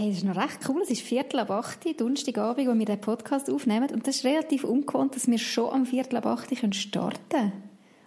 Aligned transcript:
Hey, 0.00 0.10
das 0.10 0.18
ist 0.18 0.24
noch 0.24 0.36
recht 0.36 0.60
cool. 0.68 0.80
Es 0.80 0.90
ist 0.90 1.00
Viertel 1.00 1.40
ab 1.40 1.50
8 1.50 2.00
Donnerstagabend, 2.00 2.68
wo 2.68 2.78
wir 2.78 2.86
den 2.86 3.00
Podcast 3.00 3.50
aufnehmen. 3.50 3.90
Und 3.92 4.06
das 4.06 4.18
ist 4.18 4.24
relativ 4.24 4.62
ungewohnt, 4.62 5.16
dass 5.16 5.26
wir 5.26 5.38
schon 5.38 5.72
am 5.72 5.86
Viertel 5.86 6.18
ab 6.18 6.26
8 6.26 6.72
starten 6.72 7.18
können. 7.28 7.52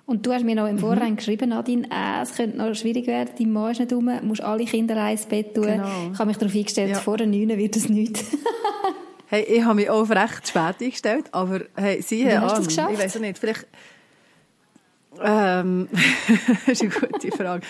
Und 0.05 0.25
du 0.25 0.31
hast 0.31 0.45
mir 0.45 0.55
noch 0.55 0.69
im 0.69 0.79
Vorhinein 0.79 1.11
mhm. 1.11 1.15
geschrieben, 1.17 1.49
Nadine, 1.49 1.89
äh, 1.91 2.21
es 2.21 2.33
könnte 2.33 2.55
noch 2.55 2.73
schwierig 2.75 3.07
werden, 3.07 3.31
dein 3.37 3.51
Mann 3.51 3.73
ist 3.73 3.79
nicht 3.79 3.91
rum, 3.91 4.05
du 4.05 4.25
musst 4.25 4.39
alle 4.39 4.63
Kinder 4.63 5.11
ins 5.11 5.25
Bett 5.25 5.53
tun. 5.53 5.65
Genau. 5.65 6.11
Ich 6.13 6.17
habe 6.17 6.27
mich 6.27 6.37
darauf 6.37 6.55
eingestellt, 6.55 6.91
ja. 6.91 6.97
vor 6.97 7.17
der 7.17 7.27
9 7.27 7.57
wird 7.57 7.75
es 7.75 7.89
nicht. 7.89 8.23
hey, 9.25 9.43
ich 9.43 9.61
habe 9.61 9.75
mich 9.75 9.89
auch 9.89 10.09
recht 10.09 10.47
spät 10.47 10.75
eingestellt, 10.79 11.25
aber 11.33 11.59
hey, 11.75 12.01
siehe 12.01 12.25
Wie 12.25 12.37
hast 12.37 12.79
an, 12.79 12.93
ich 12.93 12.99
weiß 12.99 13.17
auch 13.17 13.21
nicht, 13.21 13.37
vielleicht... 13.37 13.67
Ähm, 15.21 15.89
das 16.67 16.81
ist 16.81 16.83
eine 16.83 16.91
gute 16.91 17.31
Frage. 17.35 17.65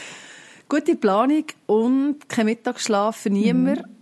Gute 0.69 0.95
Planung 0.95 1.45
und 1.65 2.29
kein 2.29 2.45
Mittagsschlaf 2.45 3.15
für 3.15 3.31
niemanden. 3.31 3.81
Mhm. 3.81 4.00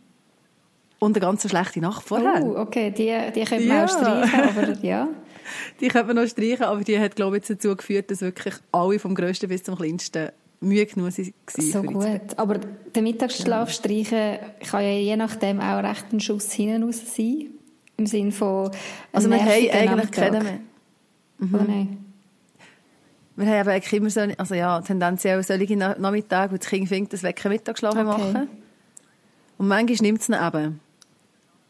Und 0.99 1.15
eine 1.15 1.25
ganz 1.25 1.47
schlechte 1.47 1.79
Nacht 1.79 2.03
vorher. 2.03 2.43
Oh, 2.43 2.59
okay, 2.59 2.91
die, 2.91 3.15
die 3.33 3.45
könnte 3.45 3.67
man 3.67 3.77
ja. 3.77 3.85
auch 3.85 3.89
streichen, 3.89 4.41
aber 4.41 4.77
ja. 4.85 5.07
Die 5.79 5.87
könnte 5.87 6.13
man 6.13 6.23
noch 6.23 6.29
streichen, 6.29 6.63
aber 6.63 6.83
die 6.83 6.99
hat, 6.99 7.15
glaube 7.15 7.37
ich, 7.37 7.45
dazu 7.45 7.75
geführt, 7.75 8.11
dass 8.11 8.21
wirklich 8.21 8.55
alle 8.71 8.99
vom 8.99 9.15
Grössten 9.15 9.47
bis 9.47 9.63
zum 9.63 9.75
Kleinsten 9.75 10.29
Mühe 10.61 10.85
genug 10.85 11.17
waren. 11.17 11.33
So 11.71 11.81
gut. 11.83 12.37
Aber 12.37 12.59
der 12.93 13.01
Mittagsschlaf 13.01 13.71
streichen 13.71 14.39
kann 14.69 14.83
ja 14.83 14.91
je 14.91 15.15
nachdem 15.15 15.61
auch 15.61 15.81
recht 15.81 16.11
ein 16.11 16.19
Schuss 16.19 16.51
hinten 16.51 16.83
raus 16.83 17.01
sein. 17.15 17.47
Im 17.97 18.05
Sinne 18.05 18.31
von. 18.31 18.71
Also, 19.11 19.29
wir 19.29 19.39
haben 19.39 19.49
eigentlich 19.49 20.11
keine 20.11 20.43
mehr. 20.43 20.59
Mhm. 21.37 21.55
Oder 21.55 21.63
nein? 21.63 22.05
Wir 23.35 23.47
haben 23.47 23.69
eigentlich 23.69 23.93
immer 23.93 24.09
so, 24.09 24.21
also 24.37 24.55
ja, 24.55 24.81
tendenziell 24.81 25.41
solche 25.43 25.77
Nachmittage, 25.77 26.51
wo 26.51 26.57
das 26.57 26.67
Kind 26.67 26.89
findet, 26.89 27.13
dass 27.13 27.23
wir 27.23 27.31
keinen 27.31 27.53
Mittagsschlaf 27.53 27.93
okay. 27.93 28.03
machen. 28.03 28.49
Und 29.57 29.67
manchmal 29.67 29.97
nimmt 30.01 30.21
es 30.21 30.29
ihn 30.29 30.35
eben. 30.35 30.79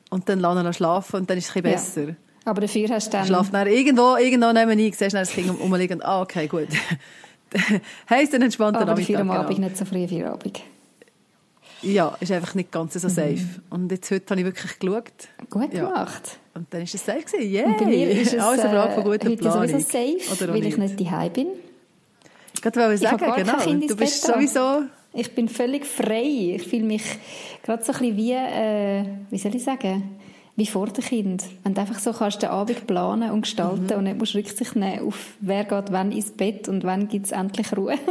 Und 0.10 0.28
dann 0.28 0.40
lassen 0.40 0.64
wir 0.64 0.74
schlafen 0.74 1.16
und 1.18 1.30
dann 1.30 1.38
ist 1.38 1.50
es 1.50 1.56
ein 1.56 1.64
bisschen 1.64 2.06
besser. 2.06 2.16
Aber 2.46 2.62
dafür 2.62 2.90
hast 2.90 3.08
du 3.08 3.12
dann... 3.12 3.28
Schlaft 3.28 3.54
dann 3.54 3.68
irgendwo, 3.68 4.16
irgendwo 4.16 4.52
nebenan, 4.52 4.78
siehst 4.78 5.02
dann 5.02 5.22
das 5.22 5.30
Kind 5.32 5.50
rumliegen 5.60 6.02
ah, 6.02 6.22
okay, 6.22 6.48
gut. 6.48 6.70
heisst 8.10 8.34
dann 8.34 8.42
entspannter 8.42 8.82
Aber 8.82 8.92
Nachmittag. 8.92 9.22
Aber 9.22 9.40
Abend, 9.40 9.56
genau. 9.56 9.68
nicht 9.68 9.78
so 9.78 9.86
früh 9.86 10.08
vier 10.08 10.32
Abend. 10.32 10.62
Ja, 11.82 12.16
ist 12.20 12.32
einfach 12.32 12.56
nicht 12.56 12.72
ganz 12.72 12.94
so 12.94 13.08
safe. 13.08 13.36
Mhm. 13.36 13.62
Und 13.70 13.92
jetzt 13.92 14.12
heute 14.12 14.26
habe 14.32 14.42
ich 14.42 14.46
wirklich 14.46 14.80
geschaut. 14.80 15.12
Gut 15.50 15.74
ja. 15.74 15.86
gemacht. 15.86 16.40
Und 16.54 16.74
dann 16.74 16.82
war 16.82 16.86
es 16.86 16.92
safe 16.92 17.22
gewesen. 17.22 17.52
Yeah. 17.52 17.66
Und 17.68 17.78
bei 17.78 17.86
mir 17.86 18.10
ist 18.10 18.34
es 18.34 18.40
Alles 18.44 18.60
eine 18.62 18.70
Frage 18.70 18.94
von 18.96 19.04
guter 19.04 19.30
heute 19.30 19.38
Planung. 19.38 19.68
sowieso 19.68 19.80
safe, 19.80 20.54
weil 20.54 20.66
ich 20.66 20.78
nicht 20.78 21.00
daheim 21.00 21.34
bin. 21.34 21.48
Ich 22.54 22.66
wollte 22.66 22.98
sagen, 22.98 23.34
genau. 23.36 23.88
Du 23.88 23.96
bist 23.96 24.22
sowieso... 24.26 24.84
Ich 25.14 25.34
bin 25.34 25.50
völlig 25.50 25.86
frei. 25.86 26.56
Ich 26.56 26.64
fühle 26.64 26.84
mich 26.84 27.04
gerade 27.64 27.84
so 27.84 27.92
ein 27.92 28.00
bisschen 28.00 28.18
wie, 28.18 28.34
äh, 28.34 29.04
wie 29.30 29.38
soll 29.38 29.56
ich 29.56 29.64
sagen, 29.64 30.18
wie 30.56 30.66
vor 30.66 30.88
dem 30.88 31.04
Kind. 31.04 31.44
Wenn 31.64 31.74
du 31.74 31.82
einfach 31.82 32.00
so 32.00 32.14
kannst 32.14 32.42
den 32.42 32.50
Abend 32.50 32.86
planen 32.86 33.32
und 33.32 33.42
gestalten 33.42 33.86
mhm. 33.86 33.94
und 33.94 34.04
nicht 34.04 34.20
musst 34.20 34.36
Rücksicht 34.36 34.76
nehmen 34.76 35.08
auf 35.08 35.34
wer 35.40 35.64
geht 35.64 35.92
wann 35.92 36.12
ins 36.12 36.32
Bett 36.32 36.68
und 36.68 36.84
wann 36.84 37.08
gibt 37.08 37.28
es 37.28 37.32
endlich 37.32 37.76
Ruhe. 37.76 37.96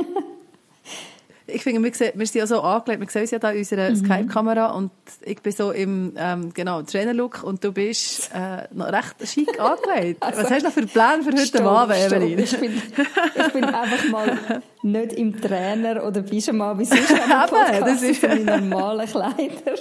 ich 1.48 1.62
finde, 1.62 1.82
wir, 1.82 1.94
sehen, 1.94 2.12
wir 2.14 2.26
sind 2.26 2.41
ja 2.41 2.47
so 2.47 2.60
angelegt, 2.60 3.00
wir 3.00 3.09
sehen 3.09 3.22
uns 3.22 3.31
ja 3.31 3.38
da 3.38 3.50
in 3.50 3.59
unserer 3.59 3.91
mhm. 3.91 3.97
Skype-Kamera 3.97 4.72
und 4.72 4.91
ich 5.22 5.41
bin 5.41 5.53
so 5.53 5.70
im 5.72 6.12
ähm, 6.16 6.53
genau, 6.53 6.82
Trainer-Look 6.82 7.42
und 7.42 7.64
du 7.64 7.72
bist 7.72 8.31
äh, 8.34 8.69
noch 8.75 8.92
recht 8.92 9.14
schick 9.25 9.48
angelegt. 9.60 10.22
also, 10.22 10.42
Was 10.42 10.50
hast 10.50 10.62
du 10.62 10.66
noch 10.66 10.72
für 10.75 10.86
Pläne 10.86 11.22
für 11.22 11.32
heute 11.32 11.47
stopp, 11.47 11.62
Abend, 11.62 11.97
Evelyn? 11.97 12.38
Ich 12.38 12.59
bin, 12.59 12.72
ich 12.75 13.53
bin 13.53 13.64
einfach 13.64 14.09
mal 14.10 14.62
nicht 14.82 15.12
im 15.14 15.41
Trainer 15.41 16.04
oder 16.04 16.22
Pyjama 16.22 16.78
wie 16.78 16.84
sonst 16.84 17.12
am 17.12 17.19
Podcast, 17.48 17.82
das 17.82 18.03
ist 18.03 18.22
in 18.22 18.44
normalen 18.44 19.06
Kleider. 19.06 19.34
Genau. 19.34 19.78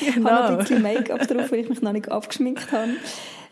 Ich 0.00 0.14
habe 0.14 0.20
noch 0.20 0.50
ein 0.50 0.58
bisschen 0.58 0.82
Make-up 0.82 1.26
drauf, 1.26 1.50
weil 1.50 1.60
ich 1.60 1.68
mich 1.68 1.82
noch 1.82 1.92
nicht 1.92 2.10
abgeschminkt 2.10 2.70
habe. 2.70 2.92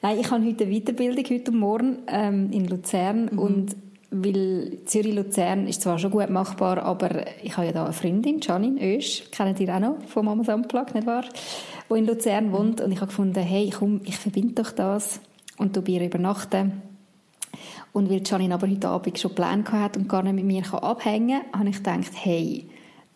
Nein, 0.01 0.19
ich 0.21 0.31
habe 0.31 0.45
heute 0.45 0.65
eine 0.65 0.81
Weiterbildung, 0.81 1.25
heute 1.25 1.51
Morgen 1.51 1.99
ähm, 2.07 2.51
in 2.53 2.69
Luzern 2.69 3.31
mhm. 3.33 3.39
und 3.39 3.88
weil 4.11 4.79
Zürich-Luzern 4.87 5.67
ist 5.67 5.83
zwar 5.83 5.99
schon 5.99 6.11
gut 6.11 6.31
machbar, 6.31 6.83
aber 6.83 7.27
ich 7.43 7.57
habe 7.57 7.67
ja 7.67 7.73
da 7.73 7.85
eine 7.85 7.93
Freundin, 7.93 8.41
Janine 8.41 8.81
Oesch, 8.81 9.25
kennt 9.31 9.61
ihr 9.61 9.75
auch 9.75 9.81
noch 9.81 9.97
von 10.07 10.25
Mamas 10.25 10.49
Unplugged, 10.49 10.95
nicht 10.95 11.07
wahr? 11.07 11.25
Die 11.91 11.99
in 11.99 12.07
Luzern 12.07 12.53
wohnt 12.53 12.81
und 12.81 12.91
ich 12.93 12.99
habe 13.01 13.09
gefunden, 13.09 13.41
hey, 13.41 13.71
komm, 13.77 14.01
ich 14.05 14.17
verbinde 14.17 14.63
doch 14.63 14.73
das 14.73 15.21
und 15.59 15.77
du 15.77 15.83
bei 15.83 15.93
ihr 15.93 16.07
übernachten. 16.07 16.83
Und 17.93 18.11
weil 18.11 18.23
Janine 18.25 18.55
aber 18.55 18.69
heute 18.69 18.89
Abend 18.89 19.19
schon 19.19 19.35
Pläne 19.35 19.65
hat 19.73 19.97
und 19.97 20.09
gar 20.09 20.23
nicht 20.23 20.35
mit 20.35 20.45
mir 20.45 20.63
abhängen 20.73 21.43
kann, 21.51 21.61
habe 21.61 21.71
ich 21.71 21.77
gedacht, 21.77 22.13
hey, 22.15 22.67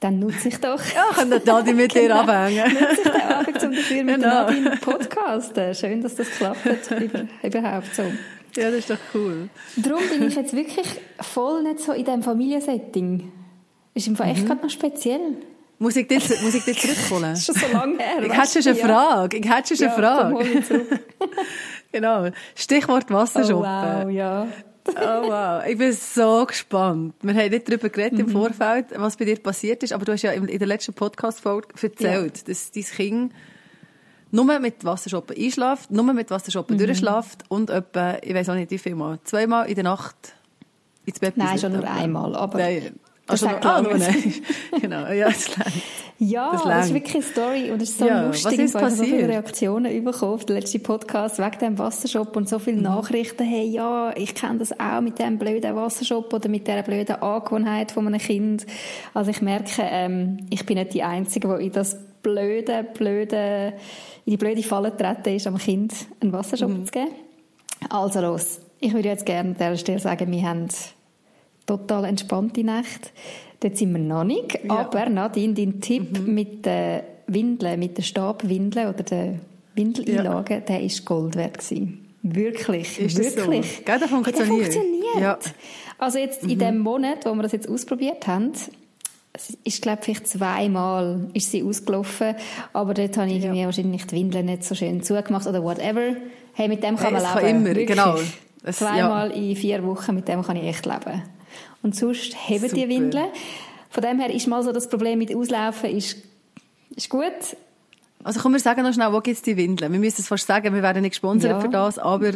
dann 0.00 0.18
nutze 0.18 0.48
ich 0.48 0.58
doch. 0.58 0.80
Ja, 0.94 1.04
kann 1.14 1.28
Nadine 1.28 1.74
mit 1.74 1.94
dir 1.94 2.02
genau, 2.02 2.20
abhängen. 2.20 2.72
nutze 2.72 2.92
ich 2.92 3.12
den 3.12 3.22
Abend, 3.22 3.62
um 3.62 3.72
dafür 3.72 4.04
mit 4.04 4.14
genau. 4.16 4.28
Nadine 4.28 4.70
podcasten. 4.80 5.74
Schön, 5.74 6.02
dass 6.02 6.16
das 6.16 6.28
klappt, 6.30 6.66
überhaupt 7.42 7.94
so. 7.94 8.02
Ja, 8.56 8.70
das 8.70 8.80
ist 8.80 8.90
doch 8.90 8.98
cool. 9.14 9.48
Darum 9.76 10.02
bin 10.08 10.28
ich 10.28 10.34
jetzt 10.34 10.54
wirklich 10.54 10.86
voll 11.20 11.62
nicht 11.62 11.80
so 11.80 11.92
in 11.92 12.04
diesem 12.04 12.22
Familiensetting. 12.22 13.32
Ist 13.94 14.06
im 14.06 14.16
Fall 14.16 14.30
echt 14.30 14.42
mhm. 14.42 14.46
gerade 14.46 14.62
noch 14.62 14.70
speziell. 14.70 15.36
Muss 15.78 15.96
ich 15.96 16.06
dich, 16.06 16.42
muss 16.42 16.54
ich 16.54 16.64
dich 16.64 16.80
zurückholen? 16.80 17.30
das 17.30 17.40
ist 17.48 17.58
schon 17.58 17.70
so 17.70 17.76
lange 17.76 17.98
her. 17.98 18.22
Ich 18.22 18.32
hätte 18.32 18.62
schon 18.62 18.72
eine 18.72 18.80
Frage. 18.80 19.36
Ich 19.36 19.50
hätte 19.50 19.76
schon 19.76 19.88
eine 19.88 19.96
Frage. 19.96 20.44
genau. 21.92 22.28
Stichwort 22.54 23.10
Wasserschuppen. 23.10 23.66
Oh, 23.66 24.04
wow, 24.04 24.10
ja. 24.10 24.46
oh 24.88 25.28
wow, 25.28 25.66
ich 25.66 25.76
bin 25.76 25.92
so 25.92 26.46
gespannt. 26.46 27.14
Wir 27.22 27.34
haben 27.34 27.50
nicht 27.50 27.68
darüber 27.68 27.88
geredet 27.88 28.18
im 28.18 28.26
mhm. 28.26 28.30
Vorfeld, 28.30 28.86
was 28.94 29.16
bei 29.16 29.24
dir 29.24 29.36
passiert 29.36 29.82
ist, 29.82 29.92
aber 29.92 30.04
du 30.04 30.12
hast 30.12 30.22
ja 30.22 30.32
in 30.32 30.46
der 30.46 30.68
letzten 30.68 30.94
Podcast-Folge 30.94 31.68
erzählt, 31.80 32.38
ja. 32.38 32.44
dass 32.46 32.70
dein 32.70 32.84
Kind 32.84 33.32
nur 34.32 34.58
mit 34.58 34.84
Wasserschoppen 34.84 35.36
einschlaft, 35.36 35.90
nur 35.90 36.12
mit 36.12 36.30
Wasserschoppen 36.30 36.76
mhm. 36.76 36.86
durchschlaft 36.86 37.44
und 37.48 37.70
etwa, 37.70 38.16
ich 38.22 38.34
weiß 38.34 38.48
auch 38.48 38.54
nicht 38.54 38.70
wie 38.70 38.78
viel 38.78 38.94
Mal, 38.94 39.18
zweimal 39.24 39.68
in 39.68 39.76
der 39.76 39.84
Nacht 39.84 40.16
ins 41.04 41.20
Bett 41.20 41.36
Nein, 41.36 41.58
schon 41.58 41.72
nur 41.72 41.88
einmal. 41.88 42.34
Aber 42.34 42.58
Nein. 42.58 42.98
Also, 43.28 43.46
ah, 43.46 43.80
nur, 43.80 43.96
nein. 43.96 44.34
genau, 44.80 45.06
ja, 45.06 45.26
das. 45.26 45.48
Ja, 46.18 46.52
das, 46.52 46.64
das, 46.64 46.86
ist 46.86 46.94
wirklich 46.94 47.14
eine 47.14 47.22
Story 47.22 47.70
und 47.70 47.80
es 47.80 47.90
ist 47.90 47.98
so 47.98 48.06
ja, 48.06 48.26
lustig. 48.26 48.58
Was 48.58 48.58
ist 48.58 48.72
passiert? 48.72 48.96
so 48.98 49.04
viele 49.04 49.28
Reaktionen 49.28 50.04
bekommen 50.04 50.34
auf 50.34 50.44
den 50.44 50.56
letzten 50.56 50.82
Podcast 50.82 51.38
wegen 51.38 51.58
dem 51.58 51.78
Wassershop 51.78 52.36
und 52.36 52.48
so 52.48 52.58
viele 52.58 52.78
mhm. 52.78 52.82
Nachrichten. 52.82 53.44
Hey, 53.44 53.68
ja, 53.68 54.12
ich 54.16 54.34
kenne 54.34 54.58
das 54.58 54.78
auch 54.78 55.00
mit 55.00 55.18
dem 55.18 55.38
blöden 55.38 55.74
Wassershop 55.76 56.32
oder 56.32 56.48
mit 56.48 56.66
dieser 56.66 56.82
blöden 56.82 57.16
Angewohnheit 57.22 57.92
von 57.92 58.06
einem 58.06 58.20
Kind. 58.20 58.66
Also 59.14 59.30
ich 59.30 59.40
merke, 59.40 59.82
ähm, 59.82 60.46
ich 60.50 60.66
bin 60.66 60.78
nicht 60.78 60.92
die 60.92 61.04
Einzige, 61.04 61.56
die 61.56 61.66
in 61.66 61.72
das 61.72 61.96
blöde, 62.22 62.84
blöde 62.94 63.74
in 64.24 64.30
die 64.32 64.36
blöde 64.36 64.62
Falle 64.62 64.96
treten 64.96 65.34
ist, 65.34 65.46
am 65.46 65.58
Kind 65.58 65.92
einen 66.20 66.32
Wasserschub 66.32 66.70
mhm. 66.70 66.86
zu 66.86 66.92
geben. 66.92 67.10
Also 67.88 68.20
los. 68.20 68.60
Ich 68.80 68.92
würde 68.92 69.08
jetzt 69.08 69.26
gerne 69.26 69.50
an 69.50 69.54
dieser 69.54 69.76
Stelle 69.76 69.98
sagen, 69.98 70.30
wir 70.30 70.42
haben 70.42 70.68
total 71.66 72.04
entspannte 72.04 72.64
Nächte. 72.64 73.10
Dort 73.60 73.76
sind 73.76 73.92
wir 73.92 74.00
noch 74.00 74.24
nicht. 74.24 74.58
Ja. 74.64 74.78
Aber 74.78 75.08
Nadine, 75.08 75.54
dein 75.54 75.80
Tipp 75.80 76.18
mhm. 76.18 76.34
mit 76.34 76.66
den 76.66 77.02
Windeln, 77.26 77.78
mit 77.78 77.96
den 77.96 78.04
Stabwindeln 78.04 78.88
oder 78.88 79.02
den 79.02 79.40
Windeleinlagen, 79.74 80.58
ja. 80.58 80.60
der 80.60 80.82
ist 80.82 81.04
Gold 81.04 81.36
wert 81.36 81.58
gewesen. 81.58 81.98
Wirklich, 82.22 83.00
ist 83.00 83.18
wirklich. 83.18 83.76
So? 83.76 83.82
Gell, 83.84 83.98
der 83.98 84.08
funktioniert. 84.08 84.38
Der 84.38 84.46
funktioniert. 84.46 85.20
Ja. 85.20 85.38
Also 85.98 86.18
jetzt 86.18 86.44
mhm. 86.44 86.50
in 86.50 86.58
dem 86.58 86.78
Monat, 86.78 87.24
wo 87.24 87.34
wir 87.34 87.42
das 87.42 87.52
jetzt 87.52 87.68
ausprobiert 87.68 88.26
haben, 88.26 88.52
ist, 89.64 89.82
glaube 89.82 90.02
vielleicht 90.02 90.28
zweimal 90.28 91.28
ist 91.32 91.50
sie 91.50 91.62
ausgelaufen, 91.62 92.34
aber 92.72 92.94
dort 92.94 93.16
habe 93.16 93.30
ich 93.30 93.42
ja. 93.42 93.64
wahrscheinlich 93.64 94.06
die 94.06 94.16
Windeln 94.16 94.46
nicht 94.46 94.64
so 94.64 94.74
schön 94.74 95.02
zugemacht 95.02 95.46
oder 95.46 95.62
whatever. 95.62 96.16
Hey, 96.52 96.68
mit 96.68 96.82
dem 96.82 96.96
kann 96.96 97.14
man 97.14 97.22
leben. 97.22 97.34
Kann 97.34 97.66
immer, 97.66 97.86
genau. 97.86 98.18
Es, 98.62 98.78
zweimal 98.78 99.30
ja. 99.30 99.36
in 99.36 99.56
vier 99.56 99.84
Wochen, 99.84 100.14
mit 100.14 100.28
dem 100.28 100.42
kann 100.42 100.56
ich 100.56 100.64
echt 100.64 100.84
leben. 100.84 101.22
Und 101.82 101.96
sonst 101.96 102.34
heben 102.48 102.68
Super. 102.68 102.74
die 102.74 102.88
Windeln. 102.88 103.26
Von 103.90 104.02
dem 104.02 104.20
her 104.20 104.32
ist 104.32 104.46
mal 104.46 104.62
so 104.62 104.72
das 104.72 104.88
Problem 104.88 105.18
mit 105.18 105.34
Auslaufen 105.34 105.90
ist, 105.90 106.16
ist 106.94 107.08
gut. 107.08 107.32
Also 108.24 108.40
können 108.40 108.54
wir 108.54 108.60
sagen 108.60 108.82
noch 108.82 108.94
schnell, 108.94 109.12
wo 109.12 109.20
gibt 109.20 109.36
es 109.36 109.42
die 109.42 109.56
Windeln? 109.56 109.92
Wir 109.92 109.98
müssen 109.98 110.20
es 110.20 110.28
fast 110.28 110.46
sagen, 110.46 110.74
wir 110.74 110.82
werden 110.82 111.02
nicht 111.02 111.12
gesponsert 111.12 111.52
ja. 111.52 111.60
für 111.60 111.68
das, 111.68 111.98
aber 111.98 112.32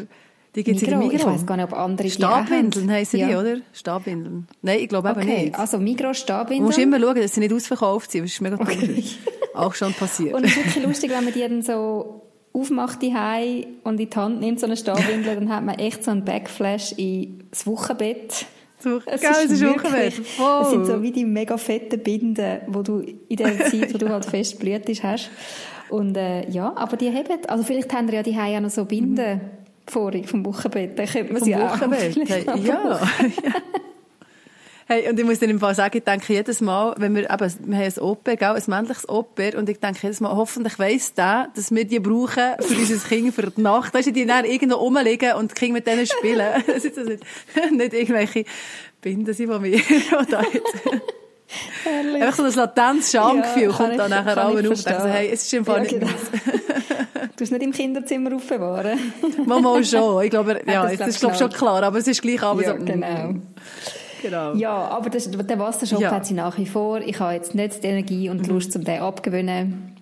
die 0.56 0.64
gibt 0.64 0.78
es 0.78 0.82
in 0.82 0.88
der 0.88 0.98
Migros. 0.98 1.20
Ich 1.20 1.26
weiß 1.26 1.46
gar 1.46 1.56
nicht, 1.56 1.70
ob 1.70 1.78
andere 1.78 2.08
Stabwindeln 2.08 2.90
heissen 2.90 3.20
ja. 3.20 3.28
die, 3.28 3.34
oder? 3.34 3.56
Stabwindeln. 3.72 4.48
Nein, 4.62 4.78
ich 4.80 4.88
glaube 4.88 5.10
okay. 5.10 5.20
eben 5.20 5.44
nicht. 5.44 5.58
also 5.58 5.78
Migros 5.78 6.18
Stabwindeln. 6.18 6.60
Du 6.60 6.66
musst 6.66 6.78
immer 6.78 6.98
schauen, 6.98 7.16
dass 7.16 7.34
sie 7.34 7.40
nicht 7.40 7.52
ausverkauft 7.52 8.10
sind, 8.10 8.24
das 8.24 8.32
ist 8.32 8.40
mega 8.40 8.56
okay. 8.58 9.04
Auch 9.54 9.74
schon 9.74 9.92
passiert. 9.92 10.34
Und 10.34 10.44
es 10.44 10.56
ist 10.56 10.64
wirklich 10.64 10.84
lustig, 10.84 11.10
wenn 11.10 11.24
man 11.24 11.32
die 11.32 11.40
dann 11.40 11.62
so 11.62 12.22
aufmacht 12.52 13.02
die 13.02 13.14
und 13.84 14.00
in 14.00 14.10
die 14.10 14.16
Hand 14.16 14.40
nimmt, 14.40 14.58
so 14.58 14.66
eine 14.66 14.76
Stabwindel, 14.76 15.34
dann 15.34 15.50
hat 15.50 15.62
man 15.62 15.78
echt 15.78 16.02
so 16.02 16.10
einen 16.10 16.24
Backflash 16.24 16.92
ins 16.92 17.66
Wochenbett. 17.66 18.46
So, 18.78 19.00
es 19.06 19.20
geil, 19.20 19.44
ist, 19.44 19.52
ist 19.52 19.60
wirklich, 19.60 20.14
voll. 20.14 20.60
Das 20.60 20.70
sind 20.70 20.86
so 20.86 21.02
wie 21.02 21.10
die 21.10 21.24
mega 21.24 21.56
fetten 21.56 22.02
Binden, 22.02 22.60
die 22.66 22.82
du 22.82 23.00
in 23.00 23.36
der 23.36 23.58
Zeit, 23.66 23.92
wo 23.92 23.98
du 23.98 24.08
halt 24.08 24.24
fest 24.24 24.58
blühst, 24.58 25.02
hast. 25.02 25.30
Und 25.88 26.16
äh, 26.16 26.48
ja, 26.50 26.72
aber 26.76 26.96
die 26.96 27.10
haben, 27.10 27.26
also 27.48 27.62
vielleicht 27.62 27.92
haben 27.92 28.08
ja 28.08 28.22
die 28.22 28.36
auch 28.36 28.60
noch 28.60 28.70
so 28.70 28.84
Binden. 28.84 29.34
Mhm. 29.34 29.65
Vorig 29.86 30.28
vom 30.28 30.44
Wochenbett, 30.44 30.98
dann 30.98 31.06
könnte 31.06 31.32
man 31.32 31.38
vom 31.40 31.46
sie 31.46 31.54
Wochenbett. 31.54 32.48
auch 32.48 32.56
hey, 32.56 32.60
ja. 32.64 33.00
Hey, 34.88 35.08
und 35.10 35.18
ich 35.18 35.24
muss 35.24 35.40
dir 35.40 35.50
im 35.50 35.58
Fall 35.58 35.74
sagen, 35.74 35.96
ich 35.96 36.04
denke 36.04 36.32
jedes 36.32 36.60
Mal, 36.60 36.94
wenn 36.98 37.12
wir, 37.16 37.28
eben, 37.28 37.54
wir 37.64 37.76
haben 37.76 37.92
ein 37.96 37.98
Oper, 37.98 38.36
gell, 38.36 38.50
ein 38.50 38.62
männliches 38.68 39.08
Oper, 39.08 39.58
und 39.58 39.68
ich 39.68 39.80
denke 39.80 39.98
jedes 40.02 40.20
Mal, 40.20 40.30
hoffentlich 40.36 40.78
weiss 40.78 41.12
der, 41.12 41.48
dass 41.56 41.74
wir 41.74 41.84
die 41.84 41.98
brauchen 41.98 42.54
für 42.60 42.74
unser 42.78 43.08
Kind 43.08 43.34
für 43.34 43.50
die 43.50 43.60
Nacht. 43.62 43.92
Weißt 43.92 44.06
du, 44.06 44.12
die 44.12 44.26
dann 44.26 44.44
irgendwo 44.44 44.76
rumliegen 44.76 45.32
und 45.34 45.50
die 45.50 45.54
Kinder 45.54 45.74
mit 45.74 45.88
denen 45.88 46.06
spielen. 46.06 46.62
das 46.68 46.84
ist 46.84 46.96
das 46.96 47.06
nicht, 47.06 47.24
nicht 47.72 47.94
irgendwelche 47.94 48.44
Binden 49.02 49.34
sind 49.34 49.50
von 49.50 49.60
mir, 49.60 49.80
oder 50.12 50.44
jetzt. 50.52 50.74
Einfach 52.14 52.36
so 52.36 52.44
ein 52.44 52.54
latentes 52.54 53.10
Schamgefühl 53.10 53.62
ja, 53.62 53.70
kommt 53.70 53.98
dann 53.98 54.10
nachher 54.10 54.38
alle 54.38 54.60
auf 54.60 54.78
und 54.78 54.86
denkt 54.86 55.02
so, 55.02 55.08
hey, 55.08 55.30
es 55.32 55.42
ist 55.42 55.54
im 55.54 55.64
Fall 55.64 55.78
ja, 55.78 55.82
nicht 55.82 56.00
genau. 56.00 56.12
Du 57.36 57.44
es 57.44 57.50
nicht 57.50 57.62
im 57.62 57.72
Kinderzimmer 57.72 58.34
aufbewahren. 58.34 58.98
Mal, 59.46 59.84
schon. 59.84 60.24
Ich 60.24 60.30
glaube, 60.30 60.62
ja, 60.66 60.86
das, 60.88 60.96
das 60.96 61.08
ist, 61.08 61.20
glaube 61.20 61.36
schon 61.36 61.50
klar, 61.50 61.82
aber 61.82 61.98
es 61.98 62.08
ist 62.08 62.22
gleich 62.22 62.42
aber 62.42 62.62
ja, 62.62 62.78
so. 62.78 62.84
genau. 62.84 63.34
Genau. 64.22 64.54
Ja, 64.54 64.72
aber 64.72 65.10
das, 65.10 65.30
der 65.30 65.58
Wassershop 65.58 66.00
ja. 66.00 66.10
hat 66.10 66.26
sie 66.26 66.34
nach 66.34 66.56
wie 66.56 66.66
vor. 66.66 67.00
Ich 67.00 67.20
habe 67.20 67.34
jetzt 67.34 67.54
nicht 67.54 67.82
die 67.82 67.88
Energie 67.88 68.30
und 68.30 68.46
die 68.46 68.50
Lust, 68.50 68.74
um 68.74 68.84
den 68.84 69.00
abzugewöhnen. 69.00 69.96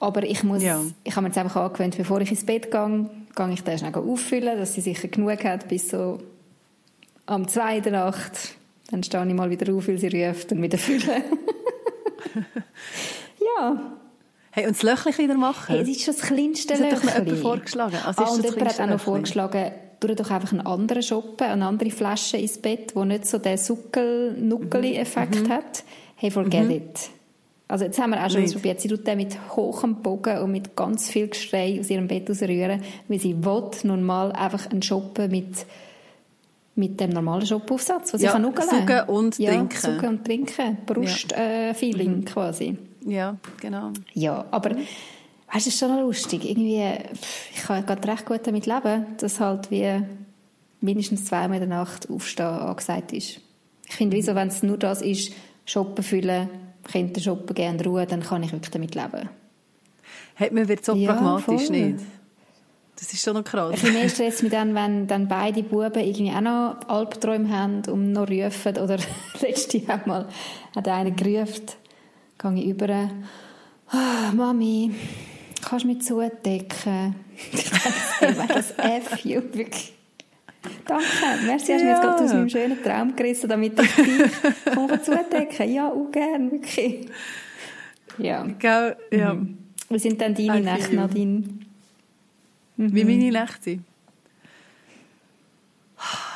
Aber 0.00 0.22
ich 0.22 0.42
muss, 0.42 0.62
ja. 0.62 0.80
ich 1.04 1.14
habe 1.14 1.22
mir 1.22 1.28
jetzt 1.28 1.38
einfach 1.38 1.56
angewöhnt, 1.56 1.96
bevor 1.96 2.20
ich 2.20 2.30
ins 2.30 2.44
Bett 2.44 2.70
gehe, 2.70 3.10
gehe 3.36 3.52
ich 3.52 3.62
den 3.62 3.78
schnell 3.78 3.94
auffüllen, 3.94 4.58
dass 4.58 4.74
sie 4.74 4.80
sicher 4.80 5.08
genug 5.08 5.44
hat 5.44 5.68
bis 5.68 5.90
so 5.90 6.18
am 7.26 7.46
2. 7.46 7.80
Nacht. 7.90 8.56
Dann 8.90 9.02
stehe 9.02 9.26
ich 9.26 9.34
mal 9.34 9.50
wieder 9.50 9.72
auf, 9.74 9.88
weil 9.88 9.98
sie 9.98 10.08
ruft 10.08 10.52
und 10.52 10.62
wieder 10.62 10.78
füllen. 10.78 11.24
ja. 13.58 13.92
Hey, 14.54 14.68
und 14.68 14.76
das 14.76 14.82
Löchchen 14.84 15.18
wieder 15.18 15.34
machen? 15.34 15.74
Hey, 15.74 15.80
das 15.80 15.88
ist 15.88 16.04
schon 16.04 16.14
das 16.14 16.22
kleinste 16.22 16.74
Löchchen. 16.74 16.90
Das 16.90 17.02
hat 17.02 17.18
doch 17.18 17.24
jemand 17.26 17.42
vorgeschlagen. 17.42 17.96
Also 18.06 18.22
ah, 18.22 18.28
und 18.30 18.44
jemand 18.44 18.64
hat 18.64 18.80
auch 18.80 18.86
noch 18.86 19.00
vorgeschlagen, 19.00 19.72
tu 19.98 20.14
doch 20.14 20.30
einfach 20.30 20.52
einen 20.52 20.64
anderen 20.64 21.02
shoppen, 21.02 21.48
eine 21.48 21.66
andere 21.66 21.90
Flasche 21.90 22.36
ins 22.36 22.58
Bett, 22.58 22.94
die 22.94 23.04
nicht 23.04 23.26
so 23.26 23.38
den 23.38 23.58
Suckel-Nuckeli-Effekt 23.58 25.48
mhm. 25.48 25.48
hat. 25.48 25.82
Hey, 26.14 26.30
forget 26.30 26.64
mhm. 26.66 26.70
it. 26.70 27.10
Also 27.66 27.86
jetzt 27.86 27.98
haben 27.98 28.10
wir 28.10 28.24
auch 28.24 28.30
schon 28.30 28.44
ausprobiert. 28.44 28.80
Sie 28.80 28.86
tut 28.86 29.04
den 29.04 29.16
mit 29.16 29.36
hohem 29.56 29.96
Bogen 29.96 30.38
und 30.38 30.52
mit 30.52 30.76
ganz 30.76 31.10
viel 31.10 31.26
Geschrei 31.26 31.80
aus 31.80 31.90
ihrem 31.90 32.06
Bett 32.06 32.30
rausrühren, 32.30 32.80
weil 33.08 33.18
sie 33.18 33.44
will 33.44 33.70
nun 33.82 34.04
mal 34.04 34.30
einfach 34.30 34.70
einen 34.70 34.82
Shoppen 34.82 35.30
mit 35.30 35.66
mit 36.76 36.98
dem 36.98 37.10
normalen 37.10 37.46
Shop-Aufsatz, 37.46 38.14
was 38.14 38.20
ja, 38.20 38.28
ich 38.28 38.32
kann 38.32 38.42
nuckeln. 38.42 38.68
Suchen 38.68 39.08
und 39.08 39.38
ja, 39.38 39.52
trinken. 39.52 39.78
Suchen 39.78 40.08
und 40.08 40.24
trinken. 40.24 40.78
Brust-Feeling 40.84 42.08
ja. 42.08 42.14
äh, 42.14 42.16
mhm. 42.16 42.24
quasi. 42.24 42.78
Ja, 43.04 43.36
genau. 43.60 43.92
Ja, 44.14 44.44
aber 44.50 44.76
Weißt 45.54 45.68
es 45.68 45.74
ist 45.74 45.78
schon 45.78 45.96
lustig. 46.00 46.44
Irgendwie, 46.44 46.82
ich 47.54 47.62
kann 47.62 47.86
gerade 47.86 48.08
recht 48.08 48.26
gut 48.26 48.40
damit 48.42 48.66
leben, 48.66 49.06
dass 49.18 49.38
halt 49.38 49.70
wie 49.70 50.02
mindestens 50.80 51.26
zweimal 51.26 51.62
in 51.62 51.68
der 51.68 51.78
Nacht 51.78 52.10
aufstehen 52.10 52.46
angesagt 52.46 53.12
ist. 53.12 53.40
Ich 53.88 53.94
finde, 53.94 54.16
wieso, 54.16 54.34
wenn 54.34 54.48
es 54.48 54.64
nur 54.64 54.78
das 54.78 55.00
ist, 55.00 55.32
shoppen 55.64 56.02
füllen, 56.02 56.48
Kinder 56.90 57.20
shoppen 57.20 57.54
gehen 57.54 57.80
Ruhe, 57.80 58.04
dann 58.04 58.22
kann 58.22 58.42
ich 58.42 58.50
wirklich 58.50 58.72
damit 58.72 58.96
leben. 58.96 59.28
Hat 60.34 60.50
man 60.50 60.66
wird 60.66 60.84
so 60.84 60.96
ja, 60.96 61.12
pragmatisch 61.12 61.66
voll. 61.66 61.76
nicht? 61.76 62.04
Das 62.96 63.12
ist 63.12 63.22
schon 63.22 63.34
noch 63.34 63.44
krass. 63.44 63.70
Ein 63.70 63.72
bisschen 63.74 63.92
mehr 63.92 64.08
Stress 64.08 64.42
mit 64.42 64.52
dann, 64.52 64.74
wenn 64.74 65.06
dann 65.06 65.28
beide 65.28 65.62
Buben 65.62 66.02
irgendwie 66.02 66.32
auch 66.32 66.40
noch 66.40 66.88
Albträume 66.88 67.56
haben 67.56 67.82
und 67.88 68.10
noch 68.10 68.28
rufen. 68.28 68.76
Oder 68.76 68.98
letztes 69.40 69.86
Jahr 69.86 70.00
mal 70.06 70.28
hat 70.74 70.88
einer 70.88 71.12
gerufen, 71.12 71.66
gehe 72.52 72.64
ich 72.64 72.70
über, 72.70 73.10
oh, 73.92 74.34
Mami, 74.34 74.92
kannst 75.62 75.84
du 75.84 75.88
mich 75.88 76.02
zudecken? 76.02 77.14
das 78.48 78.74
F, 78.78 79.24
you, 79.24 79.42
wirklich. 79.52 79.92
Danke, 80.86 81.04
merci, 81.46 81.46
hast 81.46 81.68
du 81.68 81.72
ja. 81.72 81.78
mich 81.78 81.86
jetzt 81.86 82.02
gerade 82.02 82.24
aus 82.24 82.32
meinem 82.32 82.48
schönen 82.48 82.82
Traum 82.82 83.16
gerissen, 83.16 83.48
damit 83.48 83.78
ich 83.80 83.94
dich 83.94 85.02
zudecken 85.02 85.72
Ja, 85.72 85.90
auch 85.90 86.10
gern, 86.10 86.50
wirklich. 86.50 87.08
Ja. 88.18 88.46
Gell, 88.58 88.96
ja. 89.10 89.34
Mhm. 89.34 89.58
Wie 89.90 89.98
sind 89.98 90.20
denn 90.20 90.34
deine 90.34 90.60
Nächte, 90.60 90.94
Nadine? 90.94 91.44
Mhm. 92.76 92.94
Wie 92.94 93.04
meine 93.04 93.30
Nächte 93.30 93.80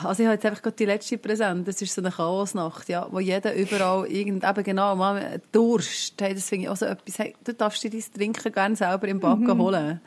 also 0.02 0.22
ich 0.22 0.26
habe 0.26 0.34
jetzt 0.34 0.46
einfach 0.46 0.62
gerade 0.62 0.76
die 0.76 0.84
letzte 0.84 1.18
präsent. 1.18 1.66
Das 1.66 1.80
ist 1.82 1.94
so 1.94 2.00
eine 2.00 2.10
Chaosnacht, 2.10 2.88
ja, 2.88 3.06
wo 3.10 3.20
jeder 3.20 3.54
überall 3.54 4.06
irgend, 4.06 4.44
eben 4.44 4.64
genau, 4.64 4.96
mal 4.96 5.40
Durst, 5.52 6.14
hey, 6.20 6.34
das 6.34 6.48
finde 6.48 6.64
ich 6.64 6.68
auch 6.68 6.76
so 6.76 6.86
etwas, 6.86 7.18
hey, 7.18 7.34
du 7.44 7.54
darfst 7.54 7.82
dir 7.82 7.90
dein 7.90 8.02
Trinken 8.02 8.52
gerne 8.52 8.76
selber 8.76 9.08
im 9.08 9.20
Backen 9.20 9.44
mhm. 9.44 9.58
holen. 9.58 10.00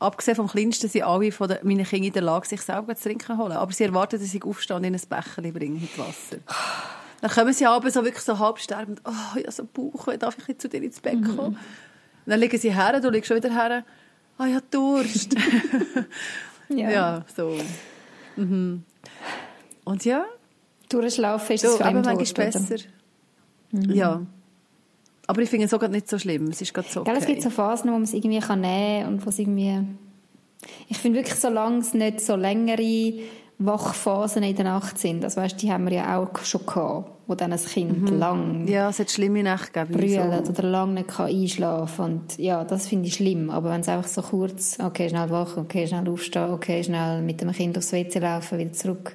Abgesehen 0.00 0.36
vom 0.36 0.46
Kleinsten 0.46 0.88
sind 0.88 1.02
alle 1.02 1.32
von 1.32 1.48
den, 1.48 1.58
meine 1.62 1.84
Kinder 1.84 2.06
in 2.06 2.12
der 2.12 2.22
Lage, 2.22 2.46
sich 2.46 2.60
selber 2.60 2.94
zu 2.94 3.04
trinken 3.04 3.36
holen. 3.36 3.52
Aber 3.52 3.72
sie 3.72 3.84
erwarten, 3.84 4.20
dass 4.20 4.32
ich 4.32 4.44
aufstehe 4.44 4.76
und 4.76 4.84
ihnen 4.84 4.94
ein 4.94 5.08
Becher 5.08 5.42
bringe 5.42 5.80
mit 5.80 5.98
Wasser. 5.98 6.38
Dann 7.20 7.30
kommen 7.30 7.52
sie 7.52 7.66
abends 7.66 7.94
so 7.94 8.04
wirklich 8.04 8.22
so 8.22 8.38
halb 8.38 8.58
sterbend, 8.58 9.00
oh, 9.04 9.36
ich 9.36 9.42
habe 9.42 9.52
so 9.52 9.64
Bauch, 9.64 10.08
darf 10.18 10.36
ich 10.46 10.58
zu 10.58 10.68
dir 10.68 10.82
ins 10.82 11.00
Bett 11.00 11.20
mhm. 11.20 11.36
kommen? 11.36 11.50
Mhm. 11.50 12.30
dann 12.30 12.38
liegen 12.38 12.58
sie 12.58 12.72
her, 12.72 13.00
du 13.00 13.10
liegst 13.10 13.26
schon 13.26 13.38
wieder 13.38 13.52
her, 13.52 13.84
ah, 14.38 14.44
oh, 14.44 14.46
ja, 14.46 14.60
Durst. 14.70 15.34
ja. 16.68 16.90
ja, 16.90 17.24
so. 17.36 17.58
Mhm. 18.38 18.84
Und 19.84 20.04
ja. 20.04 20.24
Durchschlafen 20.88 21.54
ist 21.54 21.64
es 21.64 21.80
aber 21.80 22.02
manchmal 22.02 22.50
besser. 22.50 22.76
Mhm. 23.72 23.92
Ja. 23.92 24.22
Aber 25.26 25.42
ich 25.42 25.50
finde 25.50 25.66
es 25.66 25.74
auch 25.74 25.88
nicht 25.88 26.08
so 26.08 26.18
schlimm. 26.18 26.48
Es 26.48 26.62
ist 26.62 26.72
gerade 26.72 26.88
so 26.88 27.00
okay. 27.00 27.10
Gell, 27.10 27.20
es 27.20 27.26
gibt 27.26 27.42
so 27.42 27.50
Phasen, 27.50 27.90
wo 27.90 27.94
man 27.94 28.04
es 28.04 28.14
irgendwie 28.14 28.38
kann 28.38 28.60
nehmen 28.62 29.04
kann 29.04 29.12
und 29.12 29.26
wo 29.26 29.28
es 29.28 29.38
irgendwie... 29.38 29.84
Ich 30.88 30.98
finde 30.98 31.18
wirklich, 31.18 31.38
solange 31.38 31.78
es 31.78 31.92
nicht 31.94 32.20
so 32.20 32.34
längere 32.34 33.12
Wachphasen 33.58 34.42
in 34.42 34.56
der 34.56 34.64
Nacht 34.64 34.98
sind, 34.98 35.22
also 35.24 35.40
weißt, 35.40 35.60
die 35.60 35.70
haben 35.70 35.86
wir 35.86 35.92
ja 35.92 36.18
auch 36.18 36.38
schon 36.44 36.64
gehabt, 36.64 37.10
wo 37.28 37.34
dann 37.34 37.52
ein 37.52 37.58
Kind 37.60 38.10
mhm. 38.10 38.18
lang 38.18 38.66
ja, 38.66 38.88
es 38.88 38.98
hat 38.98 39.10
schlimme 39.10 39.42
Nächte 39.42 39.86
gegeben. 39.86 40.44
so. 40.44 40.50
oder 40.50 40.62
lang 40.62 40.94
nicht 40.94 41.08
kann 41.08 41.26
einschlafen 41.28 42.04
und 42.04 42.38
ja, 42.38 42.64
das 42.64 42.88
finde 42.88 43.06
ich 43.06 43.14
schlimm, 43.14 43.50
aber 43.50 43.70
wenn 43.70 43.82
es 43.82 43.88
einfach 43.88 44.08
so 44.08 44.22
kurz, 44.22 44.78
okay, 44.82 45.10
schnell 45.10 45.30
wach, 45.30 45.58
okay, 45.58 45.86
schnell 45.86 46.08
aufstehen, 46.08 46.50
okay, 46.50 46.82
schnell 46.82 47.20
mit 47.22 47.40
dem 47.42 47.52
Kind 47.52 47.76
aufs 47.76 47.92
WC 47.92 48.18
laufen, 48.18 48.58
wieder 48.58 48.72
zurück, 48.72 49.14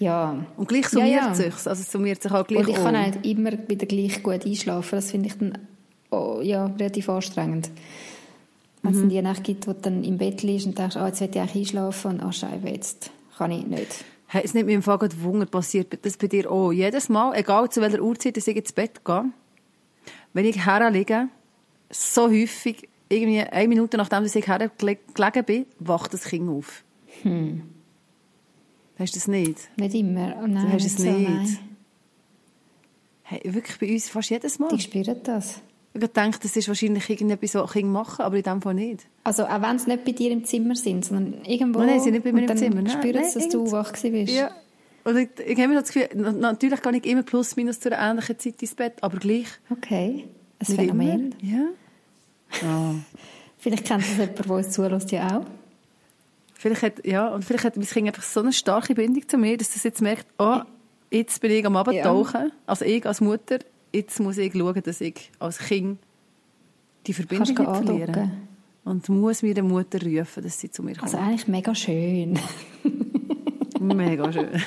ja. 0.00 0.44
Und 0.56 0.68
gleich 0.68 0.88
summiert 0.88 1.14
ja, 1.14 1.28
ja. 1.28 1.34
sich 1.34 1.54
also 1.54 1.70
es 1.70 1.90
summiert 1.90 2.20
sich 2.20 2.32
auch 2.32 2.44
gleich 2.44 2.66
Und 2.66 2.68
ich 2.68 2.74
kann 2.74 2.98
halt 2.98 3.24
immer 3.24 3.52
wieder 3.68 3.86
gleich 3.86 4.22
gut 4.24 4.44
einschlafen, 4.44 4.96
das 4.96 5.12
finde 5.12 5.28
ich 5.28 5.38
dann 5.38 5.56
oh, 6.10 6.40
ja, 6.42 6.66
relativ 6.66 7.08
anstrengend. 7.08 7.70
Wenn 8.82 8.92
es 8.92 8.98
mhm. 8.98 9.08
die 9.08 9.22
Nacht 9.22 9.44
gibt, 9.44 9.68
wo 9.68 9.72
du 9.72 9.80
dann 9.80 10.02
im 10.02 10.18
Bett 10.18 10.42
liegst 10.42 10.66
und 10.66 10.76
denkst, 10.76 10.96
oh, 11.00 11.06
jetzt 11.06 11.20
will 11.20 11.30
ich 11.30 11.40
eigentlich 11.40 11.56
einschlafen 11.56 12.20
und 12.20 12.26
oh, 12.26 12.32
scheiße, 12.32 12.66
jetzt 12.66 13.10
kann 13.38 13.52
ich 13.52 13.64
nicht. 13.64 14.04
Hey, 14.26 14.42
es 14.44 14.54
nimmt 14.54 14.66
mir 14.66 14.74
im 14.74 14.82
Fall 14.82 14.98
gerade 14.98 15.22
Wunder, 15.22 15.46
passiert 15.46 16.04
das 16.04 16.16
bei 16.16 16.26
dir 16.26 16.50
auch. 16.50 16.72
Jedes 16.72 17.08
Mal, 17.08 17.34
egal 17.36 17.70
zu 17.70 17.80
welcher 17.80 18.00
Uhrzeit 18.00 18.36
ich 18.36 18.48
ins 18.48 18.72
Bett 18.72 19.04
gehe, 19.04 19.24
wenn 20.32 20.44
ich 20.44 20.64
herliege, 20.64 21.28
so 21.90 22.28
häufig, 22.28 22.88
irgendwie 23.08 23.40
eine 23.40 23.68
Minute 23.68 23.96
nachdem 23.96 24.24
ich 24.24 24.34
hergelegen 24.34 25.44
bin, 25.46 25.66
wacht 25.78 26.14
das 26.14 26.24
Kind 26.24 26.48
auf. 26.48 26.84
Hm. 27.22 27.62
Hast 28.98 29.14
du 29.14 29.18
das 29.18 29.28
nicht? 29.28 29.70
Nicht 29.76 29.94
immer. 29.94 30.36
Oh 30.42 30.46
nein, 30.46 30.66
du 30.66 30.72
hast 30.72 30.86
es 30.86 30.96
so, 30.96 31.04
nicht. 31.04 31.28
Nein. 31.28 31.58
Hey, 33.22 33.40
wirklich 33.44 33.78
bei 33.78 33.92
uns 33.92 34.08
fast 34.08 34.30
jedes 34.30 34.58
Mal. 34.58 34.68
Die 34.68 34.80
spüren 34.80 35.20
das. 35.22 35.60
Ich 35.96 36.06
denke, 36.08 36.38
das 36.42 36.56
ist 36.56 36.66
wahrscheinlich 36.66 37.08
irgendetwas, 37.08 37.54
was 37.54 37.72
Kinder 37.72 37.92
machen, 37.92 38.22
aber 38.22 38.36
in 38.36 38.42
dem 38.42 38.60
Fall 38.60 38.74
nicht. 38.74 39.06
Also 39.22 39.44
auch 39.44 39.62
wenn 39.62 39.78
sie 39.78 39.90
nicht 39.90 40.04
bei 40.04 40.10
dir 40.10 40.32
im 40.32 40.44
Zimmer 40.44 40.74
sind, 40.74 41.04
sondern 41.04 41.44
irgendwo. 41.44 41.78
Nein, 41.80 42.00
sie 42.00 42.04
sind 42.04 42.14
nicht 42.14 42.24
bei 42.24 42.32
mir 42.32 42.50
im 42.50 42.56
Zimmer. 42.56 42.82
Nein, 42.82 42.90
spüren 42.90 43.22
nein, 43.22 43.30
sie, 43.30 43.38
dass 43.38 43.48
du 43.48 43.70
wach 43.70 43.92
bist. 43.92 44.32
Ja. 44.32 44.50
Und 45.04 45.18
ich, 45.18 45.28
ich 45.38 45.58
habe 45.58 45.68
mir 45.68 45.80
das 45.80 45.92
Gefühl, 45.92 46.08
natürlich 46.14 46.80
kann 46.82 46.94
ich 46.94 47.04
immer 47.04 47.22
plus 47.22 47.56
minus 47.56 47.78
zu 47.78 47.92
einer 47.92 48.10
ähnlichen 48.10 48.38
Zeit 48.38 48.60
ins 48.60 48.74
Bett, 48.74 48.94
aber 49.02 49.18
gleich. 49.18 49.46
Okay, 49.70 50.24
ein 50.58 50.66
Phänomen. 50.66 51.34
Immer. 51.40 51.52
Ja. 51.52 51.64
Oh. 52.62 52.94
vielleicht 53.58 53.84
kennt 53.84 54.02
das 54.02 54.16
jemand, 54.16 54.38
der 54.38 54.50
uns 54.50 54.70
zulässt, 54.70 55.12
ja 55.12 55.38
auch. 55.38 55.46
Vielleicht 56.54 56.82
hat, 56.82 57.06
ja, 57.06 57.28
und 57.28 57.44
vielleicht 57.44 57.64
hat 57.64 57.76
mein 57.76 57.86
Kind 57.86 58.08
einfach 58.08 58.22
so 58.22 58.40
eine 58.40 58.52
starke 58.52 58.94
Bindung 58.94 59.28
zu 59.28 59.36
mir, 59.36 59.58
dass 59.58 59.76
es 59.76 59.82
jetzt 59.82 60.00
merkt, 60.00 60.26
oh, 60.38 60.60
jetzt 61.10 61.40
bin 61.40 61.50
ich 61.50 61.66
am 61.66 61.76
Abend 61.76 61.96
ja. 61.96 62.04
tauchen. 62.04 62.52
Also 62.66 62.86
ich 62.86 63.04
als 63.04 63.20
Mutter, 63.20 63.58
jetzt 63.94 64.20
muss 64.20 64.38
ich 64.38 64.52
schauen, 64.52 64.82
dass 64.82 65.00
ich 65.00 65.30
als 65.38 65.58
Kind 65.58 65.98
die 67.06 67.14
Verbindung 67.14 67.48
nicht 67.48 67.84
verliere. 67.84 68.30
Und 68.84 69.08
muss 69.08 69.42
mir 69.42 69.54
der 69.54 69.64
Mutter 69.64 69.98
rufen, 70.02 70.42
dass 70.42 70.60
sie 70.60 70.70
zu 70.70 70.82
mir 70.82 70.92
kommt. 70.94 71.04
Also 71.04 71.16
eigentlich 71.16 71.48
mega 71.48 71.74
schön. 71.74 72.38
mega 73.80 74.30
schön. 74.30 74.62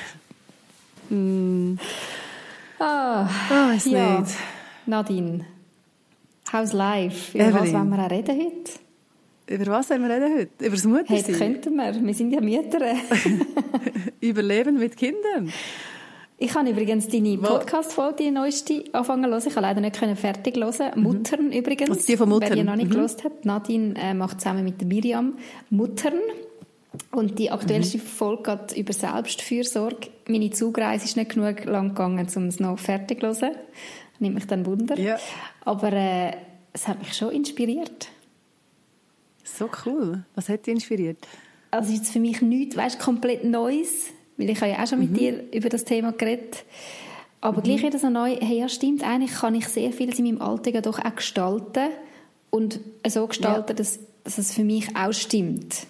mm. 1.74 1.80
Ah, 2.80 3.30
oh, 3.52 3.76
ist 3.76 3.86
ja. 3.88 4.22
nicht. 4.22 4.34
Nadine, 4.86 5.46
how's 6.52 6.74
life? 6.74 7.38
Über 7.38 7.48
Evelyn. 7.48 7.62
was 7.62 7.74
wollen 7.74 7.90
wir 7.90 8.06
auch 8.06 8.12
reden 8.12 8.40
heute? 8.40 8.72
Über 9.50 9.72
was 9.72 9.90
haben 9.90 10.08
wir 10.08 10.16
reden 10.16 10.38
heute? 10.38 10.66
Über 10.66 10.76
das 10.76 10.84
Muttersein? 10.86 11.24
Hey, 11.24 11.34
könnten 11.34 11.76
wir. 11.76 12.06
Wir 12.06 12.14
sind 12.14 12.32
ja 12.32 12.42
Mütter. 12.42 12.80
Überleben 14.22 14.78
mit 14.78 14.98
Kindern. 14.98 15.52
Ich 16.40 16.54
habe 16.54 16.70
übrigens 16.70 17.08
deine 17.08 17.36
Podcast-Folge, 17.38 18.24
die 18.24 18.32
neueste, 18.32 18.84
anfangen 18.92 19.40
zu. 19.40 19.48
Ich 19.48 19.56
habe 19.56 19.66
leider 19.66 19.82
nicht 19.82 19.98
fertig 19.98 20.56
hören. 20.56 20.92
Mhm. 20.96 21.04
Muttern 21.04 21.52
übrigens. 21.52 21.90
Also 21.90 22.06
die 22.06 22.16
von 22.16 22.30
Muttern. 22.30 22.50
Wer 22.50 22.58
die 22.58 22.64
noch 22.64 22.76
nicht 22.76 22.90
mhm. 22.90 22.94
gehört 22.94 23.24
hat. 23.24 23.44
Nadine 23.44 23.96
äh, 23.98 24.14
macht 24.14 24.40
zusammen 24.40 24.64
mit 24.64 24.84
Miriam 24.86 25.38
Muttern. 25.72 26.20
Und 27.12 27.40
die 27.40 27.50
aktuellste 27.50 27.98
mhm. 27.98 28.02
Folge 28.02 28.60
geht 28.68 28.78
über 28.78 28.94
Selbstfürsorge. 28.94 30.10
Meine 30.28 30.52
Zugreise 30.52 31.06
ist 31.06 31.18
nicht 31.18 31.32
genug 31.32 31.66
lang 31.66 31.90
gegangen, 31.90 32.28
um 32.36 32.46
es 32.46 32.60
noch 32.60 32.78
fertig 32.78 33.20
zu 33.22 33.28
hören. 33.28 33.56
Nimmt 34.20 34.36
mich 34.36 34.46
dann 34.46 34.66
Wunder. 34.68 34.98
Ja. 35.00 35.18
Aber 35.66 35.92
äh, 35.92 36.34
es 36.72 36.88
hat 36.88 37.00
mich 37.00 37.14
schon 37.14 37.32
inspiriert. 37.32 38.10
So 39.44 39.70
cool. 39.86 40.24
Was 40.36 40.50
hat 40.50 40.68
dich 40.68 40.74
inspiriert? 40.76 41.28
Also 41.72 41.94
jetzt 41.94 42.12
für 42.12 42.20
mich 42.20 42.42
nichts, 42.42 42.78
weißt, 42.78 43.00
komplett 43.00 43.44
Neues, 43.44 44.08
weil 44.38 44.50
ich 44.50 44.62
habe 44.62 44.72
ja 44.72 44.84
auch 44.84 44.88
schon 44.88 45.00
mit 45.00 45.12
mhm. 45.12 45.16
dir 45.16 45.44
über 45.54 45.70
das 45.70 45.84
Thema 45.84 46.12
geredet. 46.12 46.64
Aber 47.42 47.60
mhm. 47.60 47.64
gleich 47.64 47.84
wieder 47.84 48.00
so 48.00 48.10
neu, 48.10 48.36
hey, 48.40 48.60
ja 48.60 48.70
stimmt, 48.70 49.04
eigentlich 49.04 49.34
kann 49.34 49.56
ich 49.56 49.68
sehr 49.68 49.92
vieles 49.92 50.20
in 50.20 50.26
meinem 50.26 50.42
Alltag 50.42 50.82
doch 50.84 51.00
auch 51.00 51.16
gestalten 51.16 51.90
und 52.50 52.80
so 53.08 53.28
gestalten, 53.28 53.70
ja. 53.70 53.76
dass, 53.76 54.00
dass 54.24 54.38
es 54.38 54.54
für 54.54 54.64
mich 54.64 54.96
auch 54.96 55.14
stimmt. 55.14 55.88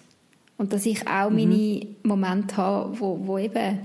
Und 0.57 0.73
dass 0.73 0.85
ich 0.85 1.07
auch 1.07 1.29
mhm. 1.29 1.35
meine 1.35 1.87
Momente 2.03 2.57
habe, 2.57 2.99
wo, 2.99 3.19
wo 3.23 3.37
eben 3.37 3.79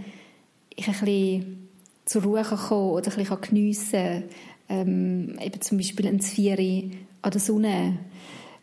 ich 0.75 0.89
ein 0.89 0.95
bisschen 0.95 1.69
zur 2.05 2.23
Ruhe 2.23 2.43
kann 2.43 2.59
kommen 2.59 2.91
oder 2.91 3.11
ein 3.11 3.17
bisschen 3.17 3.41
geniessen 3.41 3.93
kann. 3.93 4.25
Ähm, 4.69 5.39
eben 5.41 5.61
zum 5.61 5.77
Beispiel 5.77 6.07
ein 6.07 6.21
Zvieri 6.21 6.93
an 7.21 7.31
der 7.31 7.41
Sonne 7.41 7.99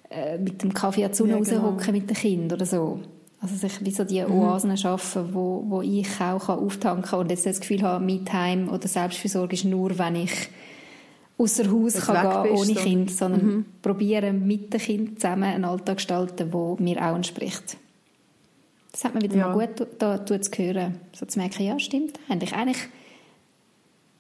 äh, 0.10 0.38
mit 0.38 0.64
dem 0.64 0.74
Kaffee 0.74 1.06
an 1.06 1.12
die 1.12 1.18
Sonne 1.18 1.34
ja, 1.34 1.40
genau. 1.40 1.70
raushocken 1.70 1.94
mit 1.94 2.10
den 2.10 2.18
Kindern 2.18 2.58
oder 2.58 2.66
so. 2.66 3.00
Also 3.42 3.56
sich 3.56 3.84
wie 3.86 3.92
so 3.92 4.04
die 4.04 4.22
mhm. 4.22 4.32
Oasen 4.32 4.72
mhm. 4.72 4.78
schaffen, 4.78 5.34
wo, 5.34 5.64
wo 5.68 5.82
ich 5.82 6.20
auch 6.20 6.50
auftanken 6.50 7.10
kann 7.10 7.20
und 7.22 7.30
jetzt 7.30 7.46
das 7.46 7.62
Gefühl 7.62 7.82
habe, 7.84 8.04
Me-Time 8.04 8.70
oder 8.70 8.88
Selbstversorgung 8.88 9.52
ist 9.52 9.66
nur, 9.66 9.98
wenn 9.98 10.16
ich 10.16 10.50
außer 11.38 11.72
Haus 11.72 11.94
Dass 11.94 12.06
kann 12.06 12.44
gehen 12.44 12.56
ohne 12.56 12.76
Kind, 12.76 13.12
sondern 13.12 13.46
mhm. 13.46 13.66
probieren 13.82 14.46
mit 14.46 14.74
dem 14.74 14.80
Kind 14.82 15.22
zusammen 15.22 15.44
einen 15.44 15.66
Alltag 15.66 15.98
gestalten, 15.98 16.52
der 16.52 16.76
mir 16.80 16.98
auch 17.02 17.16
entspricht. 17.16 17.78
Das 18.92 19.06
hat 19.06 19.14
mir 19.14 19.22
wieder 19.22 19.38
ja. 19.38 19.48
mal 19.48 19.68
gut 19.68 19.88
da, 20.00 20.18
da 20.18 20.42
zu 20.42 20.52
hören. 20.52 21.00
So 21.14 21.26
zu 21.26 21.40
merken, 21.40 21.64
ja, 21.64 21.80
stimmt. 21.80 22.20
Eigentlich, 22.28 22.54
eigentlich 22.54 22.90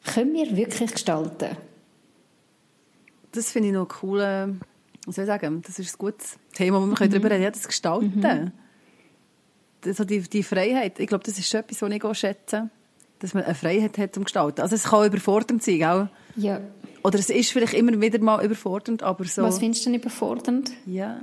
können 0.05 0.33
wir 0.33 0.55
wirklich 0.55 0.91
gestalten. 0.91 1.57
Das 3.31 3.51
finde 3.51 3.69
ich 3.69 3.73
noch 3.73 3.88
cool. 4.01 4.21
Äh, 4.21 4.47
was 5.05 5.15
soll 5.15 5.23
ich 5.23 5.27
sagen? 5.27 5.61
Das 5.65 5.79
ist 5.79 5.95
ein 5.95 5.97
gutes 5.97 6.38
Thema, 6.53 6.81
wo 6.81 6.85
wir 6.85 6.91
mhm. 6.91 7.11
darüber 7.11 7.29
reden 7.29 7.41
können. 7.41 7.51
das 7.51 7.67
Gestalten. 7.67 8.19
Mhm. 8.19 8.51
Also 9.86 10.03
die, 10.03 10.21
die 10.21 10.43
Freiheit, 10.43 11.00
ich 11.00 11.07
glaube, 11.07 11.24
das 11.24 11.38
ist 11.38 11.50
schon 11.50 11.62
etwas, 11.62 11.81
was 11.81 11.91
ich 11.91 12.03
auch 12.03 12.15
schätze. 12.15 12.69
Dass 13.19 13.33
man 13.33 13.43
eine 13.43 13.55
Freiheit 13.55 13.98
hat 13.98 14.13
zum 14.13 14.24
Gestalten. 14.24 14.62
Also 14.62 14.75
es 14.75 14.86
kann 14.86 15.05
überfordernd 15.05 15.62
sein, 15.62 15.79
gell? 15.79 16.09
Ja. 16.38 16.62
Oder 17.03 17.19
es 17.19 17.29
ist 17.29 17.51
vielleicht 17.51 17.74
immer 17.74 18.00
wieder 18.00 18.19
mal 18.19 18.43
überfordernd, 18.43 19.03
aber 19.03 19.25
so... 19.25 19.43
Was 19.43 19.59
findest 19.59 19.86
du 19.86 19.91
denn 19.91 20.00
überfordernd? 20.00 20.71
Ja. 20.86 21.19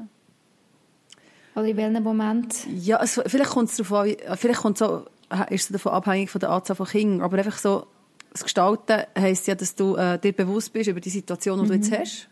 Oder 1.55 1.67
in 1.67 1.77
welchem 1.77 2.03
Moment? 2.03 2.55
Ja, 2.71 3.03
es, 3.03 3.21
vielleicht 3.27 3.51
kommt 3.51 3.71
es 3.71 3.77
darauf 3.77 3.93
an, 3.93 4.15
vielleicht 4.37 4.61
kommt 4.61 4.77
so, 4.77 5.07
ist 5.49 5.65
es 5.65 5.69
davon 5.69 5.93
abhängig 5.93 6.31
von 6.31 6.39
der 6.39 6.51
Anzahl 6.51 6.77
von 6.77 6.87
Kindern, 6.87 7.23
aber 7.23 7.39
einfach 7.39 7.57
so, 7.57 7.87
das 8.31 8.43
Gestalten 8.43 9.05
heisst 9.19 9.47
ja, 9.47 9.55
dass 9.55 9.75
du 9.75 9.97
äh, 9.97 10.19
dir 10.19 10.33
bewusst 10.33 10.75
bist 10.75 10.89
über 10.89 11.01
die 11.01 11.09
Situation, 11.09 11.59
die 11.59 11.65
mhm. 11.65 11.69
du 11.69 11.75
jetzt 11.75 11.91
mhm. 11.91 11.97
hast. 11.97 12.29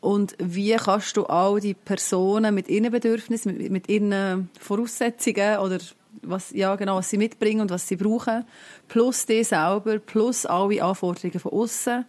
Und 0.00 0.36
wie 0.38 0.76
kannst 0.76 1.16
du 1.16 1.24
all 1.24 1.60
die 1.60 1.74
Personen 1.74 2.54
mit 2.54 2.68
ihren 2.68 2.90
Bedürfnissen, 2.90 3.56
mit, 3.56 3.70
mit 3.70 3.88
ihren 3.88 4.48
Voraussetzungen 4.60 5.58
oder 5.58 5.78
was, 6.22 6.50
ja, 6.52 6.74
genau, 6.76 6.96
was 6.96 7.10
sie 7.10 7.18
mitbringen 7.18 7.60
und 7.60 7.70
was 7.70 7.86
sie 7.86 7.96
brauchen, 7.96 8.44
plus 8.88 9.26
die 9.26 9.44
selber, 9.44 9.98
plus 9.98 10.46
alle 10.46 10.82
Anforderungen 10.82 11.40
von 11.40 11.52
außen, 11.52 12.04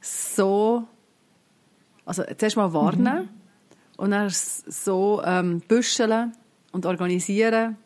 so, 0.00 0.84
also 2.04 2.24
zuerst 2.36 2.56
mal 2.56 2.72
warnen, 2.72 3.22
mhm 3.22 3.40
und 4.00 4.12
dann 4.12 4.30
so 4.30 5.20
ähm, 5.26 5.60
büscheln 5.68 6.32
und 6.72 6.86
organisieren, 6.86 7.76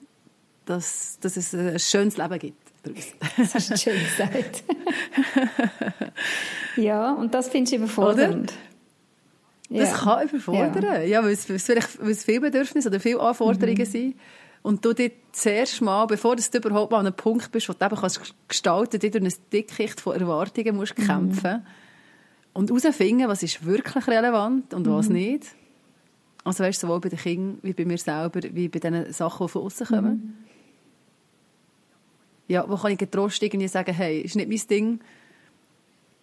dass, 0.65 1.19
dass 1.21 1.37
es 1.37 1.53
ein 1.53 1.77
schönes 1.81 2.17
Leben 2.17 2.39
gibt. 2.39 2.73
das 3.37 3.55
ist 3.57 3.83
schön 3.83 3.99
gesagt. 3.99 4.63
ja, 6.77 7.13
und 7.15 7.35
das 7.35 7.49
findest 7.49 7.73
du 7.73 7.77
überfordernd. 7.79 8.53
Oder? 8.53 8.74
Das 9.71 9.91
ja. 9.91 9.97
kann 9.97 10.29
überfordern, 10.29 10.83
ja, 10.83 11.01
ja 11.03 11.25
weil, 11.25 11.33
es, 11.33 11.49
weil, 11.49 11.57
es 11.57 11.65
vielleicht, 11.65 12.01
weil 12.01 12.11
es 12.11 12.25
viele 12.25 12.41
Bedürfnisse 12.43 12.89
oder 12.89 13.01
viele 13.01 13.21
Anforderungen 13.21 13.79
mhm. 13.79 13.85
sind. 13.85 14.15
Und 14.63 14.85
du 14.85 14.95
dir 14.95 15.11
zuerst 15.33 15.83
mal, 15.83 16.07
bevor 16.07 16.37
du 16.37 16.43
überhaupt 16.57 16.91
mal 16.91 17.01
an 17.01 17.07
einem 17.07 17.17
Punkt 17.17 17.53
bist, 17.53 17.69
wo 17.69 17.75
du 17.75 17.85
eben 17.85 17.97
kannst 17.97 18.35
gestalten 18.49 18.99
kannst, 18.99 19.15
durch 19.15 19.25
ein 19.25 19.41
Dickicht 19.53 20.01
von 20.01 20.19
Erwartungen 20.19 20.77
musst 20.77 20.99
mhm. 20.99 21.07
kämpfen 21.07 21.67
und 22.55 22.71
herausfinden, 22.71 23.29
was 23.29 23.43
ist 23.43 23.65
wirklich 23.67 24.07
relevant 24.07 24.73
und 24.73 24.89
was 24.89 25.09
mhm. 25.09 25.15
nicht. 25.17 25.55
Also 26.45 26.63
weißt, 26.63 26.81
sowohl 26.81 27.01
bei 27.01 27.09
den 27.09 27.19
Kindern 27.19 27.59
wie 27.63 27.73
bei 27.73 27.85
mir 27.85 27.99
selber, 27.99 28.41
wie 28.43 28.69
bei 28.69 28.79
den 28.79 29.13
Sachen, 29.13 29.47
die 29.47 29.51
von 29.51 29.63
außen 29.63 29.87
kommen. 29.87 30.11
Mhm. 30.13 30.33
Ja, 32.49 32.69
wo 32.69 32.77
kann 32.77 32.93
ich 32.93 32.99
getrost 32.99 33.43
irgendwie 33.43 33.69
sagen, 33.69 33.95
hey, 33.95 34.21
ist 34.21 34.37
nicht 34.37 34.49
mein 34.49 34.69
Ding. 34.69 35.01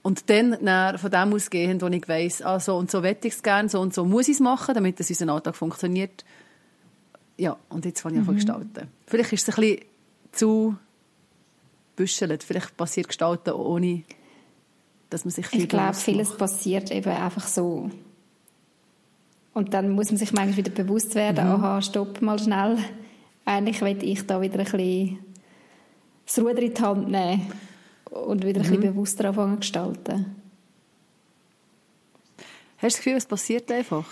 Und 0.04 0.30
dann, 0.30 0.58
dann 0.64 0.98
von 0.98 1.12
dem 1.12 1.34
ausgehend, 1.34 1.82
wo 1.82 1.88
ich 1.88 2.08
weiss, 2.08 2.42
ah, 2.42 2.60
so 2.60 2.76
und 2.78 2.90
so 2.90 3.04
wette 3.04 3.28
ich 3.28 3.36
es 3.36 3.44
gerne, 3.44 3.70
so 3.70 3.80
und 3.80 3.94
so 3.94 4.04
muss 4.04 4.28
ich 4.28 4.36
es 4.36 4.40
machen, 4.40 4.74
damit 4.74 5.00
es 5.00 5.10
unser 5.10 5.32
Alltag 5.32 5.56
funktioniert. 5.56 6.26
Ja, 7.38 7.58
und 7.70 7.86
jetzt 7.86 8.02
fange 8.02 8.18
ich 8.18 8.24
mhm. 8.24 8.30
an 8.30 8.36
gestalten. 8.36 8.88
Vielleicht 9.06 9.34
ist 9.34 9.48
es 9.48 9.56
ein 9.56 9.62
bisschen 9.62 9.86
zu 10.32 10.76
büschelt. 11.96 12.44
Vielleicht 12.44 12.76
passiert 12.78 13.08
Gestalten 13.08 13.52
ohne, 13.52 14.04
dass 15.10 15.24
man 15.24 15.32
sich 15.32 15.48
viel 15.48 15.62
Ich 15.62 15.70
glaube, 15.70 15.94
vieles 15.94 16.36
passiert 16.36 16.90
eben 16.92 17.12
einfach 17.12 17.48
so 17.48 17.92
und 19.54 19.74
dann 19.74 19.90
muss 19.90 20.10
man 20.10 20.18
sich 20.18 20.32
manchmal 20.32 20.58
wieder 20.58 20.72
bewusst 20.72 21.16
werden, 21.16 21.46
mhm. 21.46 21.56
aha, 21.56 21.82
stopp 21.82 22.22
mal 22.22 22.40
schnell. 22.40 22.78
Eigentlich 23.46 23.82
will 23.82 24.02
ich 24.04 24.26
da 24.26 24.42
wieder 24.42 24.60
ein 24.60 24.66
bisschen 24.66 25.20
das 26.26 26.40
Ruder 26.40 26.62
in 26.62 26.74
die 26.74 26.82
Hand 26.82 27.10
nehmen 27.10 27.52
und 28.12 28.46
wieder 28.46 28.60
ein 28.60 28.64
bisschen 28.64 28.80
mhm. 28.80 28.94
bewusster 28.94 29.30
anfangen 29.30 29.54
zu 29.56 29.60
gestalten. 29.62 30.36
Hast 32.78 32.84
du 32.84 32.88
das 32.88 32.98
Gefühl, 32.98 33.14
es 33.14 33.26
passiert 33.26 33.72
einfach? 33.72 34.06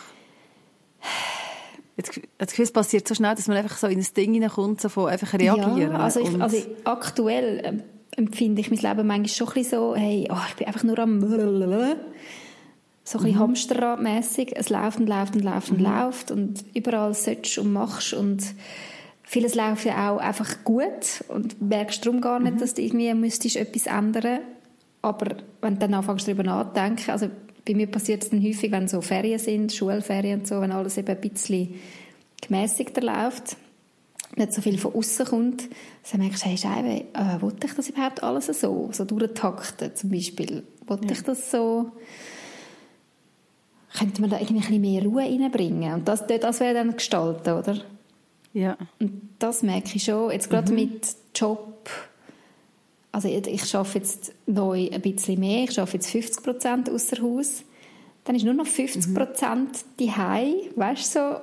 Jetzt, 1.97 2.19
das 2.37 2.49
Gefühl, 2.49 2.63
es 2.63 2.71
passiert 2.71 3.07
so 3.07 3.15
schnell, 3.15 3.35
dass 3.35 3.47
man 3.47 3.57
einfach 3.57 3.77
so 3.77 3.87
in 3.87 3.99
ein 3.99 4.07
Ding 4.15 4.33
hineinkommt, 4.33 4.79
so 4.79 4.89
von 4.89 5.09
einfach 5.09 5.33
reagieren. 5.33 5.91
Ja, 5.91 5.99
also, 5.99 6.21
ich, 6.21 6.41
also 6.41 6.57
aktuell 6.85 7.61
ähm, 7.63 7.83
empfinde 8.15 8.61
ich 8.61 8.71
mein 8.71 8.79
Leben 8.79 9.07
manchmal 9.07 9.27
schon 9.27 9.47
ein 9.49 9.53
bisschen 9.53 9.79
so, 9.79 9.95
hey, 9.95 10.27
oh, 10.31 10.37
ich 10.47 10.55
bin 10.55 10.67
einfach 10.67 10.83
nur 10.83 10.97
am 10.99 11.19
so 13.09 13.17
ein 13.17 13.23
bisschen 13.23 13.37
mhm. 13.37 13.39
Hamsterradmässig. 13.39 14.53
Es 14.55 14.69
läuft 14.69 14.99
und 14.99 15.09
läuft 15.09 15.35
und 15.35 15.43
läuft 15.43 15.71
und 15.71 15.79
mhm. 15.79 15.85
läuft 15.85 16.31
und 16.31 16.63
überall 16.73 17.13
sollst 17.13 17.57
und 17.57 17.73
machst 17.73 18.13
und 18.13 18.43
vieles 19.29 19.53
läuft 19.53 19.85
ja 19.85 20.11
auch 20.11 20.17
einfach 20.17 20.63
gut 20.63 21.23
und 21.27 21.61
merkst 21.61 22.03
darum 22.03 22.19
gar 22.19 22.39
nicht, 22.39 22.55
mhm. 22.55 22.59
dass 22.59 22.73
du 22.73 22.81
irgendwie 22.81 23.13
müsstest 23.13 23.57
etwas 23.57 23.85
ändern 23.85 24.39
aber 25.01 25.37
wenn 25.61 25.75
du 25.75 25.79
dann 25.79 25.93
anfängst 25.93 26.27
darüber 26.27 26.43
nachzudenken, 26.43 27.11
also 27.11 27.29
bei 27.65 27.73
mir 27.73 27.87
passiert 27.87 28.23
es 28.23 28.31
dann 28.31 28.43
häufig, 28.43 28.71
wenn 28.71 28.87
so 28.87 29.01
Ferien 29.01 29.39
sind, 29.39 29.71
Schulferien 29.71 30.41
und 30.41 30.47
so, 30.47 30.59
wenn 30.59 30.71
alles 30.71 30.97
eben 30.97 31.07
ein 31.07 31.21
bisschen 31.21 31.75
gemäßigter 32.41 33.01
läuft, 33.01 33.55
nicht 34.35 34.53
so 34.53 34.61
viel 34.61 34.77
von 34.77 34.93
außen 34.93 35.25
kommt, 35.25 35.69
dann 36.11 36.21
merkst 36.21 36.43
du, 36.43 36.49
hey 36.49 36.57
Scheibe, 36.57 37.05
äh, 37.13 37.41
wollte 37.41 37.67
ich 37.67 37.73
das 37.73 37.89
überhaupt 37.89 38.23
alles 38.23 38.47
so, 38.47 38.89
so 38.91 39.05
durchtakten 39.05 39.95
zum 39.95 40.09
Beispiel? 40.09 40.63
Wollte 40.85 41.05
ja. 41.05 41.11
ich 41.11 41.21
das 41.21 41.49
so 41.49 41.91
könnte 43.97 44.21
man 44.21 44.29
da 44.29 44.37
irgendwie 44.37 44.57
ein 44.57 44.67
bisschen 44.67 44.81
mehr 44.81 45.03
Ruhe 45.03 45.23
reinbringen. 45.23 45.93
Und 45.93 46.07
das, 46.07 46.25
das 46.27 46.59
wäre 46.59 46.75
dann 46.75 46.93
gestalten, 46.93 47.53
oder? 47.53 47.81
Ja. 48.53 48.77
Und 48.99 49.21
das 49.39 49.63
merke 49.63 49.95
ich 49.95 50.03
schon. 50.03 50.31
Jetzt 50.31 50.49
gerade 50.49 50.71
mhm. 50.71 50.75
mit 50.75 51.07
Job. 51.35 51.89
Also 53.11 53.27
ich 53.27 53.75
arbeite 53.75 53.97
jetzt 53.99 54.33
neu 54.45 54.89
ein 54.91 55.01
bisschen 55.01 55.39
mehr. 55.39 55.65
Ich 55.69 55.79
arbeite 55.79 55.97
jetzt 55.97 56.11
50 56.11 56.43
Prozent 56.43 56.89
außer 56.89 57.21
Haus. 57.21 57.63
Dann 58.25 58.35
ist 58.35 58.45
nur 58.45 58.53
noch 58.53 58.67
50 58.67 59.13
Prozent 59.13 59.69
mhm. 59.69 59.97
die 59.99 60.11
Weißt 60.75 61.15
du, 61.15 61.19
so. 61.19 61.35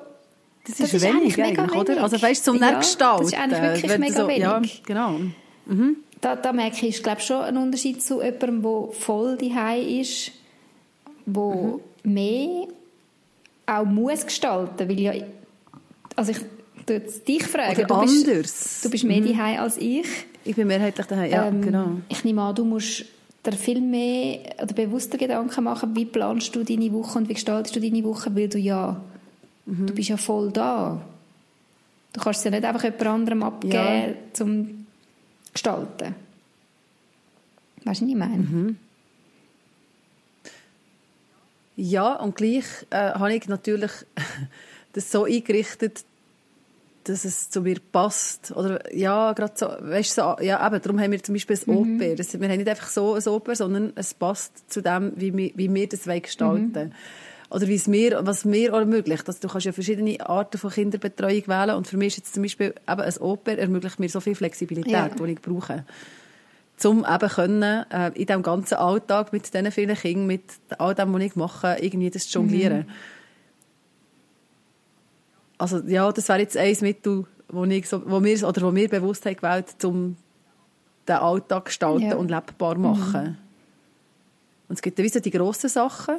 Das, 0.67 0.79
das 0.79 0.95
ist, 0.95 1.03
wenig, 1.03 1.41
eigentlich, 1.41 1.59
wenig. 1.59 1.77
oder? 1.77 2.03
Also 2.03 2.21
weißt 2.21 2.47
du, 2.47 2.53
zum 2.53 2.61
ja, 2.61 2.79
Gestalten. 2.79 3.23
Das 3.23 3.33
ist 3.33 3.39
eigentlich 3.39 3.63
wirklich 3.63 3.99
mega 3.99 4.23
so, 4.23 4.29
wenig. 4.29 4.41
Ja, 4.41 4.63
genau. 4.85 5.21
Mhm. 5.67 5.97
Da, 6.21 6.35
da 6.35 6.53
merke 6.53 6.87
ich, 6.87 7.03
glaube 7.03 7.21
schon 7.21 7.43
einen 7.43 7.59
Unterschied 7.59 8.03
zu 8.03 8.21
jemandem, 8.21 8.63
der 8.63 8.89
voll 8.93 9.37
die 9.37 9.55
ist, 10.01 10.33
wo 11.25 11.53
mhm 11.53 11.81
mehr 12.07 12.69
auch 13.67 13.85
muss 13.85 14.25
gestalten, 14.25 14.89
weil 14.89 15.01
ja, 15.01 15.13
also 16.15 16.31
ich 16.31 16.39
dich 16.87 17.45
fragen, 17.45 17.77
Oder 17.77 17.87
du 17.87 17.95
anders. 17.95 18.25
Bist, 18.25 18.85
du 18.85 18.91
bist 18.91 19.05
mehr 19.05 19.21
mhm. 19.21 19.29
daheim 19.29 19.61
als 19.61 19.77
ich. 19.79 20.07
Ich 20.45 20.55
bin 20.55 20.67
mehrheitlich 20.69 21.07
daheim, 21.07 21.31
ja, 21.31 21.47
ähm, 21.49 21.63
genau. 21.63 21.91
Ich 22.09 22.25
nehme 22.25 22.43
an, 22.43 22.55
du 22.55 22.65
musst 22.65 23.05
dir 23.45 23.53
viel 23.53 23.81
mehr 23.81 24.41
oder 24.63 24.75
bewusster 24.75 25.19
Gedanken 25.19 25.65
machen, 25.65 25.95
wie 25.97 26.05
planst 26.05 26.55
du 26.55 26.63
deine 26.63 26.93
Woche 26.93 27.19
und 27.19 27.29
wie 27.29 27.35
gestaltest 27.35 27.77
du 27.77 27.81
deine 27.81 28.03
Woche, 28.05 28.35
weil 28.35 28.49
du 28.49 28.59
ja 28.59 29.01
Du 29.67 29.93
bist 29.93 30.09
ja 30.09 30.17
voll 30.17 30.53
da. 30.53 31.03
Du 32.13 32.21
kannst 32.21 32.39
es 32.39 32.45
ja 32.45 32.53
nicht 32.53 32.65
einfach 32.65 32.85
jemand 32.85 33.07
anderem 33.07 33.43
abgeben, 33.43 33.75
Ja. 33.75 34.15
zum 34.33 34.87
gestalten. 35.53 36.15
Weißt 37.85 38.01
du, 38.01 38.05
was 38.05 38.11
ich 38.11 38.17
meine? 38.17 38.37
Mhm. 38.37 38.77
Ja, 41.75 42.15
und 42.15 42.37
gleich 42.37 42.65
äh, 42.91 43.13
habe 43.15 43.35
ich 43.35 43.49
natürlich 43.49 43.91
das 44.93 45.11
so 45.11 45.25
eingerichtet, 45.25 46.05
dass 47.09 47.25
es 47.25 47.51
zu 47.51 47.61
mir 47.61 47.77
passt. 47.93 48.53
Oder 48.57 48.95
ja, 48.95 49.33
gerade 49.33 49.53
so, 49.57 49.67
weißt 49.67 50.15
so, 50.15 50.37
ja, 50.41 50.67
eben, 50.67 50.83
darum 50.83 51.01
haben 51.01 51.13
wir 51.13 51.23
zum 51.23 51.35
Beispiel 51.35 51.57
ein 51.57 51.73
Mhm. 51.75 51.97
Oper. 52.01 52.15
Das, 52.17 52.39
wir 52.41 52.49
haben 52.49 52.57
nicht 52.57 52.69
einfach 52.69 52.89
so 52.89 53.15
ein 53.15 53.27
Oper, 53.27 53.55
sondern 53.55 53.93
es 53.95 54.15
passt 54.15 54.71
zu 54.71 54.83
dem, 54.83 55.13
wie 55.17 55.37
wir, 55.37 55.53
wie 55.55 55.73
wir 55.73 55.89
das 55.89 56.05
gestalten 56.05 56.73
Mhm. 56.89 56.93
Oder 57.49 57.69
wie 57.69 57.77
es 57.77 57.87
mir, 57.87 58.19
was 58.27 58.45
mir 58.45 58.73
ermöglicht. 58.73 59.27
Also, 59.29 59.39
du 59.41 59.49
kannst 59.49 59.67
ja 59.67 59.73
verschiedene 59.73 60.19
Arten 60.29 60.59
von 60.59 60.71
Kinderbetreuung 60.71 61.47
wählen. 61.47 61.77
Und 61.77 61.87
für 61.87 61.97
mich 61.97 62.09
ist 62.09 62.17
jetzt 62.19 62.35
zum 62.35 62.43
Beispiel 62.43 62.75
eben 62.89 63.01
ein 63.01 63.17
Oper 63.19 63.57
ermöglicht 63.57 64.01
mir 64.01 64.09
so 64.09 64.19
viel 64.19 64.35
Flexibilität, 64.35 64.93
Ja. 64.93 65.09
die 65.09 65.33
ich 65.33 65.41
brauche 65.41 65.85
zum 66.77 67.07
eben 67.09 67.29
können, 67.31 67.85
äh, 67.91 68.09
in 68.09 68.27
diesem 68.27 68.43
ganzen 68.43 68.75
Alltag 68.75 69.33
mit 69.33 69.53
diesen 69.53 69.73
vielen 69.73 69.97
Kindern, 69.97 70.27
mit 70.27 70.43
all 70.79 70.95
dem, 70.95 71.13
was 71.15 71.23
ich 71.23 71.37
mache, 71.37 71.77
irgendwie 71.81 72.11
das 72.11 72.29
zu 72.29 72.39
jonglieren. 72.41 72.81
Mhm. 72.81 72.87
Also 75.59 75.79
ja, 75.87 76.11
das 76.13 76.29
wäre 76.29 76.41
jetzt 76.41 76.57
ein 76.57 76.77
Mittel, 76.81 77.25
wo, 77.49 77.65
ich 77.65 77.91
wo, 77.93 78.23
wir, 78.23 78.49
oder 78.49 78.63
wo 78.63 78.75
wir 78.75 78.89
bewusst 78.89 79.25
haben 79.27 79.37
gewählt, 79.37 79.85
um 79.85 80.17
den 81.09 81.17
Alltag 81.17 81.63
zu 81.63 81.65
gestalten 81.67 82.03
Ja. 82.03 82.15
Mhm. 82.15 82.21
und 82.21 82.31
lebbar 82.31 82.75
zu 82.75 82.81
machen. 82.81 83.39
Und 84.69 84.75
es 84.75 84.83
gibt 84.83 84.99
so 85.13 85.21
die 85.21 85.31
grossen 85.31 85.71
Sachen. 85.71 86.17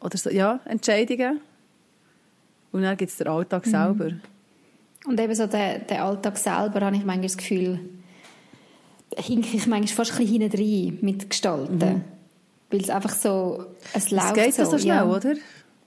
Oder 0.00 0.16
so, 0.16 0.30
ja, 0.30 0.60
Entscheidungen. 0.64 1.40
Und 2.72 2.82
dann 2.82 2.96
gibt 2.96 3.10
es 3.10 3.18
den 3.18 3.26
Mhm. 3.28 3.34
Alltag 3.34 3.66
selber. 3.66 4.10
Und 5.04 5.20
eben 5.20 5.34
so 5.34 5.46
der, 5.46 5.80
der 5.80 6.04
Alltag 6.04 6.38
selber 6.38 6.80
habe 6.80 6.96
ich 6.96 7.04
manchmal 7.04 7.22
das 7.22 7.36
Gefühl, 7.36 7.80
da 9.10 9.22
hinke 9.22 9.56
ich 9.56 9.66
manchmal 9.66 9.86
fast 10.06 10.12
ein 10.12 10.18
bisschen 10.26 10.40
hinten 10.40 10.56
rein 10.56 10.98
mit 11.02 11.28
Gestalten. 11.28 12.04
Weil 12.70 12.80
es 12.80 12.88
einfach 12.88 13.14
so, 13.14 13.66
es 13.92 14.10
Mhm. 14.10 14.18
Es 14.18 14.24
läuft 14.24 14.34
geht 14.34 14.54
so. 14.54 14.62
ja 14.62 14.66
so 14.70 14.78
schnell, 14.78 14.96
ja. 14.96 15.04
oder? 15.04 15.34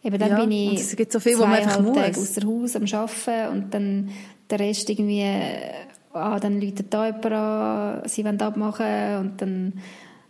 Eben 0.06 0.20
dann 0.20 0.30
Ja, 0.30 0.36
bin 0.40 0.52
ich 0.52 0.80
es 0.80 0.96
gibt 0.96 1.12
so 1.12 1.20
viel, 1.20 1.38
wo 1.38 1.46
man 1.46 1.56
einfach 1.56 1.78
Tage 1.94 2.18
muss. 2.20 2.30
aus 2.30 2.34
dem 2.34 2.48
Haus 2.48 2.76
am 2.76 2.84
Arbeiten 2.86 3.52
und 3.58 3.74
dann 3.74 4.10
der 4.50 4.60
Rest 4.60 4.88
irgendwie, 4.90 5.22
äh, 5.22 5.72
ah, 6.14 6.40
dann 6.40 6.62
läutet 6.62 6.94
da 6.94 7.08
jemand 7.08 7.26
an, 7.26 8.02
sie 8.08 8.24
wollen 8.24 8.40
abmachen 8.40 9.18
und 9.20 9.42
dann 9.42 9.74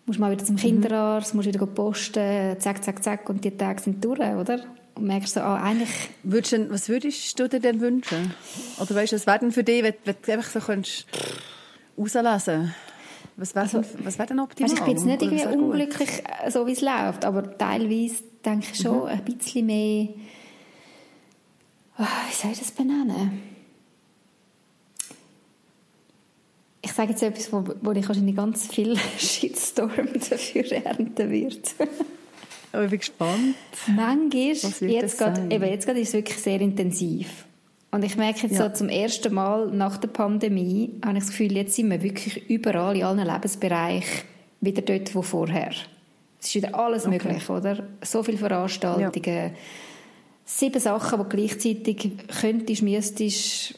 musst 0.05 0.17
du 0.17 0.21
mal 0.21 0.31
wieder 0.31 0.43
Mhm. 0.43 0.47
zum 0.47 0.55
Kinderarzt, 0.55 1.35
musst 1.35 1.47
wieder 1.47 1.65
posten, 1.67 2.55
zack, 2.59 2.83
zack, 2.83 3.03
zack 3.03 3.29
und 3.29 3.43
die 3.43 3.51
Tage 3.51 3.81
sind 3.81 4.03
durch, 4.03 4.19
oder? 4.19 4.59
Und 4.95 5.07
merkst 5.07 5.33
so, 5.33 5.41
ah, 5.41 5.61
eigentlich, 5.61 5.89
Würdest 6.23 6.53
du, 6.53 6.69
was 6.71 6.87
würdest 6.87 7.37
du 7.37 7.49
dir 7.49 7.59
denn 7.59 7.81
wünschen? 7.81 8.33
Oder 8.79 8.95
weißt 8.95 9.11
du, 9.11 9.17
was 9.17 9.27
wäre 9.27 9.39
denn 9.39 9.51
für 9.51 9.63
dich, 9.65 9.83
wenn, 9.83 9.93
wenn 10.05 10.15
du 10.25 10.31
einfach 10.31 10.49
so 10.49 10.59
könntest 10.61 11.05
rauslesen 11.97 12.73
Was 13.35 13.53
wäre 13.55 13.67
denn, 13.67 13.83
was 14.05 14.17
wär 14.17 14.25
denn 14.25 14.39
optimal? 14.39 14.71
Also, 14.71 14.81
weißt, 14.81 14.87
ich 14.89 15.03
bin 15.03 15.09
jetzt 15.09 15.21
nicht 15.21 15.33
irgendwie 15.33 15.57
unglücklich, 15.57 16.09
äh, 16.45 16.49
so 16.49 16.65
wie 16.65 16.71
es 16.71 16.79
läuft, 16.81 17.25
aber 17.25 17.57
teilweise 17.57 18.23
denke 18.45 18.67
ich 18.73 18.79
schon 18.79 19.07
ein 19.07 19.23
bisschen 19.23 19.65
mehr, 19.65 20.09
ah, 21.97 22.07
wie 22.29 22.33
soll 22.33 22.51
ich 22.51 22.59
das 22.59 22.71
benennen? 22.71 23.41
Ich 26.81 26.93
sage 26.93 27.11
jetzt 27.11 27.23
etwas, 27.23 27.51
wo, 27.51 27.63
wo 27.81 27.91
ich 27.91 28.07
wahrscheinlich 28.07 28.35
ganz 28.35 28.67
viel 28.67 28.95
Shitstorm 29.17 30.07
dafür 30.29 30.71
ernten 30.71 31.31
wird. 31.31 31.73
Aber 32.71 32.83
ich 32.83 32.89
bin 32.91 32.99
gespannt. 32.99 33.55
Manchmal, 33.87 34.89
jetzt 34.89 35.17
gerade, 35.17 35.41
eben, 35.53 35.65
jetzt 35.65 35.85
gerade 35.85 35.99
ist 35.99 36.09
es 36.09 36.13
wirklich 36.13 36.37
sehr 36.37 36.61
intensiv. 36.61 37.45
Und 37.91 38.03
ich 38.03 38.17
merke 38.17 38.41
jetzt 38.47 38.57
Ja. 38.57 38.69
so 38.69 38.75
zum 38.77 38.89
ersten 38.89 39.33
Mal 39.33 39.71
nach 39.71 39.97
der 39.97 40.09
Pandemie, 40.09 40.91
habe 41.03 41.17
ich 41.17 41.23
das 41.23 41.31
Gefühl, 41.31 41.53
jetzt 41.53 41.75
sind 41.75 41.89
wir 41.89 42.03
wirklich 42.03 42.49
überall 42.49 42.95
in 42.97 43.03
allen 43.03 43.25
Lebensbereichen 43.25 44.25
wieder 44.61 44.81
dort, 44.81 45.15
wo 45.15 45.21
vorher. 45.21 45.71
Es 46.39 46.47
ist 46.47 46.55
wieder 46.55 46.75
alles 46.77 47.07
möglich, 47.07 47.49
oder? 47.49 47.83
So 48.03 48.21
viele 48.23 48.37
Veranstaltungen, 48.37 49.51
sieben 50.43 50.79
Sachen, 50.79 51.19
die 51.23 51.35
gleichzeitig 51.35 52.11
könntest, 52.39 52.83
müsstest 52.83 53.75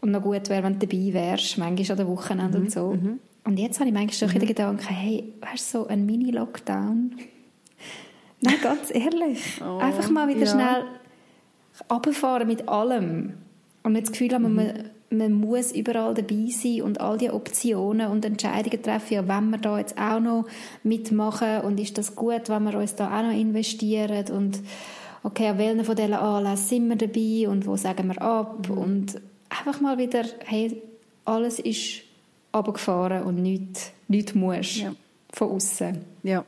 und 0.00 0.10
noch 0.10 0.22
gut 0.22 0.48
wäre, 0.48 0.62
wenn 0.64 0.78
du 0.78 0.86
dabei 0.86 1.12
wärst, 1.12 1.58
manchmal 1.58 1.90
an 1.92 2.06
den 2.06 2.08
Wochenende 2.08 2.58
Mhm, 2.58 2.64
und 2.64 2.70
so. 2.72 2.98
Und 3.44 3.58
jetzt 3.58 3.80
habe 3.80 3.88
ich 3.88 3.94
manchmal 3.94 4.30
schon 4.30 4.38
den 4.38 4.48
Gedanken, 4.48 4.86
hey, 4.88 5.32
weißt 5.40 5.74
du, 5.74 5.78
so 5.78 5.86
ein 5.86 6.04
Mini-Lockdown? 6.04 7.16
Nein, 8.42 8.54
ganz 8.62 8.90
ehrlich. 8.94 9.60
Oh, 9.62 9.78
Einfach 9.78 10.10
mal 10.10 10.28
wieder 10.28 10.44
ja. 10.44 10.46
schnell 10.46 10.84
runterfahren 11.90 12.46
mit 12.46 12.68
allem. 12.68 13.34
Und 13.82 13.92
nicht 13.92 14.06
das 14.06 14.12
Gefühl 14.12 14.34
haben, 14.34 14.54
man, 14.54 14.90
man 15.10 15.32
muss 15.32 15.72
überall 15.72 16.14
dabei 16.14 16.46
sein 16.50 16.82
und 16.82 17.00
all 17.00 17.18
die 17.18 17.30
Optionen 17.30 18.08
und 18.10 18.24
Entscheidungen 18.24 18.82
treffen. 18.82 19.14
Ja, 19.14 19.28
wenn 19.28 19.50
wir 19.50 19.58
da 19.58 19.78
jetzt 19.78 19.98
auch 19.98 20.20
noch 20.20 20.46
mitmachen 20.84 21.62
und 21.62 21.80
ist 21.80 21.98
das 21.98 22.14
gut, 22.14 22.48
wenn 22.48 22.64
wir 22.64 22.78
uns 22.78 22.94
da 22.94 23.18
auch 23.18 23.22
noch 23.24 23.36
investieren 23.36 24.24
und 24.30 24.60
okay, 25.24 25.48
an 25.48 25.58
welchen 25.58 25.84
von 25.84 25.96
diesen 25.96 26.14
Anlässen 26.14 26.66
sind 26.68 26.88
wir 26.88 26.96
dabei 26.96 27.48
und 27.48 27.66
wo 27.66 27.76
sagen 27.76 28.08
wir 28.08 28.22
ab 28.22 28.70
und 28.70 29.20
einfach 29.48 29.80
mal 29.80 29.98
wieder, 29.98 30.24
hey, 30.46 30.80
alles 31.24 31.58
ist 31.58 32.02
runtergefahren 32.54 33.24
und 33.24 33.42
nichts, 33.42 33.92
nichts 34.08 34.34
muss 34.34 34.78
Ja. 34.80 34.92
von 35.32 35.50
außen. 35.50 35.98
Ja. 36.22 36.44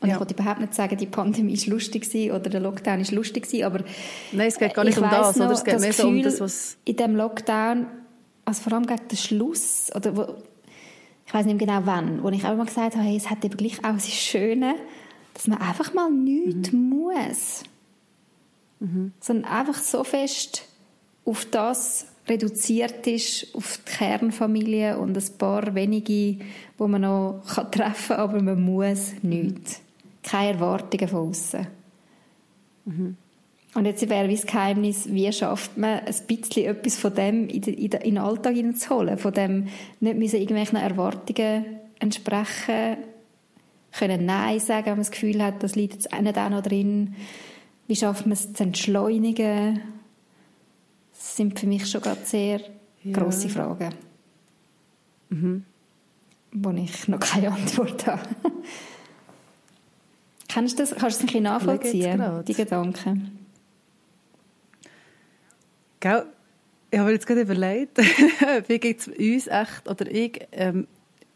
Und 0.00 0.08
Ja. 0.08 0.14
ich 0.14 0.20
wollte 0.20 0.34
überhaupt 0.34 0.60
nicht 0.60 0.74
sagen, 0.74 0.96
die 0.96 1.06
Pandemie 1.06 1.54
ist 1.54 1.66
lustig 1.66 2.02
gewesen 2.04 2.30
oder 2.32 2.48
der 2.50 2.60
Lockdown 2.60 3.00
ist 3.00 3.10
lustig 3.12 3.44
gewesen, 3.44 3.64
aber 3.64 3.80
Nein, 4.32 4.46
es 4.48 4.58
geht 4.58 4.74
gar 4.74 4.84
nicht 4.84 4.96
ich 4.96 5.02
um 5.02 5.10
das, 5.10 5.36
oder? 5.36 5.46
noch, 5.46 5.52
Es 5.52 5.64
geht 5.64 5.74
das 5.74 5.82
mehr 5.82 5.92
so 5.92 6.06
um 6.08 6.22
das, 6.22 6.40
was... 6.40 6.76
in 6.84 6.96
dem 6.96 7.16
Lockdown, 7.16 7.86
also 8.44 8.62
vor 8.62 8.72
allem 8.74 8.86
gegen 8.86 9.08
den 9.08 9.16
Schluss, 9.18 9.90
oder 9.94 10.16
wo, 10.16 10.26
ich 11.26 11.34
weiß 11.34 11.46
nicht 11.46 11.58
mehr 11.60 11.66
genau 11.66 11.82
wann, 11.86 12.22
wo 12.22 12.28
ich 12.30 12.44
auch 12.44 12.56
mal 12.56 12.64
gesagt 12.66 12.94
habe, 12.94 13.04
hey, 13.04 13.16
es 13.16 13.28
hat 13.28 13.44
eben 13.44 13.56
gleich 13.56 13.78
auch 13.84 13.92
das 13.94 14.08
Schöne, 14.08 14.76
dass 15.34 15.46
man 15.48 15.58
einfach 15.60 15.92
mal 15.94 16.10
nichts 16.10 16.72
Mhm. 16.72 16.88
muss. 16.88 17.62
Sondern 19.20 19.50
einfach 19.50 19.74
so 19.82 20.04
fest 20.04 20.62
auf 21.24 21.44
das 21.46 22.06
reduziert 22.28 23.06
ist, 23.08 23.48
auf 23.54 23.80
die 23.84 23.90
Kernfamilie 23.96 24.98
und 24.98 25.16
ein 25.16 25.38
paar 25.38 25.74
wenige, 25.74 26.38
wo 26.76 26.86
man 26.86 27.00
noch 27.00 27.42
treffen 27.72 28.16
kann, 28.16 28.20
aber 28.20 28.40
man 28.42 28.62
muss 28.62 29.14
nichts. 29.22 29.80
Keine 30.28 30.54
Erwartungen 30.54 31.08
von 31.08 31.28
außen. 31.28 31.66
Und 33.74 33.84
jetzt 33.84 34.08
wäre 34.08 34.28
das 34.28 34.46
Geheimnis, 34.46 35.08
wie 35.12 35.30
schafft 35.32 35.76
man 35.76 36.00
ein 36.00 36.14
bisschen 36.26 36.64
etwas 36.64 36.96
von 36.98 37.14
dem 37.14 37.48
in 37.48 37.60
den, 37.60 38.18
Alltag 38.18 38.54
hineinzuholen, 38.54 39.18
von 39.18 39.32
dem 39.32 39.68
nicht 40.00 40.18
müssen 40.18 40.40
irgendwelchen 40.40 40.78
Erwartungen 40.78 41.64
entsprechen, 41.98 42.96
können 43.92 44.26
Nein 44.26 44.60
sagen, 44.60 44.86
wenn 44.86 44.92
man 44.92 45.00
das 45.00 45.10
Gefühl 45.10 45.42
hat, 45.42 45.62
das 45.62 45.76
liegt 45.76 45.94
jetzt 45.94 46.12
nicht 46.20 46.38
auch 46.38 46.50
noch 46.50 46.62
drin. 46.62 47.14
Wie 47.86 47.96
schafft 47.96 48.26
man 48.26 48.32
es 48.32 48.52
zu 48.52 48.62
entschleunigen? 48.62 49.80
Das 51.12 51.36
sind 51.36 51.58
für 51.58 51.66
mich 51.66 51.86
schon 51.88 52.00
gerade 52.02 52.24
sehr 52.24 52.60
Ja. 53.02 53.12
grosse 53.12 53.48
Fragen, 53.48 53.94
wo 56.52 56.70
ich 56.70 57.08
noch 57.08 57.20
keine 57.20 57.52
Antwort 57.52 58.06
habe. 58.06 58.20
Kennst 60.48 60.78
du 60.78 60.82
das? 60.82 60.90
Kannst 60.90 61.02
du 61.02 61.06
es 61.08 61.20
ein 61.20 61.26
bisschen 61.26 61.42
nachvollziehen, 61.44 62.44
die 62.46 62.54
Gedanken? 62.54 63.38
Gell? 66.00 66.24
Ich 66.90 66.98
habe 66.98 67.08
mir 67.08 67.14
jetzt 67.14 67.26
gerade 67.26 67.42
überlegt, 67.42 67.98
wie 68.68 68.78
geht 68.78 69.00
es 69.00 69.08
uns 69.08 69.46
echt, 69.46 69.88
oder 69.88 70.10
ich, 70.10 70.48
ähm, 70.52 70.86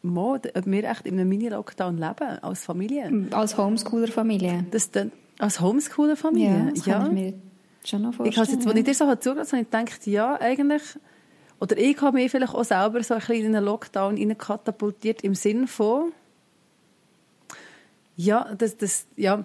mal, 0.01 0.41
ob 0.55 0.67
wir 0.67 0.85
echt 0.91 1.07
in 1.07 1.15
einem 1.19 1.29
Mini-Lockdown 1.29 1.99
leben, 1.99 2.39
als 2.41 2.65
Familie. 2.65 3.29
Als 3.33 3.59
Homeschooler-Familie? 3.59 4.65
Das 4.71 4.91
dann, 4.91 5.13
als 5.39 5.61
Homeschooler-Familie? 5.61 6.49
Ja, 6.49 6.71
das 6.75 6.85
kann 6.85 7.07
ich 7.07 7.13
mir 7.13 7.35
schon 7.85 8.03
noch 8.03 8.11
Ich 8.11 8.17
vorstellen. 8.17 8.47
habe 8.47 8.53
jetzt, 8.53 8.67
als 8.67 8.77
ich 8.77 8.85
dir 8.85 8.95
so 8.95 9.15
zugelassen 9.17 9.59
habe, 9.59 9.67
habe 9.77 9.85
ich 9.85 9.91
gedacht, 9.91 10.07
ja, 10.07 10.41
eigentlich, 10.41 10.83
oder 11.61 11.77
ich 11.77 12.01
habe 12.01 12.17
mich 12.17 12.31
vielleicht 12.31 12.55
auch 12.55 12.65
selber 12.65 13.03
so 13.03 13.15
ein 13.15 13.21
bisschen 13.21 13.45
in 13.45 13.55
einen 13.55 13.65
Lockdown 13.67 14.39
katapultiert 14.39 15.23
im 15.23 15.35
Sinn 15.35 15.67
von, 15.67 16.13
ja, 18.17 18.53
dass, 18.57 18.77
dass, 18.77 19.07
ja, 19.17 19.45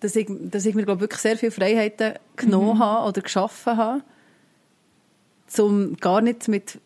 dass, 0.00 0.16
ich, 0.16 0.26
dass 0.28 0.66
ich 0.66 0.74
mir, 0.74 0.84
glaube 0.84 1.00
wirklich 1.00 1.20
sehr 1.20 1.36
viele 1.36 1.52
Freiheiten 1.52 2.14
genommen 2.36 2.78
habe 2.78 3.08
oder 3.08 3.20
geschaffen 3.22 3.76
habe, 3.76 4.02
um 5.58 5.96
gar 5.96 6.20
nicht 6.20 6.48
mit 6.48 6.78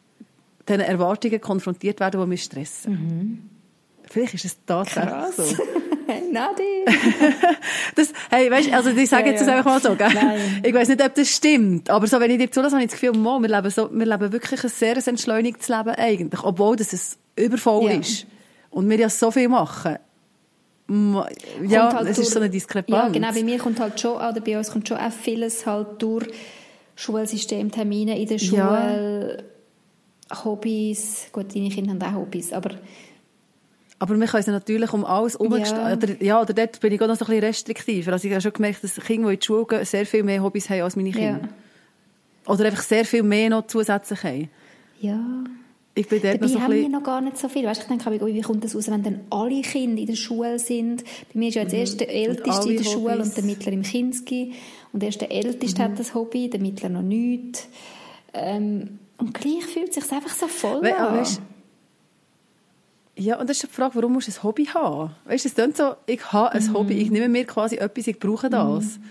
diesen 0.68 0.80
Erwartungen 0.80 1.40
konfrontiert 1.40 1.98
zu 1.98 2.04
werden, 2.04 2.20
die 2.20 2.26
mich 2.26 2.44
stressen. 2.44 3.50
Vielleicht 4.04 4.34
ist 4.34 4.44
es 4.44 4.56
tatsächlich 4.64 5.10
Krass. 5.12 5.36
so. 5.36 5.44
Hey, 6.10 6.22
Nadi! 6.32 6.84
Das, 7.94 8.12
hey, 8.30 8.50
weißt, 8.50 8.72
also 8.72 8.90
ich 8.90 9.08
sage 9.08 9.26
Ja, 9.26 9.30
jetzt 9.30 9.40
das 9.42 9.46
ja. 9.48 9.58
einfach 9.58 9.70
mal 9.74 9.80
so, 9.80 9.94
gell? 9.94 10.08
Nein. 10.12 10.60
Ich 10.64 10.74
weiß 10.74 10.88
nicht, 10.88 11.04
ob 11.04 11.14
das 11.14 11.28
stimmt, 11.28 11.88
aber 11.88 12.08
so, 12.08 12.18
wenn 12.18 12.30
ich 12.32 12.38
dir 12.38 12.50
zulasse, 12.50 12.74
habe 12.74 12.84
ich 12.84 12.90
das 12.90 13.00
Gefühl, 13.00 13.16
mo, 13.16 13.38
wir 13.40 13.48
leben 13.48 13.70
so, 13.70 13.88
wir 13.92 14.06
leben 14.06 14.32
wirklich 14.32 14.64
ein 14.64 14.70
sehr 14.70 14.96
entschleunigtes 15.06 15.68
Leben 15.68 15.90
eigentlich, 15.90 16.42
obwohl 16.42 16.74
das 16.74 16.92
es 16.92 17.16
übervoll 17.36 17.92
Ja. 17.92 17.98
ist 18.00 18.26
und 18.70 18.90
wir 18.90 18.98
ja 18.98 19.08
so 19.08 19.30
viel 19.30 19.48
machen. 19.48 19.98
Ja, 21.66 21.94
halt 21.94 22.08
es 22.08 22.18
ist 22.18 22.32
so 22.32 22.40
eine 22.40 22.50
Diskrepanz. 22.50 22.90
Ja, 22.90 23.08
genau, 23.08 23.32
bei 23.32 23.44
mir 23.44 23.58
kommt 23.58 23.78
halt 23.78 24.00
schon, 24.00 24.16
oder 24.16 24.40
bei 24.40 24.58
uns 24.58 24.70
kommt 24.70 24.88
schon 24.88 24.96
auch 24.96 25.12
vieles 25.12 25.64
halt 25.66 26.02
durch 26.02 26.26
Schulsystem, 26.96 27.70
Termine 27.70 28.18
in 28.18 28.28
der 28.28 28.38
Schule, 28.38 29.44
ja. 30.28 30.44
Hobbys, 30.44 31.28
gut, 31.32 31.54
deine 31.54 31.68
Kinder 31.68 31.92
haben 31.92 32.02
auch 32.02 32.20
Hobbys, 32.20 32.52
aber 32.52 32.70
aber 34.02 34.18
wir 34.18 34.26
können 34.26 34.44
natürlich 34.46 34.92
um 34.94 35.04
alles 35.04 35.36
umstellen. 35.36 35.86
Ja. 35.88 35.92
Oder, 35.92 36.22
ja, 36.22 36.40
oder 36.40 36.54
dort 36.54 36.80
bin 36.80 36.90
ich 36.94 37.02
auch 37.02 37.06
noch 37.06 37.16
so 37.16 37.26
ein 37.26 37.32
bisschen 37.32 37.44
restriktiver. 37.44 38.12
Also 38.14 38.26
ich 38.26 38.32
habe 38.32 38.40
schon 38.40 38.54
gemerkt, 38.54 38.82
dass 38.82 38.94
Kinder, 38.94 39.28
die 39.28 39.34
in 39.34 39.40
die 39.40 39.44
Schule 39.44 39.66
gehen, 39.66 39.84
sehr 39.84 40.06
viel 40.06 40.22
mehr 40.22 40.42
Hobbys 40.42 40.70
haben 40.70 40.80
als 40.80 40.96
meine 40.96 41.10
Kinder. 41.10 41.40
Ja. 41.42 42.50
Oder 42.50 42.64
einfach 42.64 42.82
sehr 42.82 43.04
viel 43.04 43.22
mehr 43.22 43.50
noch 43.50 43.66
zusätzlich 43.66 44.24
haben. 44.24 44.50
Ja. 45.02 45.20
Ich 45.94 46.08
bin 46.08 46.22
dort 46.22 46.34
Dabei 46.34 46.46
noch 46.46 46.52
so 46.52 46.60
haben 46.60 46.72
wir 46.72 46.88
noch 46.88 47.02
gar 47.02 47.20
nicht 47.20 47.36
so 47.36 47.48
viel. 47.48 47.64
Weißt, 47.64 47.82
ich 47.82 47.88
denke, 47.88 48.10
wie 48.26 48.40
kommt 48.40 48.64
das 48.64 48.76
aus, 48.76 48.90
wenn 48.90 49.02
dann 49.02 49.20
alle 49.30 49.60
Kinder 49.62 50.00
in 50.00 50.06
der 50.06 50.14
Schule 50.14 50.58
sind? 50.58 51.02
Bei 51.32 51.38
mir 51.38 51.48
ist 51.48 51.56
ja 51.56 51.62
jetzt 51.62 51.74
erst 51.74 52.00
der 52.00 52.14
Älteste 52.14 52.70
in 52.70 52.76
der 52.76 52.84
Schule 52.84 53.18
und 53.18 53.36
der 53.36 53.44
Mittler 53.44 53.72
im 53.72 53.82
Kinski. 53.82 54.54
Und 54.92 55.02
erst 55.02 55.20
der 55.20 55.32
Älteste 55.32 55.82
mhm. 55.82 55.84
hat 55.84 55.98
das 55.98 56.14
Hobby, 56.14 56.48
der 56.48 56.60
Mittler 56.60 56.88
noch 56.88 57.02
nicht. 57.02 57.68
Ähm, 58.32 59.00
und 59.18 59.34
gleich 59.34 59.66
fühlt 59.66 59.90
es 59.90 59.96
sich 59.96 60.12
einfach 60.12 60.32
so 60.34 60.46
voll 60.46 60.80
We 60.82 60.96
an. 60.96 61.18
Weißt, 61.18 61.42
ja, 63.16 63.38
und 63.38 63.50
das 63.50 63.58
ist 63.58 63.70
die 63.70 63.74
Frage, 63.74 63.96
warum 63.96 64.14
musst 64.14 64.28
du 64.28 64.32
ein 64.32 64.42
Hobby 64.44 64.64
haben? 64.66 65.10
Weißt 65.26 65.44
du, 65.44 65.48
es 65.48 65.54
klingt 65.54 65.76
so, 65.76 65.94
ich 66.06 66.32
habe 66.32 66.52
ein 66.52 66.64
mhm. 66.64 66.74
Hobby, 66.74 66.94
ich 66.94 67.10
nehme 67.10 67.28
mir 67.28 67.44
quasi 67.44 67.76
etwas, 67.76 68.06
ich 68.06 68.18
brauche 68.18 68.48
das. 68.48 68.96
Mhm. 68.98 69.04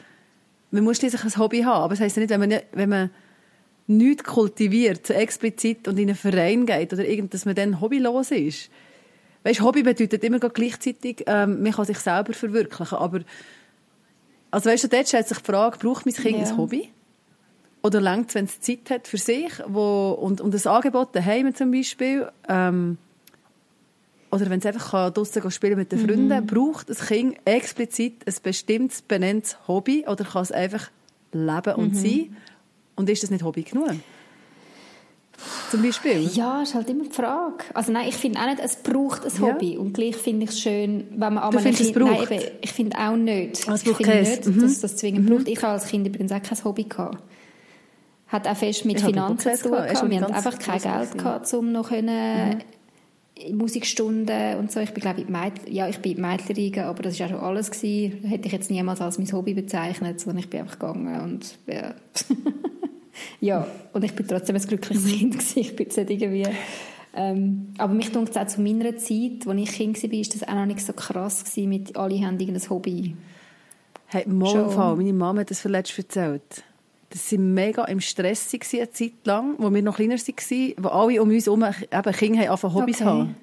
Man 0.71 0.83
muss 0.85 0.97
schließlich 0.97 1.23
ein 1.23 1.37
Hobby 1.37 1.61
haben, 1.61 1.83
aber 1.83 1.89
das 1.89 1.99
heisst 1.99 2.15
ja 2.15 2.21
nicht, 2.21 2.31
wenn 2.31 2.39
man, 2.39 2.59
wenn 2.71 2.89
man 2.89 3.09
nichts 3.89 4.23
kultiviert, 4.23 5.09
explizit 5.09 5.87
und 5.87 5.97
in 5.97 6.09
einen 6.09 6.15
Verein 6.15 6.65
geht 6.65 6.93
oder 6.93 7.05
irgend, 7.05 7.33
dass 7.33 7.45
man 7.45 7.55
dann 7.55 7.81
hobbylos 7.81 8.31
ist. 8.31 8.69
Weißt, 9.43 9.61
Hobby 9.61 9.83
bedeutet 9.83 10.23
immer 10.23 10.39
gleichzeitig, 10.39 11.23
ähm, 11.25 11.63
man 11.63 11.71
kann 11.71 11.85
sich 11.85 11.97
selber 11.99 12.33
verwirklichen, 12.33 12.97
aber 12.97 13.21
also 14.51 14.69
weißt 14.69 14.83
du, 14.85 14.87
dort 14.89 15.07
stellt 15.07 15.27
sich 15.27 15.37
die 15.37 15.43
Frage, 15.43 15.77
braucht 15.77 16.05
mein 16.05 16.15
Kind 16.15 16.37
ja. 16.37 16.43
ein 16.43 16.57
Hobby? 16.57 16.89
Oder 17.81 18.01
längt 18.01 18.35
wenn 18.35 18.45
es 18.45 18.59
Zeit 18.59 18.89
hat 18.89 19.07
für 19.07 19.17
sich 19.17 19.51
wo, 19.67 20.11
und, 20.11 20.41
und 20.41 20.53
ein 20.53 20.67
Angebot 20.71 21.15
daheim 21.15 21.55
zum 21.55 21.71
Beispiel, 21.71 22.29
ähm, 22.47 22.97
oder 24.31 24.49
wenn 24.49 24.59
es 24.59 24.65
einfach 24.65 25.11
draußen 25.11 25.49
spielen 25.49 25.77
mit 25.77 25.91
den 25.91 25.99
Freunden, 25.99 26.27
mhm. 26.27 26.45
braucht 26.45 26.89
ein 26.89 26.95
Kind 26.95 27.37
explizit 27.45 28.27
ein 28.27 28.35
bestimmtes, 28.43 29.01
benenntes 29.01 29.57
Hobby 29.67 30.05
oder 30.07 30.25
kann 30.25 30.43
es 30.43 30.51
einfach 30.51 30.91
leben 31.31 31.75
und 31.75 31.93
mhm. 31.93 31.95
sein? 31.95 32.37
Und 32.99 33.09
ist 33.09 33.23
das 33.23 33.31
nicht 33.31 33.45
Hobby 33.45 33.63
genug? 33.63 33.91
Zum 35.71 35.81
Beispiel? 35.81 36.29
Ja, 36.33 36.61
ist 36.63 36.75
halt 36.75 36.89
immer 36.89 37.05
die 37.05 37.15
Frage. 37.15 37.63
Also 37.73 37.93
nein, 37.93 38.09
ich 38.09 38.15
finde 38.15 38.41
auch 38.41 38.47
nicht, 38.47 38.59
es 38.61 38.75
braucht 38.75 39.23
ein 39.25 39.41
Hobby. 39.41 39.75
Ja. 39.75 39.79
Und 39.79 39.93
gleich 39.93 40.17
finde 40.17 40.43
ich 40.43 40.49
es 40.49 40.59
schön, 40.59 41.05
wenn 41.11 41.35
man 41.35 41.37
an 41.37 41.55
einem 41.55 41.73
Kind... 41.73 41.95
Nein, 41.95 42.27
eben, 42.29 42.43
ich 42.59 42.73
finde 42.73 42.97
auch 42.97 43.15
nicht. 43.15 43.65
Es 43.69 43.85
ich 43.85 43.95
finde 43.95 44.19
nicht, 44.19 44.45
mhm. 44.45 44.61
dass 44.61 44.81
das 44.81 44.97
zwingend 44.97 45.29
mhm. 45.29 45.33
braucht. 45.33 45.47
Ich 45.47 45.63
habe 45.63 45.71
als 45.71 45.87
Kind 45.87 46.07
übrigens 46.07 46.33
auch 46.33 46.41
kein 46.41 46.61
Hobby 46.65 46.83
gehabt. 46.83 47.23
Hat 48.27 48.45
auch 48.45 48.57
fest 48.57 48.83
mit 48.83 48.97
ich 48.97 49.05
Finanzen 49.05 49.55
zu 49.55 49.69
tun 49.69 49.71
gehabt. 49.71 50.09
Wir 50.09 50.21
hatten 50.21 50.33
einfach 50.33 50.59
kein 50.59 50.81
Geld 50.81 51.17
gehabt, 51.17 51.53
um 51.53 51.71
noch 51.71 51.87
können... 51.87 52.49
Mhm 52.49 52.61
Musikstunden 53.53 54.57
und 54.57 54.71
so. 54.71 54.79
Ich 54.79 54.91
bin, 54.91 55.01
glaube 55.01 55.21
ich, 55.21 55.29
Mädchen, 55.29 55.73
ja, 55.73 55.87
ich 55.87 55.99
bin 55.99 56.19
Mädchenriege, 56.19 56.85
aber 56.85 57.03
das 57.03 57.19
war 57.19 57.27
auch 57.27 57.31
schon 57.31 57.39
alles 57.39 57.71
gewesen. 57.71 58.23
Hätte 58.27 58.47
ich 58.47 58.51
jetzt 58.51 58.69
niemals 58.69 59.01
als 59.01 59.17
mein 59.17 59.31
Hobby 59.31 59.53
bezeichnet, 59.53 60.19
sondern 60.19 60.39
ich 60.39 60.49
bin 60.49 60.61
einfach 60.61 60.79
gegangen 60.79 61.21
und, 61.21 61.57
ja. 61.67 61.93
ja, 63.41 63.67
und 63.93 64.03
ich 64.03 64.13
bin 64.13 64.27
trotzdem 64.27 64.55
ein 64.55 64.61
glückliches. 64.61 65.05
Kind 65.19 65.33
gewesen. 65.33 65.59
Ich 65.59 65.75
bin 65.75 65.85
jetzt 65.85 65.97
nicht 65.97 66.09
irgendwie, 66.09 66.47
ähm, 67.15 67.73
aber 67.77 67.93
mich 67.93 68.11
denkt 68.11 68.37
auch 68.37 68.47
zu 68.47 68.61
meiner 68.61 68.95
Zeit, 68.97 69.47
als 69.47 69.59
ich 69.59 69.71
Kind 69.71 70.03
war, 70.03 70.13
ist 70.13 70.35
das 70.35 70.47
auch 70.47 70.55
noch 70.55 70.65
nicht 70.65 70.85
so 70.85 70.93
krass 70.93 71.43
gewesen 71.43 71.69
mit 71.69 71.97
alle 71.97 72.25
haben 72.25 72.39
irgendein 72.39 72.69
Hobby. 72.69 73.15
Hey, 74.07 74.25
Fall, 74.25 74.95
meine 74.95 75.13
Mama 75.13 75.41
hat 75.41 75.51
das 75.51 75.61
verletzt 75.61 75.97
erzählt 75.97 76.63
dass 77.09 77.29
sie 77.29 77.37
mega 77.37 77.85
im 77.85 77.99
Stress 77.99 78.53
waren, 78.53 78.79
eine 78.79 78.91
Zeit 78.91 79.13
lang, 79.25 79.55
wo 79.57 79.73
wir 79.73 79.81
noch 79.81 79.95
kleiner 79.95 80.15
waren, 80.15 80.73
wo 80.77 80.87
alle 80.89 81.21
um 81.21 81.29
uns 81.29 81.45
herum 81.45 81.63
eben 81.63 82.13
Kinder 82.13 82.47
haben, 82.47 82.73
Hobbys 82.73 83.01
okay. 83.01 83.05
haben. 83.05 83.35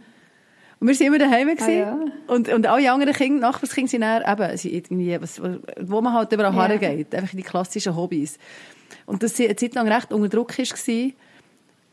Und 0.78 0.88
wir 0.88 0.94
waren 1.00 1.06
immer 1.06 1.18
daheim 1.18 1.48
ah, 1.58 1.70
ja. 1.70 1.98
und, 2.26 2.48
und 2.50 2.66
alle 2.66 2.92
anderen 2.92 3.14
Kinder, 3.14 3.40
Nachbarskinder 3.40 3.88
sind 3.88 4.02
dann 4.02 4.22
eben, 4.22 4.56
sind 4.58 4.74
irgendwie, 4.74 5.20
was, 5.20 5.40
wo 5.80 6.00
man 6.00 6.12
halt 6.12 6.32
überall 6.32 6.54
ja. 6.54 6.68
hergeht. 6.68 7.14
Einfach 7.14 7.34
die 7.34 7.42
klassischen 7.42 7.96
Hobbys. 7.96 8.38
Und 9.06 9.22
dass 9.22 9.36
sie 9.36 9.46
eine 9.46 9.56
Zeit 9.56 9.74
lang 9.74 9.88
recht 9.88 10.12
unter 10.12 10.28
Druck 10.28 10.56
war 10.58 11.10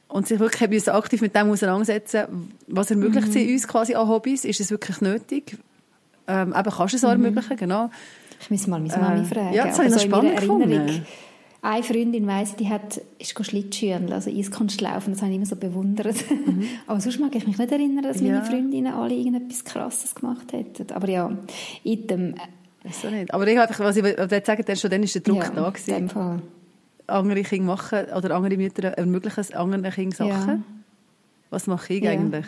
und 0.08 0.28
sich 0.28 0.40
wirklich 0.40 0.62
haben 0.62 0.96
aktiv 0.96 1.22
mit 1.22 1.36
dem 1.36 1.50
auseinandersetzen, 1.50 2.52
was 2.68 2.92
ermöglicht 2.92 3.28
mhm. 3.28 3.32
sie 3.32 3.54
uns 3.54 3.68
quasi 3.68 3.96
an 3.96 4.08
Hobbys? 4.08 4.46
Ist 4.46 4.60
es 4.60 4.72
wirklich 4.72 5.02
nötig? 5.02 5.58
Ähm, 6.28 6.54
eben 6.58 6.72
kannst 6.72 6.94
du 6.94 6.98
es 6.98 7.04
auch 7.04 7.16
mhm. 7.16 7.26
ermöglichen, 7.26 7.58
genau. 7.58 7.90
Ich 8.40 8.52
muss 8.52 8.68
mal 8.68 8.80
meine 8.80 8.96
Mami 8.98 9.22
äh, 9.22 9.26
fragen. 9.26 9.54
Ja, 9.54 9.66
das 9.66 9.78
habe 9.78 9.88
ich 9.88 9.94
noch 9.94 10.02
spannend 10.02 10.40
gefunden. 10.40 11.06
Eine 11.66 11.82
Freundin 11.82 12.28
weiss, 12.28 12.58
die 12.58 12.68
hat, 12.68 13.00
ist 13.20 13.34
Schlittschuhen, 13.46 14.12
also 14.12 14.30
Eiskunst 14.30 14.82
laufen, 14.82 15.14
das 15.14 15.22
habe 15.22 15.32
ich 15.32 15.38
immer 15.38 15.46
so 15.46 15.56
bewundert. 15.56 16.18
Mhm. 16.30 16.68
Aber 16.88 17.00
sonst 17.00 17.22
mag 17.22 17.34
ich 17.36 17.48
mich 17.48 17.58
nicht 17.58 17.72
erinnern, 17.72 18.04
dass 18.04 18.22
meine 18.22 18.36
ja. 18.36 18.44
Freundinnen 18.44 18.94
alle 18.94 19.16
irgendetwas 19.16 19.64
Krasses 19.64 20.14
gemacht 20.14 20.52
hätten. 20.52 20.92
Aber 20.92 21.08
ja, 21.08 21.32
in 21.86 22.08
dem... 22.08 22.36
Weiß 22.84 23.06
nicht. 23.10 23.34
Aber 23.34 23.48
ich 23.48 23.58
einfach, 23.58 23.80
was 23.80 23.96
ich 23.96 24.04
würde 24.04 24.44
sagen, 24.46 24.76
schon 24.76 24.92
dann 24.92 25.04
ist 25.04 25.16
der 25.16 25.22
Druck 25.22 25.42
ja, 25.42 25.50
da 25.52 25.70
gewesen. 25.70 25.90
In 25.90 25.96
dem 25.96 26.10
Fall. 26.10 26.42
Andere 27.08 27.44
Kinder 27.44 27.66
machen, 27.66 28.06
oder 28.16 28.36
andere 28.36 28.58
Mütter 28.58 28.84
ermöglichen 28.90 29.54
anderen 29.54 29.92
Kindern 29.92 30.30
Sachen. 30.30 30.50
Ja. 30.50 30.64
Was 31.50 31.68
mache 31.68 31.94
ich 31.94 32.08
eigentlich? 32.08 32.46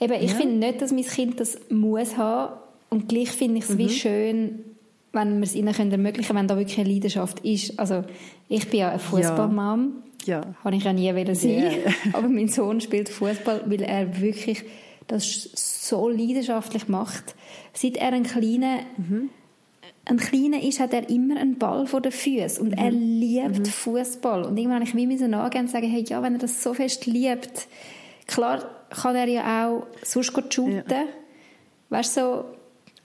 Eben, 0.00 0.22
ich 0.22 0.32
finde 0.34 0.54
nicht, 0.54 0.80
dass 0.80 0.92
mein 0.92 1.04
Kind 1.04 1.40
das 1.40 1.58
muss 1.70 2.16
haben. 2.16 2.54
Und 2.90 3.08
gleich 3.08 3.30
finde 3.30 3.58
ich 3.58 3.64
es 3.64 3.70
mhm. 3.70 3.78
wie 3.78 3.88
schön, 3.88 4.64
wenn 5.12 5.38
wir 5.38 5.44
es 5.44 5.54
ihnen 5.54 5.74
können 5.74 5.90
ermöglichen 5.90 6.28
können, 6.28 6.38
wenn 6.40 6.48
da 6.48 6.56
wirklich 6.56 6.78
eine 6.78 6.90
Leidenschaft 6.90 7.40
ist. 7.40 7.78
Also 7.78 8.04
ich 8.48 8.68
bin 8.70 8.80
ja 8.80 8.90
eine 8.90 8.98
Fußballmam. 8.98 10.02
Ja. 10.24 10.42
Habe 10.62 10.76
ich 10.76 10.84
ja 10.84 10.92
nie 10.92 11.12
sein. 11.34 11.48
Yeah. 11.48 11.94
Aber 12.12 12.28
mein 12.28 12.48
Sohn 12.48 12.80
spielt 12.80 13.08
Fußball, 13.08 13.62
weil 13.66 13.82
er 13.82 14.20
wirklich 14.20 14.64
das 15.06 15.50
so 15.54 16.08
leidenschaftlich 16.08 16.88
macht. 16.88 17.34
Seit 17.72 17.96
er 17.96 18.12
ein 18.12 18.24
kleiner 18.24 18.80
mhm. 18.96 19.30
Ein 20.08 20.16
kleiner 20.16 20.62
ist, 20.62 20.80
hat 20.80 20.94
er 20.94 21.08
immer 21.08 21.36
einen 21.36 21.58
Ball 21.58 21.86
vor 21.86 22.00
den 22.00 22.12
Füßen 22.12 22.62
und 22.62 22.72
mhm. 22.72 22.78
er 22.78 22.90
liebt 22.90 23.58
mhm. 23.58 23.64
Fußball. 23.66 24.44
Und 24.44 24.56
irgendwann 24.56 24.80
habe 24.80 24.88
ich 24.88 24.94
mir 24.94 25.18
so 25.18 25.26
nachgehen 25.26 25.66
und 25.66 25.70
sagen, 25.70 25.88
hey, 25.88 26.04
ja, 26.06 26.22
wenn 26.22 26.34
er 26.34 26.38
das 26.38 26.62
so 26.62 26.74
fest 26.74 27.06
liebt, 27.06 27.68
klar 28.26 28.64
kann 28.90 29.16
er 29.16 29.28
ja 29.28 29.68
auch 29.68 29.86
sonst 30.02 30.32
shooten. 30.52 30.84
Ja. 30.88 31.04
Weißt 31.90 32.16
du, 32.16 32.20
so, 32.20 32.44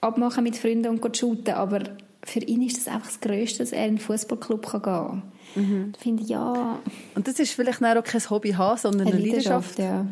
abmachen 0.00 0.44
mit 0.44 0.56
Freunden 0.56 0.98
und 0.98 1.16
shooten, 1.16 1.54
aber 1.54 1.82
für 2.22 2.40
ihn 2.40 2.62
ist 2.62 2.78
das 2.78 2.88
einfach 2.88 3.08
das 3.08 3.20
Größte, 3.20 3.58
dass 3.58 3.72
er 3.72 3.84
in 3.84 3.90
einen 3.90 3.98
Fußballclub 3.98 4.70
gehen 4.70 4.82
kann. 4.82 5.22
Mhm. 5.54 5.92
Ich 5.94 6.02
finde, 6.02 6.22
ja... 6.24 6.78
Und 7.14 7.28
das 7.28 7.38
ist 7.38 7.52
vielleicht 7.52 7.84
auch 7.84 8.02
kein 8.02 8.30
Hobby 8.30 8.52
haben, 8.52 8.78
sondern 8.78 9.08
eine, 9.08 9.16
eine 9.16 9.26
Leidenschaft, 9.26 9.78
Leidenschaft 9.78 9.78
ja. 9.78 10.06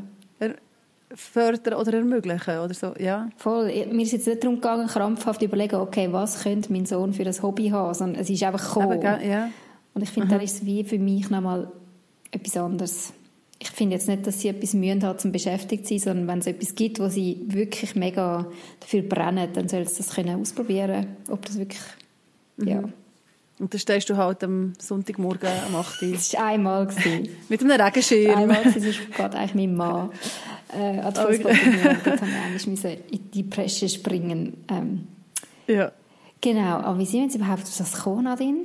Fördern 1.14 1.74
oder 1.74 1.94
ermöglichen 1.94 2.58
oder 2.58 2.74
so, 2.74 2.94
ja. 2.98 3.28
Voll. 3.36 3.66
Mir 3.90 4.02
ist 4.02 4.12
jetzt 4.12 4.26
nicht 4.26 4.42
darum 4.42 4.56
gegangen, 4.56 4.86
krampfhaft 4.86 5.40
zu 5.40 5.46
überlegen, 5.46 5.76
okay, 5.76 6.08
was 6.10 6.42
könnte 6.42 6.72
mein 6.72 6.86
Sohn 6.86 7.12
für 7.12 7.24
ein 7.24 7.42
Hobby 7.42 7.68
haben, 7.68 7.94
sondern 7.94 8.20
es 8.20 8.30
ist 8.30 8.42
einfach 8.42 8.74
gekommen. 8.74 9.00
ja. 9.02 9.50
Und 9.94 10.02
ich 10.02 10.10
finde, 10.10 10.28
dann 10.28 10.40
ist 10.40 10.54
es 10.54 10.66
wie 10.66 10.84
für 10.84 10.98
mich 10.98 11.28
nochmal 11.28 11.70
etwas 12.30 12.56
anderes 12.56 13.12
ich 13.62 13.70
finde 13.70 13.94
jetzt 13.94 14.08
nicht, 14.08 14.26
dass 14.26 14.40
sie 14.40 14.48
etwas 14.48 14.74
Mühen 14.74 15.04
hat, 15.04 15.20
zum 15.20 15.30
beschäftigt 15.30 15.86
zu 15.86 15.96
sein, 15.96 15.98
sondern 16.00 16.26
wenn 16.26 16.38
es 16.40 16.48
etwas 16.48 16.74
gibt, 16.74 16.98
wo 16.98 17.08
sie 17.08 17.44
wirklich 17.46 17.94
mega 17.94 18.46
dafür 18.80 19.02
brennen, 19.02 19.50
dann 19.52 19.68
soll 19.68 19.86
sie 19.86 19.98
das 19.98 20.14
können 20.14 20.40
ausprobieren, 20.40 21.16
ob 21.30 21.46
das 21.46 21.58
wirklich, 21.58 21.80
mhm. 22.56 22.68
ja. 22.68 22.82
Und 23.60 23.72
dann 23.72 23.78
stehst 23.78 24.10
du 24.10 24.16
halt 24.16 24.42
am 24.42 24.72
Sonntagmorgen 24.80 25.48
am 25.68 25.76
8 25.76 26.02
Uhr. 26.02 26.12
Das 26.14 26.32
war 26.32 26.46
einmal. 26.46 26.88
Mit 27.48 27.60
einem 27.60 27.80
Regenschirm. 27.80 28.36
Einmal, 28.36 28.64
das 28.64 28.76
ist 28.76 29.12
gerade 29.12 29.38
eigentlich 29.38 29.54
mein 29.54 29.76
Mann. 29.76 30.10
Äh, 30.72 31.02
oh, 31.04 31.10
Fußballturnier. 31.10 31.98
Dort 32.04 32.20
haben 32.20 32.30
wir 32.30 32.42
eigentlich 32.42 32.98
in 33.10 33.30
die 33.30 33.42
Presse 33.42 33.88
springen. 33.88 34.64
Ähm, 34.68 35.06
ja. 35.66 35.92
Genau, 36.40 36.78
aber 36.78 36.98
wie 36.98 37.06
sind 37.06 37.20
wir 37.20 37.24
jetzt 37.24 37.36
überhaupt 37.36 37.62
auf 37.62 37.76
das 37.76 37.92
gekommen, 37.92 38.24
Nadine? 38.24 38.64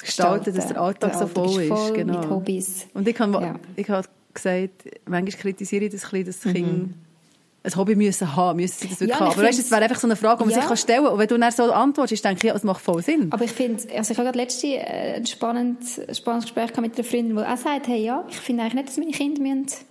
gestalten, 0.00 0.54
dass 0.54 0.68
der 0.68 0.80
Alltag, 0.80 1.12
der 1.12 1.20
Alltag 1.20 1.34
so 1.34 1.42
voll 1.42 1.62
ist. 1.62 1.68
Voll 1.68 1.92
genau. 1.92 2.18
Mit 2.18 2.30
Hobbys. 2.30 2.86
Und 2.94 3.06
ich 3.06 3.18
habe 3.18 3.32
ja. 3.32 3.54
ich 3.76 3.88
hab 3.88 4.08
gesagt, 4.32 4.84
manchmal 5.06 5.40
kritisiere 5.40 5.84
ich 5.84 5.92
das 5.92 6.04
ein 6.04 6.24
bisschen, 6.24 6.26
dass 6.26 6.44
mhm. 6.44 6.52
Kinder 6.52 6.94
ein 7.64 7.76
Hobby 7.76 7.94
müssen 7.94 8.34
haben, 8.34 8.56
müssen 8.56 8.74
sie 8.80 8.88
das 8.88 9.00
wirklich 9.00 9.18
ja, 9.18 9.20
haben. 9.20 9.32
Aber 9.34 9.42
weißt, 9.42 9.58
das 9.58 9.70
wäre 9.70 9.82
einfach 9.82 10.00
so 10.00 10.08
eine 10.08 10.16
Frage, 10.16 10.42
die 10.42 10.50
man 10.50 10.58
ja. 10.58 10.68
sich 10.68 10.80
stellen 10.80 11.04
kann. 11.04 11.12
Und 11.12 11.18
wenn 11.20 11.28
du 11.28 11.38
dann 11.38 11.52
so 11.52 11.72
antwortest, 11.72 12.24
denke 12.24 12.38
ich, 12.38 12.44
ja, 12.44 12.52
das 12.54 12.64
macht 12.64 12.82
voll 12.82 13.02
Sinn. 13.02 13.28
Aber 13.30 13.44
ich 13.44 13.52
finde, 13.52 13.82
also 13.96 14.10
ich 14.10 14.18
habe 14.18 14.26
gerade 14.26 14.38
letzte 14.38 14.66
äh, 14.66 15.14
ein 15.16 15.26
spannendes, 15.26 16.00
spannendes 16.12 16.52
Gespräch 16.52 16.76
mit 16.80 16.98
einer 16.98 17.04
Freundin, 17.04 17.36
die 17.36 17.42
auch 17.42 17.56
sagt, 17.56 17.86
hey, 17.86 18.04
ja, 18.04 18.24
ich 18.28 18.36
finde 18.36 18.62
eigentlich 18.62 18.74
nicht, 18.74 18.88
dass 18.88 18.96
meine 18.96 19.12
Kinder 19.12 19.42
müssen, 19.42 19.84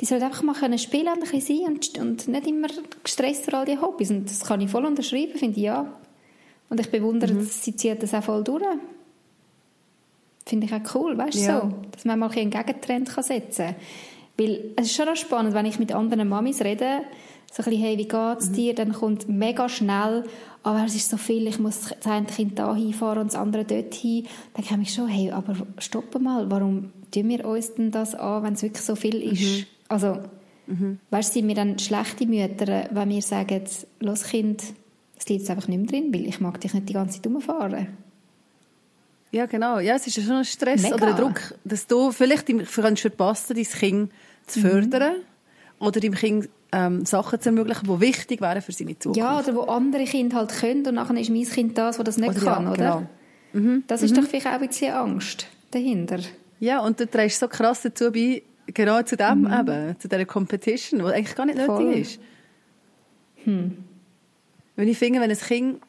die 0.00 0.04
sollen 0.04 0.22
einfach 0.22 0.42
mal 0.42 0.54
können 0.54 0.78
spielen 0.78 1.08
und 1.08 1.14
ein 1.14 1.20
bisschen 1.20 1.40
sein 1.40 1.66
und, 1.66 1.98
und 1.98 2.28
nicht 2.28 2.46
immer 2.46 2.68
gestresst 3.02 3.44
für 3.44 3.54
all 3.54 3.64
die 3.64 3.78
Hobbys. 3.78 4.10
Und 4.10 4.30
das 4.30 4.40
kann 4.40 4.60
ich 4.60 4.70
voll 4.70 4.84
unterschreiben, 4.84 5.36
finde 5.36 5.56
ich, 5.56 5.64
ja. 5.64 5.92
Und 6.68 6.80
ich 6.80 6.90
bewundere, 6.90 7.32
mhm. 7.32 7.42
sie 7.42 7.74
zieht 7.74 8.02
das 8.02 8.14
auch 8.14 8.22
voll 8.22 8.44
durch 8.44 8.64
finde 10.48 10.66
ich 10.66 10.72
auch 10.72 10.94
cool, 10.94 11.16
weißt 11.16 11.46
ja. 11.46 11.60
so, 11.60 11.74
dass 11.92 12.04
man 12.04 12.18
mal 12.18 12.30
einen 12.30 12.50
Gegentrend 12.50 13.10
kann 13.10 13.24
setzen 13.24 13.66
kann. 13.66 13.76
Weil 14.38 14.72
es 14.76 14.86
ist 14.86 14.96
schon 14.96 15.08
auch 15.08 15.16
spannend, 15.16 15.54
wenn 15.54 15.66
ich 15.66 15.78
mit 15.78 15.92
anderen 15.92 16.28
Mamis 16.28 16.62
rede, 16.62 17.02
so 17.52 17.62
ein 17.62 17.70
bisschen, 17.70 17.82
hey, 17.82 17.98
wie 17.98 18.08
geht's 18.08 18.52
dir? 18.52 18.74
Dann 18.74 18.92
kommt 18.92 19.28
mega 19.28 19.68
schnell, 19.68 20.24
aber 20.62 20.84
es 20.84 20.94
ist 20.94 21.10
so 21.10 21.16
viel, 21.16 21.46
ich 21.46 21.58
muss 21.58 21.80
das 21.80 22.06
eine 22.06 22.26
Kind 22.26 22.58
da 22.58 22.74
hinfahren 22.74 23.22
und 23.22 23.32
das 23.32 23.40
andere 23.40 23.64
dort 23.64 23.94
hin. 23.94 24.26
Dann 24.54 24.64
komme 24.64 24.82
ich 24.82 24.94
schon, 24.94 25.08
hey, 25.08 25.30
aber 25.30 25.56
stopp 25.78 26.18
mal, 26.20 26.50
warum 26.50 26.92
tun 27.10 27.28
wir 27.28 27.44
uns 27.46 27.74
denn 27.74 27.90
das 27.90 28.14
an, 28.14 28.42
wenn 28.42 28.54
es 28.54 28.62
wirklich 28.62 28.84
so 28.84 28.94
viel 28.94 29.22
ist? 29.22 29.66
Also, 29.88 30.20
mhm. 30.66 30.98
weißt 31.10 31.32
sind 31.32 31.48
wir 31.48 31.54
dann 31.54 31.78
schlechte 31.78 32.26
Mütter, 32.26 32.88
wenn 32.90 33.08
wir 33.08 33.22
sagen, 33.22 33.64
los 34.00 34.24
Kind, 34.24 34.62
es 35.16 35.28
liegt 35.28 35.40
jetzt 35.40 35.50
einfach 35.50 35.68
nicht 35.68 35.78
mehr 35.78 35.86
drin, 35.86 36.14
weil 36.14 36.26
ich 36.26 36.40
mag 36.40 36.60
dich 36.60 36.74
nicht 36.74 36.88
die 36.88 36.92
ganze 36.92 37.16
Zeit 37.16 37.26
umfahren. 37.26 37.88
Ja, 39.30 39.46
genau. 39.46 39.78
Ja, 39.78 39.96
es 39.96 40.06
ist 40.06 40.16
ja 40.16 40.22
schon 40.22 40.36
ein 40.36 40.44
Stress 40.44 40.82
Mega. 40.82 40.94
oder 40.94 41.08
ein 41.08 41.16
Druck, 41.16 41.54
dass 41.64 41.86
du 41.86 42.12
vielleicht 42.12 42.46
kannst 42.46 43.02
verpassen, 43.02 43.56
dein 43.56 43.64
Kind 43.64 44.12
zu 44.46 44.60
fördern 44.60 45.16
mhm. 45.16 45.86
oder 45.86 46.00
deinem 46.00 46.14
Kind 46.14 46.48
ähm, 46.72 47.04
Sachen 47.04 47.40
zu 47.40 47.50
ermöglichen, 47.50 47.86
die 47.86 48.00
wichtig 48.00 48.40
wären 48.40 48.62
für 48.62 48.72
seine 48.72 48.98
Zukunft. 48.98 49.18
Ja, 49.18 49.38
oder 49.38 49.54
wo 49.54 49.62
andere 49.62 50.04
Kinder 50.04 50.36
halt 50.36 50.52
können 50.52 50.86
und 50.86 50.94
nachher 50.94 51.16
ist 51.18 51.30
mein 51.30 51.44
Kind 51.44 51.76
das, 51.76 51.98
das 51.98 52.16
nicht 52.16 52.30
oder 52.30 52.40
kann, 52.40 52.64
ja, 52.64 52.72
oder? 52.72 52.76
Genau. 52.76 53.06
Mhm. 53.52 53.84
Das 53.86 54.02
ist 54.02 54.12
mhm. 54.12 54.20
doch 54.20 54.28
vielleicht 54.28 54.46
auch 54.46 54.52
ein 54.52 54.66
bisschen 54.66 54.92
Angst 54.92 55.46
dahinter. 55.70 56.20
Ja, 56.60 56.80
und 56.80 56.98
du 56.98 57.06
trägst 57.06 57.40
so 57.40 57.48
krass 57.48 57.82
dazu 57.82 58.10
bei, 58.10 58.42
genau 58.74 59.02
zu 59.02 59.16
dem 59.16 59.42
mhm. 59.42 59.52
eben, 59.52 60.00
zu 60.00 60.08
dieser 60.08 60.24
Competition, 60.24 61.00
die 61.00 61.06
eigentlich 61.06 61.36
gar 61.36 61.46
nicht 61.46 61.58
Voll. 61.60 61.84
nötig 61.84 62.00
ist. 62.00 62.20
Hm. 63.44 63.84
Wenn 64.76 64.88
ich 64.88 64.98
finde, 64.98 65.20
wenn 65.20 65.30
ein 65.30 65.36
Kind 65.36 65.80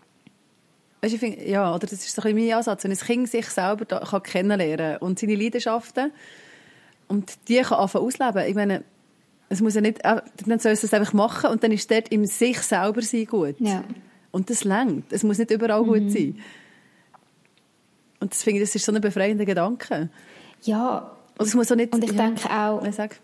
Weißt, 1.01 1.13
ich 1.13 1.19
finde, 1.19 1.47
ja, 1.47 1.73
oder 1.73 1.87
das 1.87 1.93
ist 1.93 2.13
so 2.13 2.21
ein 2.21 2.35
mein 2.35 2.51
Ansatz, 2.51 2.83
wenn 2.83 2.91
ein 2.91 2.97
Kind 2.97 3.29
sich 3.29 3.47
selber 3.47 3.85
da, 3.85 3.99
kann 3.99 4.21
kennenlernen 4.21 4.97
und 4.97 5.17
seine 5.17 5.35
Leidenschaften 5.35 6.11
und 7.07 7.37
die 7.47 7.61
kann 7.61 7.79
anfangen 7.79 8.05
ausleben. 8.05 8.45
Ich 8.47 8.55
meine, 8.55 8.83
es 9.47 9.61
muss 9.61 9.75
ja 9.75 9.81
nicht, 9.81 10.03
äh, 10.03 10.21
dann 10.45 10.59
soll 10.59 10.73
es 10.73 10.81
das 10.81 10.93
einfach 10.93 11.13
machen 11.13 11.51
und 11.51 11.63
dann 11.63 11.71
ist 11.71 11.89
dort 11.89 12.09
im 12.09 12.25
sich 12.25 12.59
selber 12.59 13.01
sein 13.01 13.25
gut. 13.25 13.55
Ja. 13.59 13.83
Und 14.31 14.49
das 14.49 14.63
längt. 14.65 15.11
Es 15.11 15.23
muss 15.23 15.37
nicht 15.37 15.51
überall 15.51 15.83
mhm. 15.83 15.87
gut 15.87 16.11
sein. 16.11 16.37
Und 18.19 18.33
das 18.33 18.43
finde 18.43 18.59
ich, 18.59 18.67
das 18.67 18.75
ist 18.75 18.85
so 18.85 18.91
ein 18.91 18.99
befreiender 18.99 19.45
Gedanke. 19.45 20.09
Ja. 20.63 21.15
Und 21.39 21.45
es 21.45 21.55
muss 21.55 21.71
auch 21.71 21.75
nicht, 21.75 21.93
und 21.93 22.03
ich 22.03 22.11
ja, 22.11 22.25
denke 22.25 22.49
auch, 22.49 22.85
ich 22.85 22.95
sag, 22.95 23.19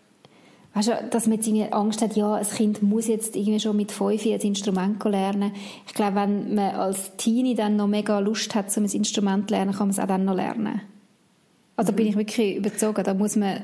Weißt 0.75 0.89
du, 0.89 1.07
dass 1.09 1.25
man 1.25 1.37
jetzt 1.37 1.47
irgendwie 1.47 1.71
Angst 1.71 2.01
hat, 2.01 2.17
ja, 2.17 2.33
ein 2.35 2.45
Kind 2.45 2.83
muss 2.83 3.07
jetzt 3.07 3.37
irgendwie 3.37 3.61
schon 3.61 3.77
mit 3.77 3.93
fünf 3.93 4.25
ein 4.25 4.41
Instrument 4.41 5.01
lernen. 5.05 5.53
Ich 5.87 5.93
glaube, 5.93 6.15
wenn 6.17 6.53
man 6.53 6.75
als 6.75 7.15
Teenie 7.15 7.55
dann 7.55 7.77
noch 7.77 7.87
mega 7.87 8.19
Lust 8.19 8.53
hat, 8.55 8.75
um 8.75 8.83
ein 8.83 8.89
Instrument 8.89 9.47
zu 9.47 9.55
lernen, 9.55 9.71
kann 9.71 9.87
man 9.87 9.91
es 9.91 9.99
auch 9.99 10.07
dann 10.07 10.25
noch 10.25 10.35
lernen. 10.35 10.81
Also 11.77 11.93
bin 11.93 12.07
ich 12.07 12.17
wirklich 12.17 12.57
überzogen. 12.57 13.05
Da 13.05 13.13
muss 13.13 13.37
man... 13.37 13.61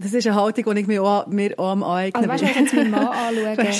Das 0.00 0.12
ist 0.12 0.26
eine 0.26 0.36
Haltung, 0.36 0.74
die 0.74 0.80
ich 0.82 0.86
mir 0.86 1.02
auch, 1.02 1.26
mir 1.28 1.58
auch 1.58 1.70
am 1.70 1.82
eigenen 1.82 2.28
Also 2.28 2.28
weißt 2.28 2.42
du, 2.42 2.46
wenn 2.46 2.52
ich 2.52 2.60
jetzt 2.60 2.74
meinen 2.74 2.90
Mann 2.90 3.06
anschaue, 3.56 3.72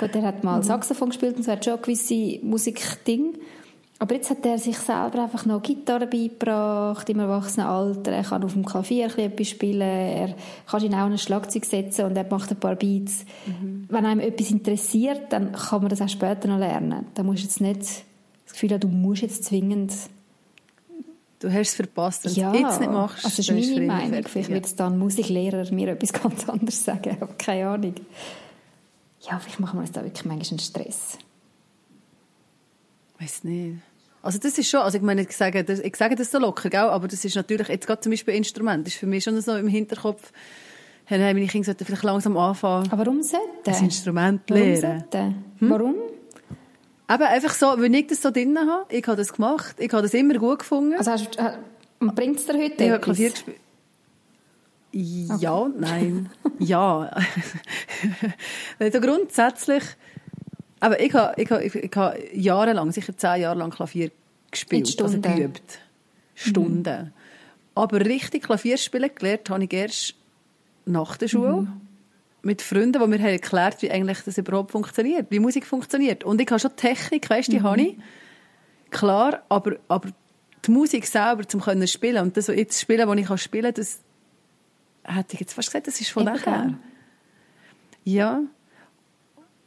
gut, 0.00 0.14
der 0.14 0.22
hat 0.22 0.44
mal 0.44 0.62
Saxophon 0.62 1.10
gespielt 1.10 1.36
und 1.36 1.42
so 1.42 1.52
hat 1.52 1.62
schon 1.62 1.82
gewisse 1.82 2.38
Musikdinge. 2.42 3.34
Aber 3.98 4.14
jetzt 4.14 4.28
hat 4.28 4.44
er 4.44 4.58
sich 4.58 4.76
selber 4.76 5.22
einfach 5.22 5.46
noch 5.46 5.62
Gitarre 5.62 6.06
beigebracht 6.06 7.08
im 7.08 7.18
Erwachsenenalter. 7.18 8.12
Er 8.12 8.24
kann 8.24 8.44
auf 8.44 8.52
dem 8.52 8.66
Klavier 8.66 9.06
etwas 9.18 9.48
spielen. 9.48 9.80
Er 9.80 10.34
kann 10.66 10.82
ihn 10.82 10.94
auch 10.94 11.06
ein 11.06 11.16
Schlagzeug 11.16 11.64
setzen 11.64 12.04
und 12.04 12.16
er 12.16 12.26
macht 12.30 12.50
ein 12.50 12.60
paar 12.60 12.76
Beats. 12.76 13.24
Mhm. 13.46 13.86
Wenn 13.88 14.04
einem 14.04 14.20
etwas 14.20 14.50
interessiert, 14.50 15.32
dann 15.32 15.52
kann 15.52 15.80
man 15.80 15.88
das 15.88 16.02
auch 16.02 16.10
später 16.10 16.46
noch 16.46 16.58
lernen. 16.58 17.06
Da 17.14 17.22
musst 17.22 17.42
du 17.42 17.44
jetzt 17.44 17.60
nicht 17.62 17.80
das 17.80 18.52
Gefühl 18.52 18.72
haben, 18.72 18.80
du 18.80 18.88
musst 18.88 19.22
jetzt 19.22 19.44
zwingend 19.44 19.92
Du 21.38 21.52
hast 21.52 21.68
es 21.68 21.74
verpasst, 21.74 22.24
wenn 22.24 22.32
ja, 22.32 22.50
du 22.50 22.56
es 22.56 22.62
jetzt 22.62 22.80
nicht 22.80 22.92
machst. 22.92 23.24
Also 23.24 23.36
das 23.36 23.48
ist 23.50 23.50
meine 23.50 23.86
Meinung. 23.86 24.10
Fertig, 24.10 24.28
vielleicht 24.30 24.48
ja. 24.48 24.54
wird 24.54 24.80
dann 24.80 24.98
Musiklehrer 24.98 25.70
mir 25.72 25.88
etwas 25.88 26.12
ganz 26.22 26.48
anderes 26.48 26.82
sagen. 26.82 27.16
Aber 27.20 27.34
keine 27.34 27.68
Ahnung. 27.68 27.94
Ja, 29.20 29.38
vielleicht 29.38 29.60
machen 29.60 29.78
wir 29.78 29.82
uns 29.82 29.92
da 29.92 30.02
wirklich 30.02 30.24
manchmal 30.24 30.48
einen 30.48 30.58
Stress. 30.60 31.18
Weiß 33.18 33.44
nicht. 33.44 33.76
Also 34.22 34.38
das 34.38 34.58
ist 34.58 34.68
schon, 34.68 34.80
also 34.80 34.98
ich 34.98 35.04
meine, 35.04 35.22
ich 35.22 35.36
sage, 35.36 35.62
das, 35.62 35.78
ich 35.78 35.94
sage 35.94 36.16
das 36.16 36.32
so 36.32 36.38
locker, 36.38 36.68
gell? 36.68 36.80
aber 36.80 37.06
das 37.06 37.24
ist 37.24 37.36
natürlich, 37.36 37.68
jetzt 37.68 37.86
gerade 37.86 38.00
zum 38.00 38.10
Beispiel 38.10 38.34
Instrument, 38.34 38.86
ist 38.86 38.96
für 38.96 39.06
mich 39.06 39.22
schon 39.22 39.40
so 39.40 39.54
im 39.54 39.68
Hinterkopf, 39.68 40.32
hey, 41.04 41.20
meine 41.32 41.46
Kinder 41.46 41.66
sollten 41.66 41.84
vielleicht 41.84 42.02
langsam 42.02 42.36
anfangen. 42.36 42.90
Aber 42.90 43.06
warum 43.06 43.22
sollten? 43.22 43.46
Das 43.62 43.80
Instrument 43.80 44.50
lernen. 44.50 45.04
Warum? 45.12 45.34
Hm? 45.58 45.70
warum? 45.70 45.94
Eben 47.08 47.22
einfach 47.22 47.54
so, 47.54 47.74
wenn 47.78 47.94
ich 47.94 48.08
das 48.08 48.20
so 48.20 48.32
drin 48.32 48.58
habe, 48.58 48.84
ich 48.92 49.06
habe 49.06 49.16
das 49.16 49.32
gemacht, 49.32 49.76
ich 49.78 49.92
habe 49.92 50.02
das 50.02 50.12
immer 50.12 50.34
gut 50.34 50.58
gefunden. 50.58 50.94
Also 50.94 51.12
hast, 51.12 51.38
äh, 51.38 51.52
und 52.00 52.14
bringt 52.16 52.38
es 52.38 52.46
dir 52.46 52.54
heute 52.54 52.84
Ich 52.84 52.90
habe 52.90 53.00
Klavier 53.00 53.30
gespielt. 53.30 53.56
Ja, 54.92 55.56
okay. 55.56 55.72
nein. 55.78 56.30
ja. 56.58 57.10
also 58.80 59.00
grundsätzlich 59.00 59.84
aber 60.80 61.00
ich 61.00 61.14
habe, 61.14 61.40
ich 61.40 61.50
habe, 61.50 61.64
ich 61.64 61.96
habe 61.96 62.18
jahrelang, 62.34 62.92
sicher 62.92 63.16
zehn 63.16 63.42
Jahre 63.42 63.58
lang 63.58 63.70
Klavier 63.70 64.10
gespielt, 64.50 65.00
also 65.00 65.20
geübt. 65.20 65.80
Stunden. 66.34 67.04
Mhm. 67.04 67.12
Aber 67.74 68.00
richtig 68.00 68.44
Klavier 68.44 68.76
spielen 68.76 69.10
gelernt 69.14 69.50
habe 69.50 69.64
ich 69.64 69.72
erst 69.72 70.14
nach 70.84 71.16
der 71.16 71.28
Schule. 71.28 71.62
Mhm. 71.62 71.80
Mit 72.42 72.62
Freunden, 72.62 73.00
die 73.02 73.06
mir 73.08 73.18
haben 73.18 73.26
erklärt 73.26 73.82
wie 73.82 73.90
eigentlich 73.90 74.20
das 74.20 74.38
überhaupt 74.38 74.70
funktioniert, 74.70 75.26
wie 75.30 75.40
Musik 75.40 75.66
funktioniert. 75.66 76.22
Und 76.22 76.40
ich 76.40 76.48
habe 76.48 76.60
schon 76.60 76.76
Technik, 76.76 77.28
weißt, 77.28 77.50
die 77.50 77.58
mhm. 77.58 77.64
habe 77.64 77.80
ich. 77.80 77.96
Klar, 78.90 79.42
aber, 79.48 79.76
aber 79.88 80.10
die 80.64 80.70
Musik 80.70 81.06
selber 81.06 81.46
zum 81.48 81.60
können 81.60 81.88
spielen 81.88 82.22
und 82.22 82.36
das 82.36 82.46
jetzt 82.46 82.80
spielen, 82.80 83.08
was 83.08 83.18
ich 83.18 83.42
spielen 83.42 83.74
kann, 83.74 83.74
das 83.74 84.00
hätte 85.04 85.34
ich 85.34 85.40
jetzt 85.40 85.54
fast 85.54 85.68
gesagt, 85.68 85.86
das 85.86 86.00
ist 86.00 86.10
von 86.10 86.24
nachher. 86.24 86.74
Ja. 88.04 88.42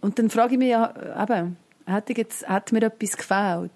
Und 0.01 0.17
dann 0.17 0.29
frage 0.29 0.53
ich 0.53 0.59
mich 0.59 0.69
ja, 0.69 0.93
eben, 1.21 1.57
hätte, 1.85 2.13
jetzt, 2.15 2.47
hätte 2.47 2.73
mir 2.73 2.83
etwas 2.83 3.17
gefehlt, 3.17 3.71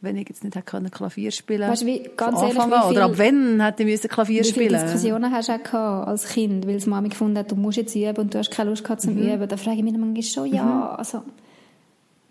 wenn 0.00 0.16
ich 0.16 0.28
jetzt 0.28 0.44
nicht 0.44 0.54
hätte 0.54 0.90
Klavier 0.90 1.30
spielen 1.30 1.68
weißt, 1.68 1.86
wie, 1.86 2.10
ganz 2.16 2.40
ehrlich, 2.40 2.56
wie 2.56 2.60
viel, 2.60 2.90
Oder 2.90 3.04
ab 3.04 3.12
wann 3.16 3.60
hätte 3.60 3.82
ich 3.82 4.00
Klavier 4.02 4.42
wie 4.42 4.48
spielen 4.48 4.74
Wie 4.74 4.84
Diskussionen 4.84 5.32
hast 5.32 5.48
du 5.48 5.52
auch 5.54 5.62
gehabt 5.62 6.08
als 6.08 6.28
Kind, 6.28 6.66
weil 6.66 6.78
die 6.78 6.88
Mami 6.88 7.08
gefunden 7.08 7.38
hat, 7.38 7.50
du 7.50 7.56
musst 7.56 7.78
jetzt 7.78 7.94
üben 7.96 8.16
und 8.16 8.34
du 8.34 8.38
hast 8.38 8.50
keine 8.50 8.70
Lust 8.70 8.84
gehabt 8.84 9.02
zum 9.02 9.14
mhm. 9.14 9.28
Üben. 9.28 9.48
Da 9.48 9.56
frage 9.56 9.78
ich 9.78 9.82
mich 9.82 9.96
manchmal 9.96 10.22
schon, 10.22 10.46
ja, 10.46 10.64
mhm. 10.64 10.82
also 10.98 11.22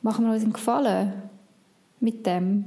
machen 0.02 0.26
wir 0.26 0.34
uns 0.34 0.44
einen 0.44 0.54
Gefallen 0.54 1.14
mit 2.00 2.26
dem. 2.26 2.66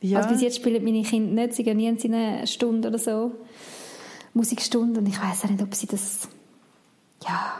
Ja. 0.00 0.18
Also 0.18 0.30
bis 0.30 0.42
jetzt 0.42 0.56
spielen 0.56 0.84
meine 0.84 1.02
Kinder 1.02 1.42
nicht, 1.42 1.54
sie 1.54 1.62
gehen 1.62 1.78
nie 1.78 1.88
in 1.88 2.14
eine 2.14 2.46
Stunde 2.46 2.88
oder 2.88 2.98
so, 2.98 3.32
Musikstunde 4.34 5.00
und 5.00 5.06
ich 5.06 5.18
weiß 5.18 5.44
auch 5.44 5.50
nicht, 5.50 5.62
ob 5.62 5.74
sie 5.74 5.86
das, 5.86 6.28
ja 7.26 7.54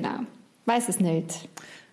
Genau. 0.00 0.20
Weiß 0.64 0.88
es 0.88 1.00
nicht. 1.00 1.48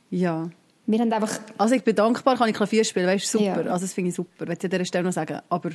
Ja. 0.10 0.50
Wir 0.86 1.00
haben 1.00 1.12
einfach... 1.12 1.40
Also 1.58 1.76
ich 1.76 1.84
bin 1.84 1.96
dankbar, 1.96 2.38
kann 2.38 2.50
ich 2.50 2.56
Klavier 2.56 2.84
spielen, 2.84 3.08
weißt 3.08 3.34
du, 3.34 3.40
super. 3.40 3.66
Ja. 3.66 3.72
Also 3.72 3.86
das 3.86 3.94
finde 3.94 4.10
ich 4.10 4.16
super, 4.16 4.48
ich 4.48 4.64
an 4.64 4.70
dieser 4.70 4.86
Stelle 4.86 5.04
noch 5.04 5.14
sagen. 5.14 5.40
Aber, 5.50 5.72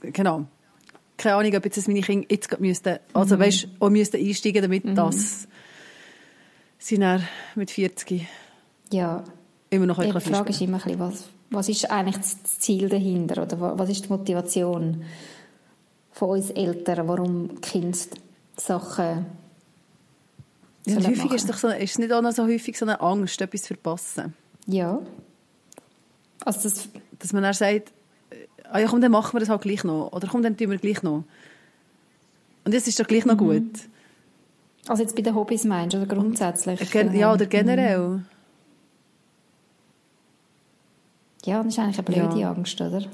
genau. 0.00 0.46
Keine 1.18 1.34
Ahnung, 1.34 1.54
ob 1.54 1.64
jetzt 1.66 1.86
meine 1.86 2.00
Kinder 2.00 2.26
jetzt 2.30 2.58
müssten, 2.60 2.98
also 3.12 3.36
mhm. 3.36 3.40
weißt, 3.40 3.68
auch 3.78 3.90
müssten 3.90 4.16
einsteigen, 4.16 4.62
damit 4.62 4.86
mhm. 4.86 4.94
das 4.94 5.46
sie 6.78 6.98
dann 6.98 7.22
mit 7.54 7.70
40 7.70 8.26
ja. 8.90 9.22
immer 9.68 9.84
noch 9.86 9.98
Die 10.02 10.10
Frage 10.12 10.48
ist 10.48 10.62
immer 10.62 10.78
ein 10.78 10.82
bisschen, 10.82 10.98
was, 10.98 11.28
was 11.50 11.68
ist 11.68 11.90
eigentlich 11.90 12.16
das 12.16 12.58
Ziel 12.58 12.88
dahinter 12.88 13.42
oder 13.42 13.78
was 13.78 13.90
ist 13.90 14.06
die 14.06 14.08
Motivation 14.08 15.04
von 16.10 16.30
uns 16.30 16.50
Eltern, 16.50 17.06
warum 17.06 17.60
Kinder 17.60 17.98
Sachen 18.56 19.26
ja, 20.86 20.96
und 20.96 21.06
häufig 21.06 21.32
ist, 21.32 21.48
doch 21.48 21.56
so, 21.56 21.68
ist 21.68 21.92
es 21.92 21.98
nicht 21.98 22.12
auch 22.12 22.22
noch 22.22 22.32
so 22.32 22.44
häufig 22.44 22.78
so 22.78 22.84
eine 22.84 23.00
Angst, 23.00 23.40
etwas 23.40 23.62
zu 23.62 23.68
verpassen? 23.68 24.34
Ja. 24.66 25.00
Also 26.44 26.62
das 26.62 26.88
Dass 27.18 27.32
man 27.32 27.42
dann 27.42 27.52
sagt, 27.52 27.92
ah 28.70 28.78
ja, 28.78 28.86
komm, 28.86 29.00
dann 29.00 29.12
machen 29.12 29.34
wir 29.34 29.40
das 29.40 29.48
halt 29.48 29.62
gleich 29.62 29.84
noch. 29.84 30.12
Oder 30.12 30.28
komm, 30.28 30.42
dann 30.42 30.56
tun 30.56 30.70
wir 30.70 30.78
gleich 30.78 31.02
noch. 31.02 31.24
Und 32.64 32.72
jetzt 32.72 32.88
ist 32.88 32.98
doch 32.98 33.06
gleich 33.06 33.24
noch 33.24 33.34
mhm. 33.34 33.38
gut. 33.38 33.72
Also 34.86 35.02
jetzt 35.02 35.14
bei 35.14 35.22
den 35.22 35.34
Hobbys 35.34 35.64
meinst 35.64 35.94
du, 35.94 35.98
oder 35.98 36.06
grundsätzlich? 36.06 36.90
Gen 36.90 37.14
ja, 37.14 37.32
oder 37.32 37.46
generell. 37.46 38.08
Mhm. 38.08 38.26
Ja, 41.44 41.62
das 41.62 41.72
ist 41.72 41.78
eigentlich 41.78 41.98
eine 41.98 42.04
blöde 42.04 42.40
ja. 42.40 42.52
Angst, 42.52 42.80
oder? 42.80 43.04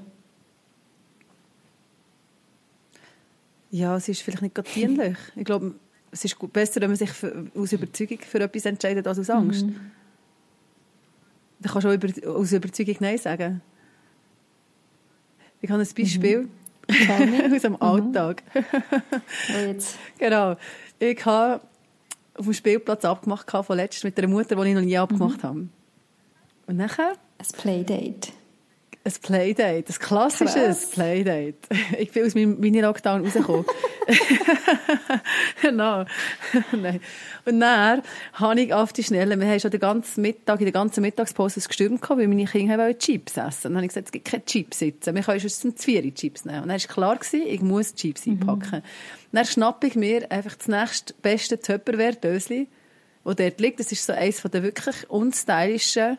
Ja, 3.70 3.96
es 3.96 4.08
ist 4.08 4.22
vielleicht 4.22 4.42
nicht 4.42 4.54
gerade 4.54 4.68
dienlich. 4.68 5.16
ich 5.34 5.44
glaube, 5.44 5.74
es 6.10 6.24
ist 6.24 6.52
besser, 6.52 6.80
wenn 6.80 6.90
man 6.90 6.96
sich 6.96 7.10
für, 7.10 7.46
aus 7.54 7.72
Überzeugung 7.72 8.18
für 8.20 8.40
etwas 8.40 8.64
entscheidet, 8.64 9.06
als 9.06 9.18
aus 9.18 9.30
Angst. 9.30 9.66
Mhm. 9.66 9.80
Dann 11.60 11.72
kannst 11.72 11.84
du 11.84 11.88
auch 11.88 11.94
über, 11.94 12.36
aus 12.36 12.52
Überzeugung 12.52 12.96
Nein 13.00 13.18
sagen. 13.18 13.60
Ich 15.60 15.70
habe 15.70 15.82
ein 15.82 15.88
Beispiel 15.96 16.42
mhm. 16.42 17.54
aus 17.54 17.62
dem 17.62 17.72
mhm. 17.72 17.82
Alltag. 17.82 18.42
jetzt? 19.48 19.98
Genau. 20.18 20.56
Ich 20.98 21.24
habe 21.24 21.60
auf 22.34 22.44
dem 22.44 22.52
Spielplatz 22.54 23.04
abgemacht 23.04 23.50
von 23.50 23.76
letztem 23.76 24.08
mit 24.08 24.18
einer 24.18 24.28
Mutter, 24.28 24.56
die 24.56 24.68
ich 24.68 24.74
noch 24.74 24.82
nie 24.82 24.98
abgemacht 24.98 25.38
mhm. 25.38 25.42
habe. 25.42 25.68
Und 26.66 26.76
nachher? 26.76 27.14
Ein 27.38 27.46
Playdate. 27.58 28.32
Ein 29.06 29.12
Playdate, 29.22 29.84
ein 29.88 29.98
klassisches 30.00 30.54
Krass. 30.54 30.90
Playdate. 30.90 31.54
Ich 31.96 32.10
bin 32.10 32.26
aus 32.26 32.34
meinem 32.34 32.58
Mini-Lockdown 32.58 33.24
rausgekommen. 33.24 33.64
genau. 35.62 36.04
Nein. 36.72 37.00
Und 37.44 37.60
dann 37.60 38.02
habe 38.32 38.60
ich 38.60 38.74
auf 38.74 38.92
die 38.92 39.04
Schnelle, 39.04 39.38
wir 39.38 39.46
haben 39.46 39.60
schon 39.60 39.70
den 39.70 39.78
ganzen 39.78 40.22
Mittag, 40.22 40.58
in 40.58 40.66
der 40.66 40.72
ganzen 40.72 41.02
Mittagspause 41.02 41.60
gestürmt 41.60 42.02
gehabt, 42.02 42.18
weil 42.18 42.26
meine 42.26 42.46
Kinder 42.46 42.78
wollten 42.78 42.98
Chips 42.98 43.36
essen. 43.36 43.68
Und 43.68 43.74
dann 43.74 43.76
habe 43.76 43.84
ich 43.84 43.90
gesagt, 43.90 44.08
es 44.08 44.12
gibt 44.12 44.26
keine 44.26 44.44
Chips 44.44 44.80
sitzen. 44.80 45.14
Wir 45.14 45.22
können 45.22 45.48
zum 45.48 45.76
Zwiebeln 45.76 46.12
Chips 46.12 46.44
nehmen. 46.44 46.62
Und 46.62 46.68
dann 46.70 46.80
war 46.80 46.88
klar, 46.88 47.14
gewesen, 47.16 47.46
ich 47.46 47.60
muss 47.60 47.94
Chips 47.94 48.26
einpacken. 48.26 48.82
Dann 49.30 49.44
schnappe 49.44 49.86
ich 49.86 49.94
mir 49.94 50.32
einfach 50.32 50.56
das 50.56 50.66
nächste 50.66 51.14
beste 51.22 51.60
Tupperware-Dösli, 51.60 52.66
das 53.24 53.36
dort 53.36 53.60
liegt. 53.60 53.78
Das 53.78 53.92
ist 53.92 54.04
so 54.04 54.14
eines 54.14 54.40
von 54.40 54.50
den 54.50 54.64
wirklich 54.64 55.08
unstylischen 55.08 56.18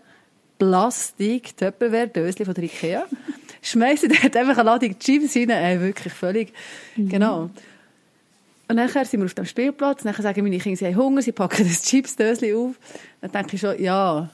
plastik 0.57 1.55
tupperware 1.55 2.07
dösli 2.07 2.45
von 2.45 2.53
der 2.53 2.63
Ikea. 2.63 3.05
Schmeiße 3.61 4.07
dort 4.07 4.35
einfach 4.35 4.57
eine 4.57 4.63
Ladung 4.63 4.97
Chips 4.99 5.35
rein. 5.35 5.49
Ey, 5.49 5.79
wirklich 5.81 6.13
völlig. 6.13 6.53
Genau. 6.95 7.49
Und 8.69 8.75
nachher 8.75 9.05
sind 9.05 9.21
wir 9.21 9.25
auf 9.25 9.33
dem 9.33 9.45
Spielplatz. 9.45 10.03
Nachher 10.03 10.23
sagen 10.23 10.43
meine 10.43 10.57
Kinder, 10.57 10.77
sie 10.77 10.85
haben 10.85 10.97
Hunger, 10.97 11.21
sie 11.21 11.31
packen 11.31 11.67
das 11.67 11.83
Chips-Dösli 11.83 12.53
auf. 12.53 12.75
Dann 13.21 13.31
denke 13.31 13.55
ich 13.55 13.61
schon, 13.61 13.81
ja, 13.81 14.29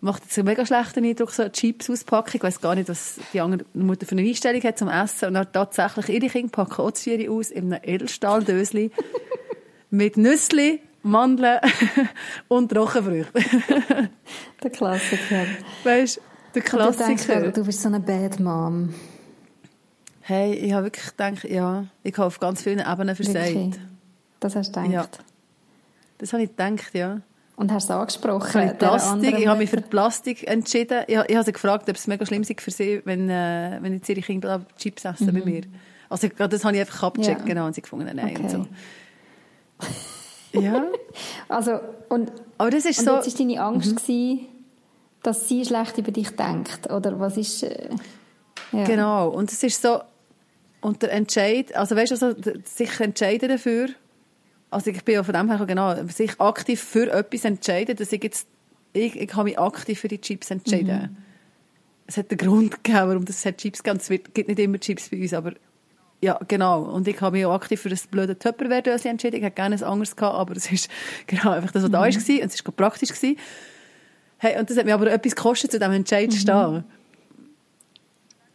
macht 0.00 0.24
jetzt 0.24 0.38
einen 0.38 0.46
mega 0.46 0.64
schlechten 0.64 1.04
Eindruck, 1.04 1.30
so 1.30 1.42
eine 1.42 1.52
Chips-Auspackung. 1.52 2.34
Ich 2.34 2.42
weiss 2.42 2.60
gar 2.60 2.74
nicht, 2.74 2.88
was 2.88 3.18
die 3.32 3.40
andere 3.40 3.64
Mutter 3.74 4.06
für 4.06 4.12
eine 4.12 4.26
Einstellung 4.26 4.62
hat 4.62 4.78
zum 4.78 4.88
Essen. 4.88 5.28
Und 5.28 5.34
dann 5.34 5.52
tatsächlich, 5.52 6.08
ihre 6.08 6.28
Kinder 6.28 6.50
packen 6.50 6.80
auch 6.80 6.96
Vieri 6.96 7.28
aus 7.28 7.50
in 7.50 7.72
einem 7.72 7.82
Edelstahldösli 7.84 8.90
mit 9.90 10.16
Nüssli, 10.16 10.80
Mandeln 11.06 11.58
und 12.48 12.70
Trockenfrüchten. 12.70 13.42
Der 14.62 14.70
Klassiker. 14.70 15.44
Weißt 15.84 16.16
du, 16.54 16.60
der 16.60 16.62
Du 16.62 16.76
denkst, 16.92 17.24
Klassiker. 17.26 17.52
du 17.52 17.64
bist 17.64 17.80
so 17.82 17.88
eine 17.88 18.00
Bad 18.00 18.40
Mom. 18.40 18.94
Hey, 20.22 20.54
ich 20.54 20.72
habe 20.72 20.84
wirklich 20.86 21.06
gedacht, 21.16 21.44
ja, 21.44 21.86
ich 22.02 22.12
habe 22.16 22.26
auf 22.26 22.40
ganz 22.40 22.62
vielen 22.62 22.80
Ebenen 22.80 23.14
versagt. 23.14 23.54
Wirklich. 23.54 23.74
Das 24.40 24.56
hast 24.56 24.74
du 24.74 24.82
gedacht. 24.82 24.92
Ja. 25.18 25.24
Das 26.18 26.32
habe 26.32 26.42
ich 26.42 26.50
gedacht, 26.50 26.90
ja. 26.94 27.20
Und 27.56 27.72
hast 27.72 27.84
es 27.84 27.90
angesprochen? 27.90 28.48
Ich 28.48 28.54
habe, 28.54 28.66
der 28.66 28.74
Plastik, 28.88 29.12
anderen 29.12 29.36
ich 29.42 29.46
habe 29.46 29.58
mich 29.58 29.70
für 29.70 29.76
die 29.76 29.88
Plastik 29.88 30.46
entschieden. 30.48 31.04
Ich, 31.06 31.14
ich 31.16 31.34
habe 31.36 31.44
sie 31.44 31.52
gefragt, 31.52 31.88
ob 31.88 31.96
es 31.96 32.06
mega 32.06 32.26
schlimm 32.26 32.42
sei 32.44 32.56
für 32.58 32.70
sie, 32.70 33.00
wenn, 33.04 33.30
äh, 33.30 33.78
wenn 33.80 33.94
jetzt 33.94 34.08
ihre 34.08 34.20
Kinder 34.20 34.66
Chips 34.76 35.04
essen 35.04 35.32
bei 35.32 35.40
mir. 35.44 35.62
Also 36.08 36.28
das 36.28 36.64
habe 36.64 36.74
ich 36.74 36.80
einfach 36.80 37.02
abgecheckt, 37.04 37.42
Mhm. 37.42 37.46
Ja. 37.48 37.54
genau, 37.54 37.66
und 37.66 37.74
sie 37.74 37.82
gefunden, 37.82 38.10
nein. 38.14 38.36
Und 38.36 38.44
Okay. 38.44 38.48
so. 38.48 38.66
Ja, 40.60 40.84
Also, 41.48 41.78
und, 42.08 42.32
aber 42.58 42.70
das 42.70 42.84
ist 42.84 42.98
und 43.00 43.04
so... 43.04 43.10
Mhm. 43.12 43.16
jetzt 43.24 43.38
war 43.38 43.46
deine 43.46 43.62
Angst, 43.62 43.96
gewesen, 43.96 44.46
dass 45.22 45.48
sie 45.48 45.64
schlecht 45.64 45.98
über 45.98 46.10
dich 46.12 46.30
denkt? 46.30 46.90
Oder 46.90 47.18
was 47.18 47.36
ist... 47.36 47.62
Äh, 47.62 47.90
ja. 48.72 48.84
Genau, 48.84 49.28
und 49.28 49.50
es 49.52 49.62
ist 49.62 49.80
so, 49.80 50.00
und 50.80 51.02
der 51.02 51.12
Entscheid, 51.12 51.74
also 51.74 51.94
weißt 51.96 52.20
du, 52.20 52.26
also, 52.26 52.60
sich 52.64 53.00
entscheiden 53.00 53.48
dafür, 53.48 53.88
also 54.70 54.90
ich 54.90 55.04
bin 55.04 55.14
ja 55.14 55.22
von 55.22 55.34
dem 55.34 55.48
her 55.56 55.64
genau, 55.66 55.94
sich 56.08 56.40
aktiv 56.40 56.80
für 56.82 57.10
etwas 57.12 57.44
entscheiden, 57.44 57.96
dass 57.96 58.12
ich 58.12 58.22
jetzt, 58.22 58.48
ich, 58.92 59.14
ich 59.16 59.34
habe 59.34 59.44
mich 59.44 59.58
aktiv 59.58 60.00
für 60.00 60.08
die 60.08 60.20
Chips 60.20 60.50
entschieden. 60.50 61.16
Es 62.08 62.16
hat 62.16 62.30
einen 62.30 62.38
Grund 62.38 62.82
gegeben, 62.84 63.08
warum 63.08 63.24
hat 63.26 63.58
Chips 63.58 63.82
gibt. 63.82 64.00
Es 64.00 64.10
wird- 64.10 64.34
gibt 64.34 64.48
nicht 64.48 64.58
immer 64.60 64.78
Chips 64.78 65.08
bei 65.08 65.20
uns, 65.20 65.32
aber 65.32 65.52
ja, 66.26 66.40
genau. 66.48 66.82
Und 66.82 67.06
ich 67.06 67.20
habe 67.20 67.36
mich 67.36 67.46
auch 67.46 67.54
aktiv 67.54 67.80
für 67.80 67.88
das 67.88 68.06
blöde 68.08 68.36
Tupperware-Döschen 68.36 69.12
entschieden. 69.12 69.36
Ich 69.36 69.42
hätte 69.42 69.54
gerne 69.54 69.76
ein 69.76 69.82
anderes 69.84 70.16
gehabt, 70.16 70.34
aber 70.36 70.56
es 70.56 70.70
ist 70.72 70.90
genau 71.28 71.50
einfach 71.50 71.70
das, 71.70 71.84
was 71.84 71.90
da 71.90 72.00
war. 72.00 72.06
Und 72.06 72.16
es 72.16 72.64
war 72.66 72.72
praktisch. 72.72 73.10
Gewesen. 73.10 73.36
Hey, 74.38 74.58
und 74.58 74.68
das 74.68 74.76
hat 74.76 74.84
mir 74.86 74.94
aber 74.94 75.10
etwas 75.10 75.36
gekostet, 75.36 75.70
zu 75.70 75.78
diesem 75.78 75.92
Entscheid 75.94 76.30
zu 76.32 76.38
stehen. 76.38 76.84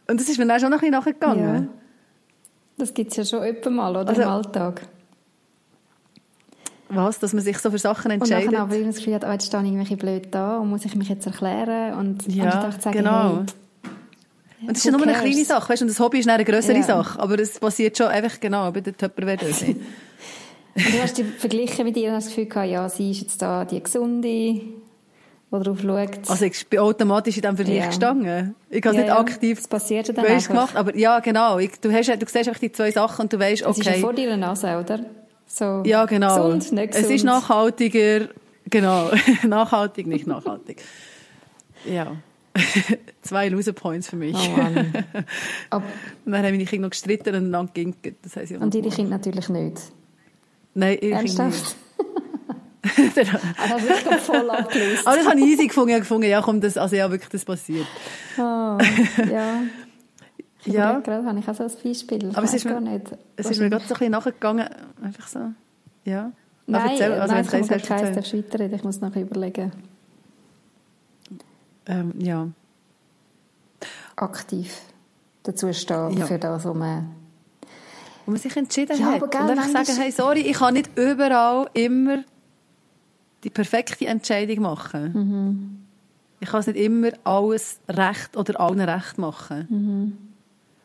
Und 0.06 0.20
das 0.20 0.28
ist 0.28 0.38
mir 0.38 0.46
dann 0.46 0.60
schon 0.60 0.70
noch 0.70 0.82
ein 0.82 0.90
bisschen 0.90 0.92
nachgegangen. 0.92 1.62
Ja. 1.64 1.68
Das 2.76 2.92
gibt 2.94 3.10
es 3.12 3.16
ja 3.16 3.24
schon 3.24 3.42
öppe 3.42 3.70
mal, 3.70 3.90
oder? 3.96 4.08
Also- 4.08 4.22
Im 4.22 4.28
Alltag. 4.28 4.82
Was? 6.88 7.18
Dass 7.18 7.32
man 7.32 7.42
sich 7.42 7.56
so 7.58 7.70
für 7.70 7.78
Sachen 7.78 8.12
Und 8.12 8.18
entscheidet? 8.20 8.50
nachher 8.52 8.62
aber 8.64 8.76
immer 8.76 8.88
das 8.88 8.96
Gefühl 8.96 9.14
hat, 9.14 9.24
oh, 9.26 9.32
jetzt 9.32 9.46
stehe 9.46 9.62
ich 9.62 9.70
irgendwie 9.72 9.96
blöd 9.96 10.28
da 10.30 10.58
und 10.58 10.68
muss 10.68 10.84
ich 10.84 10.94
mich 10.94 11.08
jetzt 11.08 11.26
erklären 11.26 11.94
und 11.94 12.26
Ja, 12.26 12.44
anstatt 12.44 12.74
zu 12.74 12.80
sagen, 12.82 12.98
genau. 12.98 13.36
hey, 13.38 13.46
und 14.62 14.70
das 14.70 14.78
ist 14.78 14.84
ja 14.84 14.92
nur 14.92 15.02
eine 15.02 15.12
kleine 15.12 15.44
Sache, 15.44 15.68
weißt 15.68 15.82
du? 15.82 15.84
Und 15.84 15.90
das 15.90 16.00
Hobby 16.00 16.18
ist 16.18 16.28
eine 16.28 16.44
größere 16.44 16.76
Ja. 16.78 16.82
Sache. 16.82 17.20
Aber 17.20 17.38
es 17.38 17.58
passiert 17.58 17.96
schon 17.98 18.06
einfach 18.08 18.40
genau 18.40 18.70
bei 18.72 18.80
der. 18.80 18.94
Und 20.74 20.94
du 20.94 21.02
hast 21.02 21.18
dich 21.18 21.26
verglichen 21.38 21.84
mit 21.84 21.96
ihr 21.96 22.08
und 22.08 22.14
hast 22.16 22.26
das 22.28 22.34
Gefühl 22.34 22.48
gehabt, 22.48 22.70
ja, 22.70 22.88
sie 22.88 23.10
ist 23.10 23.20
jetzt 23.20 23.42
da 23.42 23.64
die 23.64 23.82
Gesunde, 23.82 24.26
die 24.28 24.72
darauf 25.50 25.80
schaut. 25.82 26.30
also 26.30 26.44
ich 26.46 26.66
bin 26.66 26.78
automatisch 26.78 27.36
in 27.36 27.42
diesem 27.42 27.56
Vergleich 27.56 27.76
Ja. 27.76 27.86
gestanden. 27.88 28.54
Ich 28.70 28.82
habe 28.86 28.96
es 28.96 28.96
Ja, 28.96 29.02
nicht 29.02 29.12
aktiv 29.12 29.58
Das 29.58 29.68
passiert 29.68 30.08
dann 30.16 30.24
weißt, 30.24 30.48
gemacht, 30.48 30.74
aber 30.76 30.96
ja, 30.96 31.20
genau. 31.20 31.58
Ich, 31.58 31.72
du, 31.78 31.92
hast, 31.92 32.08
du 32.08 32.16
siehst 32.26 32.36
einfach 32.48 32.58
die 32.58 32.72
zwei 32.72 32.90
Sachen 32.90 33.22
und 33.24 33.32
du 33.34 33.38
weißt, 33.38 33.62
Es 33.66 33.76
ist 33.78 33.84
ja 33.84 33.92
okay. 33.92 34.00
vor 34.00 34.14
deiner 34.14 34.38
Nase, 34.38 34.78
oder? 34.78 35.00
So 35.46 35.82
Ja, 35.84 36.06
genau. 36.06 36.36
Gesund, 36.36 36.72
nicht 36.72 36.92
gesund. 36.92 37.04
Es 37.06 37.10
ist 37.10 37.24
nachhaltiger, 37.24 38.28
genau. 38.70 39.10
nachhaltig, 39.46 40.06
nicht 40.06 40.26
nachhaltig. 40.26 40.80
Ja. 41.84 42.12
Zwei 43.22 43.48
Loser 43.48 43.72
Points 43.72 44.08
für 44.08 44.16
mich. 44.16 44.36
Oh 44.36 44.56
Mann. 44.60 44.92
Ab, 45.70 45.82
Und 46.24 46.32
dann 46.32 46.44
haben 46.44 46.52
meine 46.52 46.64
Kinder 46.64 46.86
noch 46.86 46.90
gestritten 46.90 47.34
und 47.34 47.52
dann 47.52 47.66
geginkt. 47.66 48.06
Das 48.22 48.36
heisst, 48.36 48.52
ja 48.52 48.58
und 48.58 48.74
ihre 48.74 48.90
Kinder 48.90 49.12
natürlich 49.12 49.48
nicht. 49.48 49.80
Nein, 50.74 50.98
ihre 51.00 51.22
Kinder 51.22 51.44
Ernsthaft? 51.44 51.76
nicht. 52.96 53.18
Also 53.18 53.78
du 53.78 53.88
wirklich 53.88 54.20
voll 54.20 54.50
abgelöst. 54.50 55.06
Aber 55.06 55.16
das 55.16 55.26
habe 55.28 55.38
ich 55.40 55.46
easy 55.46 55.66
gefunden. 55.68 55.90
Ich 55.90 55.94
habe 55.94 56.00
gefunden, 56.02 56.28
ja, 56.28 56.42
komm, 56.42 56.60
das, 56.60 56.76
also 56.76 56.96
ja, 56.96 57.10
wirklich, 57.10 57.30
das 57.30 57.44
passiert. 57.44 57.86
Oh, 58.36 58.40
ja. 59.30 59.62
Ich 60.64 60.72
Ja. 60.72 60.98
gerade, 61.00 61.24
habe 61.26 61.38
ich 61.38 61.48
auch 61.48 61.54
so 61.54 61.64
ein 61.64 61.70
Beispiel. 61.82 62.28
Ich 62.28 62.36
Aber 62.36 62.44
es 62.44 62.54
ist 62.54 62.64
mir- 62.64 62.72
gar 62.72 62.80
nicht. 62.80 63.06
Es 63.36 63.50
ist 63.50 63.60
mir 63.60 63.70
gerade 63.70 63.84
so 63.84 63.94
ein 63.94 63.98
bisschen 63.98 64.12
nachgegangen. 64.12 64.68
Einfach 65.02 65.26
so. 65.28 65.40
Ja. 66.04 66.32
Nein, 66.66 66.90
also 67.02 67.34
nein, 67.34 67.44
ich 67.44 67.50
kann 67.50 67.66
keins 67.82 68.14
darfst 68.14 68.34
weiterreden. 68.36 68.74
Ich 68.76 68.84
muss 68.84 69.00
noch 69.00 69.14
überlegen. 69.16 69.72
Ähm, 71.86 72.12
ja. 72.18 72.48
Aktiv 74.16 74.80
dazu 75.42 75.72
stehen 75.72 76.16
Ja. 76.18 76.26
für 76.26 76.38
das, 76.38 76.64
was 76.64 76.74
man... 76.74 77.14
Wo 78.24 78.30
man 78.30 78.40
sich 78.40 78.56
entschieden 78.56 78.96
Ja, 78.98 79.06
hat. 79.06 79.14
aber 79.16 79.28
gell, 79.28 79.42
und 79.42 79.50
einfach 79.58 79.84
sagen, 79.84 79.98
hey, 79.98 80.12
sorry, 80.12 80.40
ich 80.40 80.56
kann 80.58 80.74
nicht 80.74 80.96
überall 80.96 81.68
immer 81.74 82.22
die 83.42 83.50
perfekte 83.50 84.06
Entscheidung 84.06 84.60
machen. 84.62 85.12
Mhm. 85.12 85.78
Ich 86.38 86.48
kann 86.48 86.60
es 86.60 86.68
nicht 86.68 86.78
immer 86.78 87.08
alles 87.24 87.80
recht 87.88 88.36
oder 88.36 88.60
allen 88.60 88.80
recht 88.80 89.18
machen. 89.18 90.18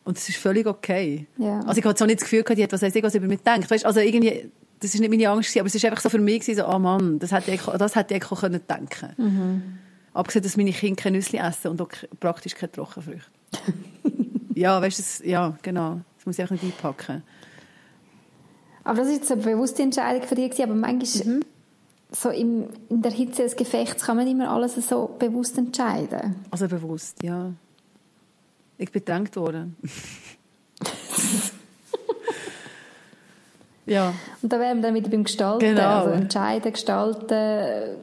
Und 0.04 0.16
das 0.16 0.28
ist 0.28 0.38
völlig 0.38 0.66
okay. 0.66 1.26
Mhm. 1.36 1.44
Ja. 1.44 1.60
Also 1.60 1.78
ich 1.78 1.84
hatte 1.84 1.98
so 1.98 2.06
nicht 2.06 2.20
das 2.20 2.24
Gefühl, 2.24 2.42
gehabt, 2.42 2.58
die 2.58 2.64
hat 2.64 2.72
was 2.72 2.82
weiss 2.82 2.94
ich, 2.96 3.02
was 3.04 3.14
über 3.14 3.26
mich 3.28 3.40
denkt. 3.42 3.70
Weißt, 3.70 3.86
also 3.86 4.00
irgendwie, 4.00 4.50
das 4.80 4.94
ist 4.94 5.00
nicht 5.00 5.10
meine 5.10 5.28
Angst, 5.28 5.56
aber 5.56 5.66
es 5.66 5.74
ist 5.76 5.84
einfach 5.84 6.00
so 6.00 6.08
für 6.08 6.18
mich 6.18 6.44
so, 6.44 6.66
oh 6.66 6.78
Mann, 6.80 7.20
das 7.20 7.30
hätte 7.30 7.52
ich, 7.52 7.60
das 7.62 7.94
hätte 7.94 8.16
ich 8.16 8.24
auch 8.32 8.40
können 8.40 8.60
denken. 8.68 9.08
Mhm. 9.16 9.78
Abgesehen, 10.18 10.42
dass 10.42 10.56
meine 10.56 10.72
Kinder 10.72 11.00
kein 11.00 11.12
Nüssli 11.12 11.38
essen 11.38 11.68
und 11.68 11.80
auch 11.80 11.90
praktisch 12.18 12.56
keine 12.56 12.72
Trockenfrüchte. 12.72 13.30
ja, 14.54 14.82
weißt 14.82 15.20
du, 15.22 15.28
ja, 15.28 15.56
genau. 15.62 16.00
Das 16.16 16.26
muss 16.26 16.38
ich 16.40 16.44
auch 16.44 16.50
nicht 16.50 16.64
einpacken. 16.64 17.22
Aber 18.82 18.98
das 18.98 19.08
ist 19.08 19.18
jetzt 19.18 19.30
eine 19.30 19.42
bewusste 19.42 19.82
Entscheidung 19.84 20.26
für 20.26 20.34
dich, 20.34 20.60
aber 20.60 20.74
manchmal 20.74 21.24
Mhm. 21.36 21.42
so 22.10 22.30
im, 22.30 22.68
in 22.88 23.00
der 23.02 23.12
Hitze 23.12 23.42
des 23.44 23.54
Gefechts 23.54 24.04
kann 24.04 24.16
man 24.16 24.24
nicht 24.24 24.34
immer 24.34 24.50
alles 24.50 24.74
so 24.74 25.14
bewusst 25.20 25.56
entscheiden. 25.56 26.34
Also 26.50 26.66
bewusst, 26.66 27.22
ja. 27.22 27.52
Ich 28.76 28.90
bin 28.90 29.04
gedrängt 29.04 29.36
worden. 29.36 29.76
ja, 33.86 34.14
Und 34.42 34.52
da 34.52 34.58
wären 34.60 34.78
wir 34.78 34.82
dann 34.82 34.94
wieder 34.94 35.08
beim 35.10 35.22
Gestalten, 35.24 35.60
Genau. 35.60 36.00
also 36.00 36.10
entscheiden, 36.10 36.72
gestalten. 36.72 37.96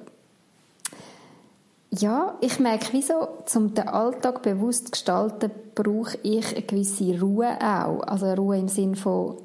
Ja, 1.99 2.35
ich 2.41 2.59
merke, 2.59 2.87
wieso, 2.91 3.27
um 3.55 3.73
den 3.73 3.87
Alltag 3.87 4.41
bewusst 4.41 4.85
zu 4.85 4.91
gestalten, 4.91 5.51
brauche 5.75 6.17
ich 6.23 6.55
eine 6.55 6.65
gewisse 6.65 7.19
Ruhe 7.19 7.57
auch. 7.61 8.01
Also 8.01 8.33
Ruhe 8.33 8.57
im 8.57 8.67
Sinn 8.67 8.95
von 8.95 9.37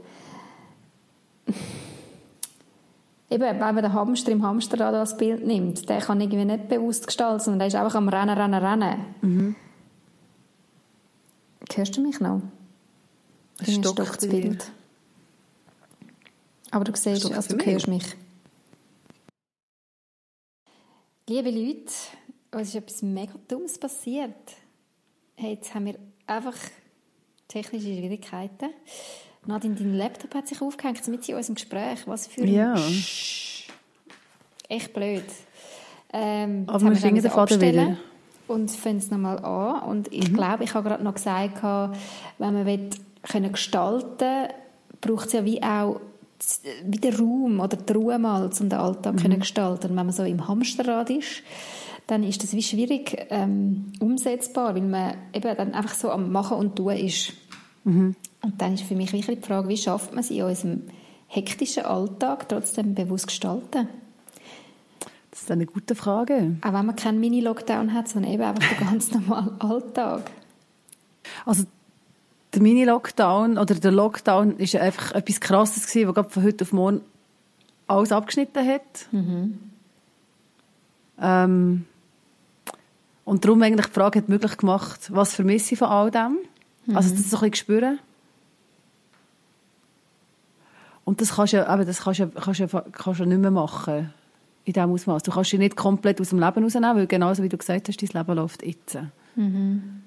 Eben, 3.32 3.42
wenn 3.44 3.58
man 3.58 3.76
den 3.76 3.92
Hamster 3.92 4.32
im 4.32 4.42
Hamsterrad 4.42 4.92
als 4.92 5.16
Bild 5.16 5.46
nimmt, 5.46 5.88
der 5.88 6.00
kann 6.00 6.20
irgendwie 6.20 6.44
nicht 6.44 6.68
bewusst 6.68 7.06
gestalten, 7.06 7.38
sondern 7.38 7.60
der 7.60 7.68
ist 7.68 7.76
einfach 7.76 7.94
am 7.94 8.08
Rennen, 8.08 8.36
Rennen, 8.36 8.64
Rennen. 8.64 9.04
Mhm. 9.20 9.56
Hörst 11.72 11.96
du 11.96 12.00
mich 12.00 12.18
noch? 12.18 12.42
Irgendwie 13.60 13.74
stockt 13.74 14.00
stockt 14.00 14.22
das. 14.22 14.28
Bild. 14.28 14.72
Aber 16.72 16.84
du 16.84 16.96
siehst, 16.96 17.32
also 17.32 17.50
du 17.50 17.56
mich? 17.56 17.66
hörst 17.66 17.88
mich. 17.88 18.16
Liebe 21.28 21.50
Leute, 21.50 21.92
es 22.52 22.68
ist 22.68 22.74
etwas 22.74 23.02
mega 23.02 23.34
Dummes 23.48 23.78
passiert. 23.78 24.34
Hey, 25.36 25.54
jetzt 25.54 25.74
haben 25.74 25.86
wir 25.86 25.94
einfach 26.26 26.56
technische 27.48 27.86
Schwierigkeiten. 27.86 28.70
Nadine, 29.46 29.74
dein 29.74 29.94
Laptop 29.96 30.34
hat 30.34 30.48
sich 30.48 30.60
aufgehängt 30.60 31.06
mit 31.08 31.28
in 31.28 31.34
unserem 31.36 31.54
Gespräch. 31.54 32.00
Was 32.06 32.26
für 32.26 32.42
ein 32.42 32.52
Ja. 32.52 32.74
Sch- 32.74 33.68
Echt 34.68 34.92
blöd. 34.92 35.24
Ähm, 36.12 36.64
aber 36.66 36.90
wir 36.90 36.96
finden 36.96 37.16
es 37.16 37.22
den 37.22 37.32
Faden 37.32 37.60
wieder. 37.60 37.96
und 38.48 38.70
fange 38.70 38.98
es 38.98 39.10
nochmal 39.10 39.38
an. 39.44 39.82
Und 39.88 40.12
ich 40.12 40.32
glaube, 40.32 40.64
ich 40.64 40.74
habe 40.74 40.88
gerade 40.88 41.02
noch 41.02 41.14
gesagt, 41.14 41.62
wenn 41.62 42.54
man 42.54 42.66
will, 42.66 42.90
können 43.22 43.52
gestalten 43.52 44.48
braucht 45.00 45.26
es 45.28 45.32
ja 45.32 45.44
wie 45.44 45.62
auch 45.62 46.00
wie 46.84 46.98
den 46.98 47.14
Raum 47.14 47.60
oder 47.60 47.76
die 47.76 47.92
Ruhe 47.92 48.18
mal, 48.18 48.44
um 48.44 48.68
den 48.68 48.78
Alltag 48.78 49.14
mhm. 49.14 49.18
können 49.18 49.40
gestalten. 49.40 49.88
Wenn 49.88 49.94
man 50.06 50.12
so 50.12 50.24
im 50.24 50.46
Hamsterrad 50.46 51.10
ist, 51.10 51.42
dann 52.10 52.24
ist 52.24 52.42
das 52.42 52.54
wie 52.54 52.62
schwierig 52.62 53.26
ähm, 53.30 53.92
umsetzbar, 54.00 54.74
weil 54.74 54.82
man 54.82 55.14
eben 55.32 55.56
dann 55.56 55.74
einfach 55.74 55.94
so 55.94 56.10
am 56.10 56.32
Machen 56.32 56.56
und 56.56 56.74
Tun 56.76 56.96
ist. 56.96 57.32
Mhm. 57.84 58.16
Und 58.42 58.60
dann 58.60 58.74
ist 58.74 58.82
für 58.82 58.96
mich 58.96 59.12
wirklich 59.12 59.40
die 59.40 59.46
Frage, 59.46 59.68
wie 59.68 59.76
schafft 59.76 60.10
man 60.12 60.20
es 60.20 60.30
in 60.30 60.42
unserem 60.42 60.82
hektischen 61.28 61.84
Alltag 61.84 62.48
trotzdem 62.48 62.94
bewusst 62.94 63.28
gestalten? 63.28 63.88
Das 65.30 65.42
ist 65.42 65.50
eine 65.50 65.66
gute 65.66 65.94
Frage. 65.94 66.56
Auch 66.62 66.72
wenn 66.72 66.86
man 66.86 66.96
keinen 66.96 67.20
Mini-Lockdown 67.20 67.94
hat, 67.94 68.08
sondern 68.08 68.32
eben 68.32 68.42
einfach 68.42 68.68
den 68.68 68.88
ganz 68.90 69.12
normalen 69.12 69.60
Alltag. 69.60 70.30
Also 71.46 71.64
der 72.52 72.62
Mini-Lockdown 72.62 73.56
oder 73.56 73.76
der 73.76 73.92
Lockdown 73.92 74.56
ist 74.56 74.74
einfach 74.74 75.12
etwas 75.12 75.40
Krasses 75.40 75.86
gewesen, 75.86 76.08
was 76.08 76.14
gerade 76.16 76.30
von 76.30 76.42
heute 76.42 76.64
auf 76.64 76.72
morgen 76.72 77.02
alles 77.86 78.10
abgeschnitten 78.10 78.66
hat. 78.66 79.06
Mhm. 79.12 79.58
Ähm, 81.20 81.86
und 83.30 83.44
darum 83.44 83.62
eigentlich 83.62 83.86
die 83.86 83.92
Frage 83.92 84.18
hat 84.18 84.28
möglich 84.28 84.56
gemacht, 84.56 85.08
was 85.12 85.36
vermisse 85.36 85.74
ich 85.74 85.78
von 85.78 85.86
all 85.86 86.10
dem? 86.10 86.38
Mhm. 86.86 86.96
Also 86.96 87.10
das 87.10 87.30
so 87.30 87.36
ein 87.36 87.42
bisschen 87.42 87.54
spüren. 87.54 88.00
Und 91.04 91.20
das 91.20 91.36
kannst 91.36 91.52
du 91.52 91.58
ja, 91.58 91.72
eben, 91.72 91.86
das 91.86 92.00
kannst 92.00 92.18
du, 92.18 92.26
kannst 92.26 92.58
du, 92.58 92.66
kannst 92.66 93.20
du 93.20 93.24
nicht 93.26 93.38
mehr 93.38 93.52
machen 93.52 94.12
in 94.64 94.72
diesem 94.72 94.90
Ausmaß. 94.90 95.22
Du 95.22 95.30
kannst 95.30 95.52
dich 95.52 95.60
nicht 95.60 95.76
komplett 95.76 96.20
aus 96.20 96.30
dem 96.30 96.40
Leben 96.40 96.64
rausnehmen, 96.64 96.96
weil 96.96 97.06
genauso 97.06 97.44
wie 97.44 97.48
du 97.48 97.56
gesagt 97.56 97.86
hast, 97.86 98.02
dein 98.02 98.20
Leben 98.20 98.36
läuft 98.36 98.66
jetzt. 98.66 98.98
Mhm. 99.36 100.02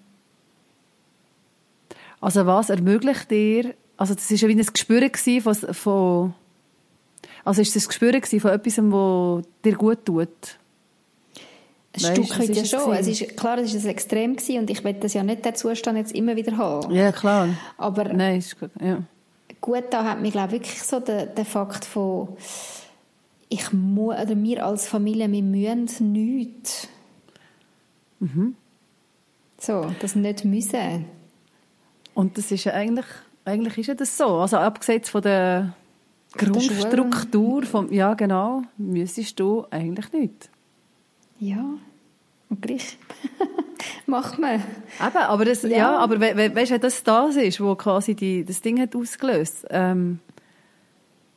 Also 2.19 2.45
was 2.45 2.71
ermöglicht 2.71 3.32
dir, 3.32 3.74
also 3.95 4.15
das 4.15 4.30
war 4.30 4.38
ja 4.38 4.47
wie 4.49 4.59
ein 4.59 4.65
Gespür 4.65 5.09
von, 5.41 5.74
von 5.74 6.34
also 7.45 7.61
ist 7.61 7.74
das 7.74 7.88
Gespür 7.88 8.11
von 8.11 8.49
etwas, 8.51 8.78
was 8.80 9.45
dir 9.63 9.76
gut 9.78 10.03
tut? 10.03 10.59
Ein 11.93 11.99
Stück 11.99 12.39
weit 12.39 12.55
ja 12.55 12.65
schon. 12.65 12.93
Es 12.93 13.07
ist, 13.07 13.37
klar, 13.37 13.57
es 13.59 13.73
war 13.73 13.81
ein 13.81 13.87
Extrem 13.87 14.35
gewesen 14.35 14.59
und 14.59 14.69
ich 14.69 14.83
will 14.83 14.93
das 14.93 15.13
ja 15.13 15.23
nicht 15.23 15.45
den 15.45 15.55
Zustand 15.55 15.97
jetzt 15.97 16.13
immer 16.13 16.35
wieder 16.35 16.57
haben. 16.57 16.93
Ja, 16.93 17.11
klar. 17.11 17.49
Aber 17.77 18.05
Nein, 18.05 18.39
ist 18.39 18.59
gut. 18.59 18.71
Ja. 18.81 19.03
gut, 19.61 19.83
da 19.91 20.03
hat 20.03 20.21
mich, 20.21 20.31
glaube 20.31 20.55
ich, 20.55 20.61
wirklich 20.61 20.81
so 20.81 20.99
der, 20.99 21.27
der 21.27 21.45
Fakt 21.45 21.85
von, 21.85 22.29
ich 23.49 23.71
muss, 23.71 24.15
oder 24.15 24.35
wir 24.35 24.65
als 24.65 24.87
Familie, 24.87 25.31
wir 25.31 25.43
müssen 25.43 26.11
nichts. 26.11 26.87
Mhm. 28.19 28.55
So, 29.59 29.91
das 29.99 30.15
nicht 30.15 30.45
müssen. 30.45 31.05
Und 32.15 32.37
das 32.37 32.51
ist 32.51 32.63
ja 32.63 32.73
eigentlich, 32.73 33.05
eigentlich 33.45 33.77
ist 33.77 33.87
ja 33.87 33.93
das 33.93 34.17
so. 34.17 34.27
Also 34.37 34.57
abgesehen 34.57 35.03
von 35.03 35.21
der 35.21 35.73
Grundstruktur 36.33 37.63
vom, 37.63 37.91
ja 37.91 38.15
genau, 38.15 38.63
müsstest 38.77 39.39
du 39.39 39.65
eigentlich 39.69 40.11
nicht. 40.11 40.49
Ja, 41.39 41.65
und 42.49 42.61
gleich 42.61 42.97
macht 44.05 44.39
man. 44.39 44.55
Eben, 44.55 45.17
aber 45.17 45.45
das, 45.45 45.63
ja. 45.63 45.69
ja 45.69 45.97
aber 45.97 46.19
we, 46.19 46.36
we, 46.36 46.55
weißt 46.55 46.71
du, 46.71 46.79
das 46.79 47.03
das 47.03 47.36
ist, 47.36 47.59
wo 47.59 47.75
quasi 47.75 48.15
die, 48.15 48.45
das 48.45 48.61
Ding 48.61 48.79
hat 48.79 48.95
ausgelöst. 48.95 49.65
Ähm, 49.69 50.19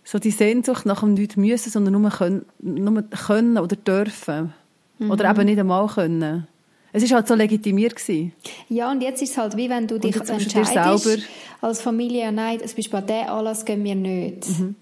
so 0.05 0.18
die 0.18 0.30
Sehnsucht 0.30 0.86
nach 0.86 1.01
dem 1.01 1.14
nicht 1.14 1.36
müssen, 1.36 1.70
sondern 1.70 2.01
nur 2.01 2.11
können, 2.11 2.47
nur 2.61 3.03
können 3.03 3.59
oder 3.59 3.74
dürfen. 3.74 4.53
Mhm. 4.99 5.11
Oder 5.11 5.30
eben 5.30 5.44
nicht 5.47 5.59
einmal 5.59 5.88
können. 5.88 6.47
Es 6.92 7.03
war 7.11 7.16
halt 7.16 7.28
so 7.28 7.34
legitimiert 7.34 7.97
gewesen. 7.97 8.32
Ja, 8.68 8.90
und 8.90 9.03
jetzt 9.03 9.20
ist 9.20 9.32
es 9.32 9.36
halt 9.36 9.57
wie 9.57 9.68
wenn 9.68 9.86
du 9.86 9.99
dich 9.99 10.16
entscheidest 10.16 11.28
als 11.61 11.82
Familie, 11.82 12.30
nein, 12.32 12.59
zum 12.61 12.76
Beispiel 12.76 12.99
an 12.99 13.07
diesen 13.07 13.28
Anlass 13.28 13.64
gehen 13.64 13.84
wir 13.84 13.94
nicht. 13.94 14.49
Mhm. 14.49 14.76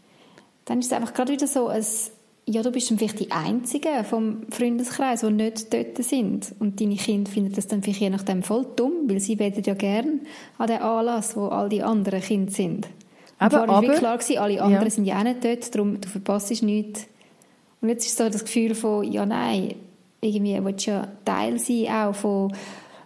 Dann 0.67 0.79
ist 0.79 0.87
es 0.87 0.93
einfach 0.93 1.15
gerade 1.15 1.33
wieder 1.33 1.47
so, 1.47 1.69
ein, 1.69 1.85
ja, 2.47 2.63
du 2.63 2.71
bist 2.71 2.91
dann 2.91 2.99
vielleicht 2.99 3.21
die 3.21 3.31
Einzige 3.31 4.05
vom 4.05 4.43
Freundeskreis, 4.51 5.21
die 5.21 5.31
nicht 5.31 5.73
dort 5.73 5.97
sind. 6.05 6.55
Und 6.59 6.81
deine 6.81 6.97
Kinder 6.97 7.31
finden 7.31 7.53
das 7.55 7.69
dann 7.69 7.83
vielleicht 7.83 8.01
je 8.01 8.11
nachdem 8.11 8.43
voll 8.43 8.67
dumm, 8.77 9.09
weil 9.09 9.21
sie 9.21 9.39
werden 9.39 9.63
ja 9.65 9.75
gern 9.75 10.21
an 10.59 10.67
den 10.67 10.83
Anlass, 10.83 11.37
wo 11.37 11.47
all 11.47 11.69
die 11.69 11.83
anderen 11.83 12.21
Kinder 12.21 12.53
sind. 12.53 12.89
Aber, 13.39 13.63
aber 13.63 13.89
war 13.89 13.95
klar 13.95 14.19
gewesen, 14.19 14.39
alle 14.39 14.63
anderen 14.63 14.85
ja. 14.85 14.91
sind 14.91 15.05
ja 15.07 15.19
auch 15.19 15.25
nicht 15.25 15.45
dort, 15.45 15.75
darum 15.75 16.01
du 16.01 16.09
verpasst 16.09 16.63
nichts. 16.63 17.07
Und 17.81 17.89
jetzt 17.89 18.07
ist 18.07 18.17
so 18.17 18.29
das 18.29 18.45
Gefühl 18.45 18.75
von, 18.75 19.11
ja 19.11 19.27
nein, 19.27 19.75
irgendwie 20.21 20.63
willst 20.63 20.87
du 20.87 20.93
ja 20.93 21.09
Teil 21.25 21.59
sein 21.59 21.87
auch 21.89 22.15
von, 22.15 22.55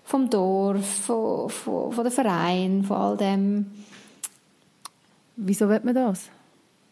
vom 0.05 0.28
Dorf, 0.30 0.84
von, 0.84 1.49
von, 1.49 1.93
von 1.93 2.05
der 2.05 2.12
Verein, 2.12 2.82
von 2.82 2.97
all 2.97 3.16
dem. 3.16 3.66
Wieso 5.36 5.68
will 5.68 5.80
man 5.84 5.95
das? 5.95 6.28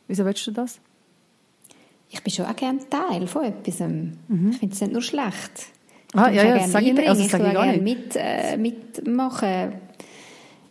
Wieso 0.06 0.24
willst 0.24 0.46
du 0.46 0.52
das? 0.52 0.80
Ich 2.10 2.22
bin 2.22 2.32
schon 2.32 2.46
auch 2.46 2.56
gerne 2.56 2.80
Teil 2.88 3.26
von 3.26 3.44
etwas. 3.44 3.80
Mhm. 3.80 4.50
Ich 4.52 4.58
finde 4.58 4.74
es 4.74 4.80
nicht 4.80 4.92
nur 4.92 5.02
schlecht. 5.02 5.68
Ich 6.08 6.20
ah, 6.20 6.30
ja, 6.30 6.44
ja, 6.44 6.58
das 6.58 6.72
sage 6.72 6.90
ich, 6.90 7.08
also 7.08 7.22
ich 7.22 7.30
sage 7.30 7.50
gerne 7.50 7.78
mit, 7.78 8.16
äh, 8.16 8.56
mitmachen, 8.56 9.72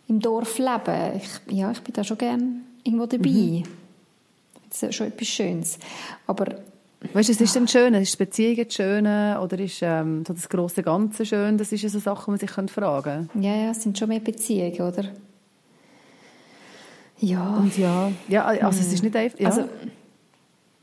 im 0.08 0.20
Dorf 0.20 0.58
leben. 0.58 1.16
Ich, 1.16 1.54
ja, 1.54 1.70
ich 1.70 1.80
bin 1.80 1.92
da 1.92 2.02
schon 2.02 2.18
gerne 2.18 2.60
irgendwo 2.82 3.06
dabei. 3.06 3.28
Mhm. 3.28 3.62
Das 4.70 4.82
ist 4.82 4.94
schon 4.94 5.08
etwas 5.08 5.28
Schönes. 5.28 5.78
Aber 6.26 6.56
Weißt 7.12 7.28
du, 7.28 7.32
es 7.32 7.40
ist 7.40 7.54
dann 7.54 7.68
schön, 7.68 7.94
ist 7.94 8.14
die 8.14 8.24
Beziehung 8.24 8.70
schön 8.70 9.06
oder 9.06 9.58
ist 9.58 9.80
ähm, 9.82 10.24
so 10.26 10.32
das 10.32 10.48
große 10.48 10.82
Ganze 10.82 11.26
schön? 11.26 11.58
Das 11.58 11.70
ist 11.70 11.82
ja 11.82 11.88
so 11.88 11.98
Sachen, 11.98 12.24
die 12.24 12.30
man 12.30 12.64
sich 12.64 12.72
fragen 12.72 13.28
könnte. 13.28 13.46
Ja, 13.46 13.54
ja, 13.54 13.70
es 13.70 13.82
sind 13.82 13.98
schon 13.98 14.08
mehr 14.08 14.20
Beziehungen, 14.20 14.80
oder? 14.80 15.04
Ja. 17.18 17.56
Und 17.58 17.76
ja, 17.76 18.10
ja 18.28 18.44
also 18.44 18.80
es 18.80 18.92
ist 18.92 19.02
nicht 19.02 19.14
einfach... 19.14 19.38
Ja. 19.38 19.48
Also, 19.48 19.64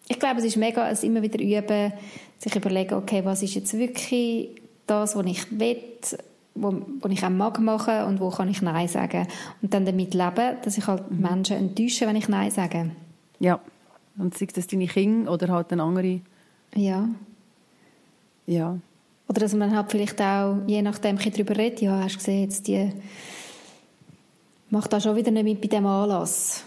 ich 0.08 0.20
glaube, 0.20 0.40
es 0.40 0.46
ist 0.46 0.58
mega, 0.58 0.90
es 0.90 1.04
immer 1.04 1.22
wieder 1.22 1.40
üben, 1.40 1.94
sich 2.38 2.56
überlegen, 2.56 2.96
okay, 2.96 3.24
was 3.24 3.42
ist 3.42 3.56
jetzt 3.56 3.78
wirklich 3.78 4.50
das, 4.86 5.16
was 5.16 5.26
ich 5.26 5.60
will, 5.60 5.78
wo, 6.56 6.82
wo 7.00 7.08
ich 7.08 7.24
auch 7.24 7.30
mag 7.30 7.60
machen 7.60 8.04
und 8.04 8.20
wo 8.20 8.30
kann 8.30 8.50
ich 8.50 8.62
Nein 8.62 8.88
sagen. 8.88 9.28
Und 9.62 9.74
dann 9.74 9.86
damit 9.86 10.14
leben, 10.14 10.58
dass 10.64 10.78
ich 10.78 10.88
halt 10.88 11.10
mhm. 11.10 11.22
Menschen 11.22 11.58
enttäusche, 11.58 12.06
wenn 12.06 12.16
ich 12.16 12.28
Nein 12.28 12.52
sage. 12.52 12.92
Ja. 13.40 13.60
Und 14.18 14.38
sei 14.38 14.48
das 14.54 14.68
deine 14.68 14.88
Kinder 14.88 15.32
oder 15.32 15.48
halt 15.48 15.72
eine 15.72 15.84
andere. 15.84 16.20
Ja. 16.76 17.10
Ja. 18.46 18.78
Oder 19.28 19.40
dass 19.40 19.54
man 19.54 19.76
halt 19.76 19.90
vielleicht 19.90 20.22
auch, 20.22 20.58
je 20.68 20.82
nachdem, 20.82 21.18
darüber 21.18 21.58
redet, 21.58 21.82
ja, 21.82 22.04
hast 22.04 22.16
du 22.16 22.18
gesehen, 22.18 22.44
jetzt 22.44 22.68
die 22.68 22.92
macht 24.70 24.92
da 24.92 25.00
schon 25.00 25.16
wieder 25.16 25.32
nicht 25.32 25.44
mit 25.44 25.62
bei 25.62 25.68
dem 25.68 25.86
Anlass. 25.86 26.66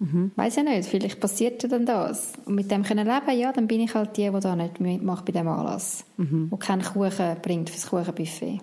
Mhm. 0.00 0.32
Weiß 0.34 0.56
ja 0.56 0.62
nicht, 0.62 0.88
vielleicht 0.88 1.20
passiert 1.20 1.62
ja 1.62 1.68
dann 1.68 1.84
das. 1.84 2.32
Und 2.46 2.54
mit 2.54 2.70
dem 2.70 2.82
können 2.82 3.06
leben, 3.06 3.38
ja, 3.38 3.52
dann 3.52 3.66
bin 3.66 3.82
ich 3.82 3.94
halt 3.94 4.16
die, 4.16 4.30
die 4.30 4.40
da 4.40 4.56
nicht 4.56 4.80
mitmacht 4.80 5.26
bei 5.26 5.32
dem 5.32 5.46
Anlass. 5.46 6.04
Mhm. 6.16 6.48
Und 6.50 6.58
keinen 6.58 6.82
Kuchen 6.82 7.36
bringt 7.42 7.68
fürs 7.68 7.86
Kuchenbuffet. 7.88 8.60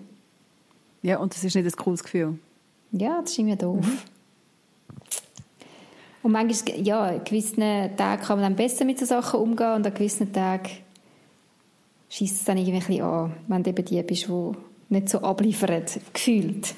Ja, 1.02 1.18
und 1.18 1.32
das 1.32 1.44
ist 1.44 1.54
nicht 1.54 1.64
ein 1.64 1.72
cooles 1.84 2.02
Gefühl. 2.02 2.38
Ja, 2.90 3.20
das 3.20 3.30
ist 3.30 3.38
irgendwie 3.38 3.56
doof. 3.56 3.86
Mhm. 3.86 3.98
Und 6.24 6.32
manchmal, 6.32 6.80
ja, 6.80 7.02
an 7.04 7.24
gewissen 7.24 7.60
Tagen 7.96 8.22
kann 8.22 8.40
man 8.40 8.42
dann 8.42 8.56
besser 8.56 8.84
mit 8.84 8.98
so 8.98 9.06
Sachen 9.06 9.38
umgehen 9.38 9.74
und 9.74 9.86
an 9.86 9.94
gewissen 9.94 10.32
Tagen 10.32 10.70
schießt 12.08 12.40
es 12.40 12.44
dann 12.44 12.56
irgendwie 12.56 12.78
ein 12.78 12.86
bisschen 12.86 13.04
an, 13.04 13.32
wenn 13.46 13.62
du 13.62 13.70
eben 13.70 13.84
die 13.84 14.02
bist, 14.02 14.26
die 14.26 14.52
nicht 14.88 15.08
so 15.08 15.20
abliefert, 15.20 16.00
gefühlt, 16.12 16.74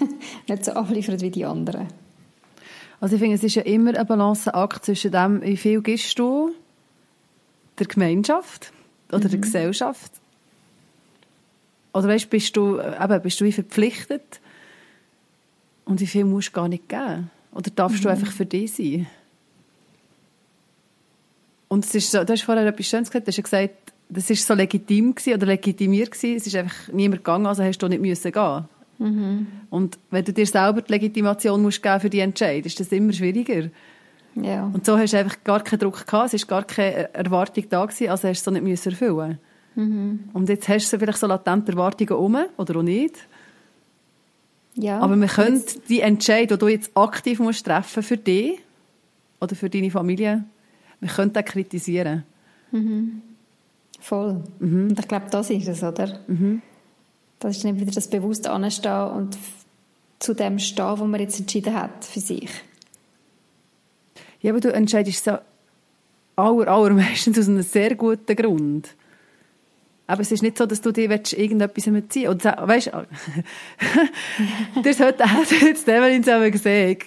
nicht 0.47 0.65
so 0.67 0.73
abliefert 0.73 1.23
wie 1.23 1.31
die 1.31 1.47
anderen. 1.47 1.89
Also 3.01 3.15
ich 3.17 3.21
finde, 3.21 3.37
es 3.37 3.45
ist 3.45 3.55
ja 3.55 3.63
immer 3.63 3.97
ein 3.97 4.07
Balanceakt 4.07 4.85
zwischen 4.85 5.11
dem, 5.11 5.43
wie 5.43 5.57
viel 5.57 5.81
gibst 5.81 6.19
du 6.19 6.55
der 7.79 7.87
Gemeinschaft 7.87 8.73
oder 9.09 9.25
mhm. 9.25 9.31
der 9.31 9.39
Gesellschaft 9.41 10.13
oder 11.93 12.09
weißt, 12.09 12.31
bist 12.31 12.57
du, 12.57 12.81
eben, 12.81 13.23
bist 13.23 13.41
du 13.41 13.45
wie 13.45 13.53
verpflichtet 13.53 14.41
und 15.85 16.01
wie 16.01 16.07
viel 16.07 16.25
musst 16.25 16.49
du 16.49 16.53
gar 16.53 16.69
nicht 16.69 16.89
geben? 16.89 17.31
Oder 17.53 17.71
darfst 17.71 17.99
mhm. 17.99 18.03
du 18.03 18.09
einfach 18.11 18.33
für 18.33 18.47
dich 18.47 18.75
sein? 18.75 19.07
Und 21.69 21.85
es 21.85 21.95
ist 21.95 22.11
so, 22.11 22.23
du 22.23 22.33
hast 22.33 22.43
vorher 22.43 22.67
etwas 22.67 22.87
Schönes 22.87 23.11
gesagt, 23.11 23.27
du 23.27 23.31
hast 23.31 23.43
gesagt, 23.43 23.75
das 24.09 24.29
ist 24.29 24.47
so 24.47 24.55
legitim 24.55 25.15
gewesen, 25.15 25.35
oder 25.35 25.47
legitimiert 25.47 26.11
gewesen, 26.11 26.37
es 26.37 26.47
ist 26.47 26.57
einfach 26.57 26.89
niemand 26.93 27.21
gegangen, 27.25 27.47
also 27.47 27.63
hast 27.63 27.79
du 27.79 27.89
nicht 27.89 28.03
müssen 28.03 28.33
gehen. 28.33 28.65
Mhm. 29.01 29.47
Und 29.71 29.99
wenn 30.11 30.25
du 30.25 30.33
dir 30.33 30.47
selber 30.47 30.83
die 30.83 30.93
Legitimation 30.93 31.63
musst 31.63 31.83
geben 31.83 32.01
für 32.01 32.11
die 32.11 32.21
Entscheidung, 32.21 32.65
ist 32.65 32.79
das 32.79 32.93
immer 32.93 33.13
schwieriger. 33.13 33.71
Ja. 34.37 34.71
Und 34.73 34.85
so 34.85 34.97
hast 34.97 35.15
du 35.15 35.19
einfach 35.19 35.43
gar 35.43 35.65
keinen 35.65 35.81
Druck 35.81 36.07
gehabt, 36.07 36.35
es 36.35 36.43
war 36.43 36.61
gar 36.61 36.65
keine 36.65 37.13
Erwartung 37.15 37.65
da 37.69 37.85
gewesen, 37.85 38.11
also 38.11 38.29
hast 38.29 38.47
du 38.47 38.51
es 38.51 38.57
so 38.57 38.63
nicht 38.63 38.87
erfüllen. 38.87 39.39
Mhm. 39.75 40.21
Und 40.35 40.49
jetzt 40.49 40.69
hast 40.69 40.93
du 40.93 40.99
vielleicht 40.99 41.19
so 41.19 41.27
latente 41.27 41.73
Erwartungen 41.73 42.13
um, 42.13 42.37
oder 42.59 42.77
auch 42.77 42.83
nicht. 42.83 43.17
Ja. 44.75 45.01
Aber 45.01 45.17
wir 45.17 45.29
können 45.29 45.63
die 45.89 46.01
Entscheidung, 46.01 46.59
die 46.59 46.61
du 46.61 46.69
jetzt 46.69 46.91
aktiv 46.95 47.41
musst 47.41 47.65
treffen 47.65 48.03
für 48.03 48.17
dich 48.17 48.61
oder 49.41 49.57
für 49.57 49.71
deine 49.71 49.91
Familie, 49.91 50.45
wir 51.01 51.09
können 51.09 51.33
das 51.33 51.45
kritisieren. 51.47 52.25
Mhm. 52.71 53.23
Voll. 53.99 54.43
Mhm. 54.59 54.89
Und 54.91 54.99
ich 54.99 55.09
glaube, 55.09 55.27
das 55.31 55.51
ist 55.51 55.69
es, 55.69 55.83
oder? 55.83 56.21
Mhm. 56.27 56.63
Das 57.41 57.57
ist 57.57 57.65
dann 57.65 57.81
wieder 57.81 57.91
das 57.91 58.09
bewusst 58.09 58.47
Anstehen 58.47 59.11
und 59.11 59.39
zu 60.19 60.35
dem 60.35 60.59
stehen, 60.59 60.99
wo 60.99 61.05
man 61.05 61.21
jetzt 61.21 61.41
entschieden 61.41 61.75
hat 61.75 62.05
für 62.05 62.21
sich. 62.21 62.51
Ja, 64.43 64.53
aber 64.53 64.61
du 64.61 64.73
entscheidest 64.73 65.25
so 65.25 65.39
aller, 66.37 66.69
allermeistens 66.69 67.39
aus 67.39 67.49
einem 67.49 67.63
sehr 67.63 67.95
guten 67.95 68.37
Grund. 68.37 68.95
Aber 70.07 70.23
es 70.23 70.33
ist 70.33 70.43
nicht 70.43 70.59
so, 70.59 70.67
dass 70.67 70.81
du 70.81 70.93
dir 70.93 71.11
irgendetwas 71.11 71.87
mitziehen 71.87 72.31
willst. 72.31 72.47
Und 72.47 72.69
weißt 72.69 72.89
du, 72.89 73.07
das 74.83 75.01
hat 75.01 75.21
jetzt 75.63 75.89
Evelyn 75.89 76.23
zusammen 76.23 76.51
gesehen. 76.51 76.99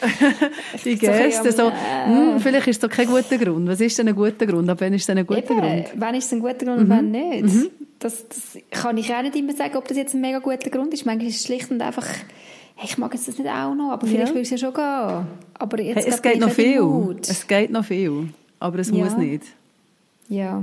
die 0.84 0.96
Gäste 0.96 1.52
so, 1.52 1.70
hm, 1.70 2.40
vielleicht 2.40 2.66
ist 2.66 2.76
es 2.76 2.80
doch 2.80 2.88
kein 2.88 3.06
guter 3.06 3.38
Grund. 3.38 3.68
Was 3.68 3.80
ist 3.80 3.98
denn 3.98 4.08
ein 4.08 4.14
guter 4.14 4.46
Grund? 4.46 4.68
Aber 4.68 4.80
wann 4.80 4.92
ist 4.92 5.08
denn 5.08 5.18
ein 5.18 5.26
guter 5.26 5.50
Eben, 5.50 5.60
Grund? 5.60 5.84
Wann 5.94 6.14
ist 6.14 6.26
es 6.26 6.32
ein 6.32 6.40
guter 6.40 6.64
Grund 6.64 6.78
und 6.78 6.88
mhm. 6.88 6.90
wann 6.90 7.10
nicht? 7.10 7.54
Mhm. 7.54 7.70
Das, 8.00 8.28
das 8.28 8.58
kann 8.70 8.98
ich 8.98 9.12
auch 9.14 9.22
nicht 9.22 9.36
immer 9.36 9.54
sagen, 9.54 9.76
ob 9.76 9.86
das 9.86 9.96
jetzt 9.96 10.14
ein 10.14 10.20
mega 10.20 10.40
guter 10.40 10.68
Grund 10.70 10.92
ist. 10.92 11.06
Manchmal 11.06 11.28
ist 11.28 11.36
es 11.36 11.46
schlicht 11.46 11.70
und 11.70 11.80
einfach, 11.80 12.06
hey, 12.74 12.84
ich 12.86 12.98
mag 12.98 13.14
jetzt 13.14 13.28
das 13.28 13.38
nicht 13.38 13.48
auch 13.48 13.74
noch, 13.74 13.92
aber 13.92 14.06
vielleicht 14.06 14.28
ja. 14.28 14.34
würde 14.34 14.42
es 14.42 14.50
ja 14.50 14.58
schon 14.58 14.74
gehen. 14.74 15.26
Aber 15.54 15.80
jetzt 15.80 16.04
hey, 16.04 16.12
es 16.12 16.22
geht 16.22 16.40
noch 16.40 16.50
viel. 16.50 17.16
Es 17.20 17.46
geht 17.46 17.70
noch 17.70 17.84
viel. 17.84 18.28
Aber 18.58 18.78
es 18.78 18.90
ja. 18.90 18.96
muss 18.96 19.16
nicht. 19.16 19.44
Ja. 20.28 20.62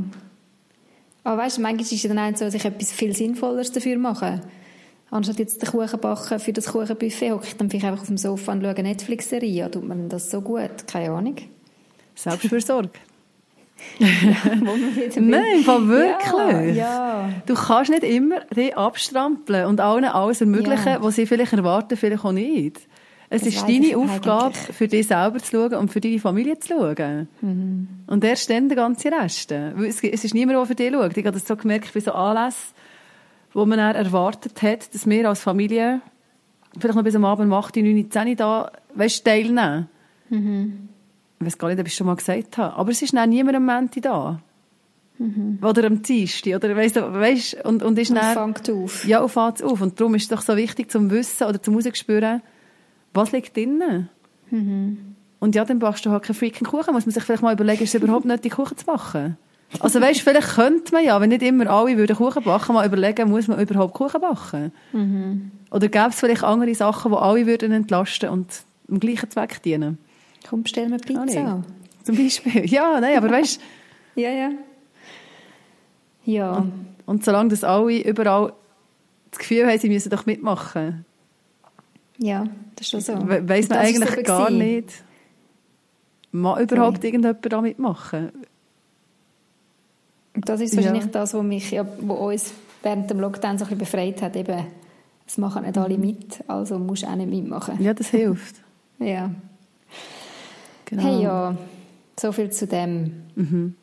Aber 1.24 1.38
weißt 1.38 1.58
du, 1.58 1.62
manchmal 1.62 1.84
ist 1.84 1.94
es 1.94 2.02
dann 2.02 2.20
auch 2.20 2.38
so, 2.38 2.46
dass 2.46 2.54
ich 2.54 2.66
etwas 2.66 2.92
viel 2.92 3.16
Sinnvolleres 3.16 3.72
dafür 3.72 3.98
mache. 3.98 4.42
Anstatt 5.12 5.39
jetzt 5.39 5.62
den 5.62 5.70
Kuchen 5.70 5.99
backen 5.99 6.39
für 6.39 6.53
das 6.53 6.68
Kuchenbuffet, 6.68 7.32
hocke 7.32 7.45
ich 7.45 7.57
dann 7.57 7.70
vielleicht 7.70 7.86
einfach 7.86 8.01
auf 8.01 8.07
dem 8.07 8.18
Sofa 8.18 8.53
und 8.53 8.62
schaue 8.62 8.76
eine 8.76 8.89
Netflix-Serie 8.89 9.70
Tut 9.70 9.86
man 9.86 10.07
das 10.07 10.32
so 10.32 10.39
gut? 10.41 10.88
Keine 10.88 11.12
Ahnung. 11.12 11.36
Selbstfürsorge. 12.16 12.91
ja, 13.99 14.07
Nein, 15.20 15.64
von 15.66 15.89
wirklich. 15.89 16.78
Ja, 16.78 17.24
ja. 17.24 17.30
Du 17.45 17.55
kannst 17.55 17.91
nicht 17.91 18.03
immer 18.03 18.41
die 18.55 18.74
abstrampeln 18.74 19.66
und 19.66 19.82
allen 19.82 20.05
alles 20.05 20.39
ermöglichen, 20.39 20.88
ja. 20.88 21.03
was 21.03 21.16
sie 21.16 21.26
vielleicht 21.26 21.53
erwarten, 21.53 21.97
vielleicht 21.97 22.24
auch 22.24 22.32
nicht. 22.32 22.80
Es 23.30 23.43
das 23.43 23.55
ist 23.55 23.68
deine 23.68 23.97
Aufgabe, 23.97 24.45
eigentlich. 24.55 24.76
für 24.76 24.88
dich 24.88 25.07
selber 25.07 25.39
zu 25.39 25.51
schauen 25.51 25.74
und 25.76 25.91
für 25.91 26.01
deine 26.01 26.20
Familie 26.20 26.59
zu 26.59 26.70
schauen. 26.70 27.28
Mhm. 27.41 27.88
Und 28.07 28.24
erst 28.24 28.49
dann 28.49 28.70
der 28.70 28.76
ganze 28.78 29.12
Rest. 29.12 29.51
Es 29.51 30.03
ist 30.03 30.34
niemand, 30.34 30.57
der 30.57 30.66
für 30.66 30.76
dich 30.76 30.91
schaut. 30.93 31.18
Ich 31.18 31.26
habe 31.26 31.38
das 31.38 31.47
so 31.47 31.55
gemerkt 31.55 31.93
bei 31.93 31.99
so 32.01 32.12
Anlässen, 32.12 32.76
wo 33.54 33.66
man 33.66 33.80
erwartet 33.80 34.62
hat, 34.62 34.93
dass 34.93 35.08
wir 35.08 35.28
als 35.28 35.41
Familie 35.41 36.02
vielleicht 36.80 36.95
noch 36.95 37.04
bis 37.04 37.16
am 37.16 37.26
Abend 37.26 37.47
um 37.47 37.54
8, 37.54 37.76
9, 37.78 38.10
10 38.10 38.36
da 38.38 38.72
weißt, 38.95 39.26
teilnehmen. 39.26 39.89
Mhm. 40.30 40.89
Ich 41.39 41.45
weiß 41.45 41.58
gar 41.58 41.70
nicht, 41.70 41.80
ob 41.80 41.88
ich 41.88 41.93
es 41.93 41.97
schon 41.97 42.08
mal 42.08 42.16
gesagt 42.16 42.58
habe. 42.58 42.76
Aber 42.76 42.91
es 42.91 43.02
ist 43.02 43.14
dann 43.14 43.30
niemand 43.30 43.58
am 43.58 43.66
Montag 43.66 44.04
da. 44.04 44.39
Mhm. 45.18 45.60
Oder 45.62 45.86
am 45.86 46.02
Dienstag. 46.02 46.56
Oder 46.56 46.76
weißt 46.76 46.95
weißt, 46.95 47.66
und, 47.66 47.84
und 47.84 47.97
ist 47.99 48.10
und 48.10 48.16
dann, 48.18 48.54
fängt 48.54 48.70
auf. 48.70 49.06
Ja, 49.06 49.22
und 49.22 49.30
fängt 49.30 49.64
auf. 49.64 49.82
Und 49.82 49.99
darum 49.99 50.16
ist 50.16 50.24
es 50.24 50.28
doch 50.30 50.41
so 50.41 50.56
wichtig 50.56 50.89
zum 50.89 51.10
Wissen 51.10 51.47
oder 51.47 51.62
zum 51.62 51.76
Rausspüren, 51.76 52.41
was 53.14 53.32
liegt 53.32 53.56
drinnen? 53.56 54.10
Mhm. 54.49 55.16
Und 55.39 55.56
ja, 55.56 55.66
dann 55.66 55.80
backst 55.80 56.06
du 56.06 56.12
halt 56.12 56.24
keinen 56.24 56.36
freaking 56.36 56.68
Kuchen. 56.68 56.93
Muss 56.93 57.06
man 57.06 57.14
sich 57.14 57.24
vielleicht 57.24 57.41
mal 57.41 57.54
überlegen, 57.54 57.84
ist 57.84 57.95
es 57.95 58.02
überhaupt 58.02 58.26
nötig, 58.26 58.54
Kuchen 58.54 58.78
zu 58.78 58.86
machen? 58.86 59.38
Also 59.80 60.01
weißt, 60.01 60.22
vielleicht 60.22 60.55
könnte 60.55 60.93
man 60.93 61.03
ja, 61.03 61.19
wenn 61.22 61.30
nicht 61.30 61.41
immer 61.41 61.67
alle 61.67 61.97
würden 61.97 62.15
Kuchen 62.15 62.43
backen, 62.43 62.74
mal 62.74 62.86
überlegen, 62.86 63.30
muss 63.30 63.47
man 63.47 63.59
überhaupt 63.59 63.93
Kuchen 63.93 64.19
backen? 64.19 64.72
Mhm. 64.91 65.51
Oder 65.72 65.88
gäbe 65.88 66.09
es 66.09 66.19
vielleicht 66.19 66.43
andere 66.43 66.76
Sachen, 66.76 67.11
die 67.11 67.17
alle 67.17 67.45
würden 67.45 67.72
entlasten 67.72 68.30
und 68.30 68.47
dem 68.88 68.99
gleichen 68.99 69.30
Zweck 69.30 69.61
dienen? 69.63 69.97
Komm, 70.47 70.65
stell 70.65 70.89
mir 70.89 70.97
Pizza. 70.97 71.63
Oh, 71.63 72.03
Zum 72.03 72.17
Beispiel. 72.17 72.65
Ja, 72.65 72.99
nein, 72.99 73.17
aber 73.17 73.30
weißt 73.30 73.61
Ja, 74.15 74.30
ja. 74.30 74.49
Ja. 76.26 76.51
Und, 76.57 76.74
und 77.05 77.26
solange 77.26 77.49
das 77.49 77.63
alle 77.63 78.01
überall 78.01 78.53
das 79.32 79.39
Gefühl 79.39 79.65
haben, 79.65 79.80
sie 79.80 79.89
müssen 79.89 80.09
doch 80.09 80.26
mitmachen, 80.26 81.05
ja, 82.17 82.45
das 82.76 82.86
ist 82.86 82.91
schon 82.91 83.01
so. 83.01 83.28
We 83.28 83.49
weiss 83.49 83.67
man 83.67 83.80
eigentlich 83.80 84.24
gar 84.24 84.51
nicht, 84.51 85.03
mag 86.32 86.59
überhaupt 86.59 86.97
okay. 86.97 87.07
irgendjemand 87.07 87.51
damit 87.51 87.80
machen? 87.80 88.32
Das 90.34 90.62
ist 90.62 90.76
wahrscheinlich 90.76 91.04
ja. 91.06 91.10
das, 91.12 91.34
was 91.34 91.44
mich, 91.44 91.72
ja, 91.72 91.86
was 92.00 92.18
uns 92.18 92.54
während 92.84 93.10
dem 93.10 93.20
Lockdown 93.20 93.58
so 93.58 93.66
ein 93.66 93.70
bisschen 93.70 93.78
befreit 93.80 94.22
hat. 94.22 94.36
Eben, 94.36 94.66
es 95.28 95.38
machen 95.38 95.64
nicht 95.64 95.78
alle 95.78 95.98
mit, 95.98 96.40
also 96.48 96.80
musst 96.80 97.04
du 97.04 97.08
auch 97.08 97.16
nicht 97.16 97.30
mitmachen. 97.30 97.82
Ja, 97.82 97.94
das 97.94 98.10
hilft. 98.10 98.56
ja. 99.00 99.32
Genau. 100.86 101.04
Hey, 101.04 101.24
ja, 101.24 101.58
so 102.20 102.32
viel 102.32 102.50
zu 102.50 102.68
dem. 102.68 103.24
Mhm. 103.36 103.76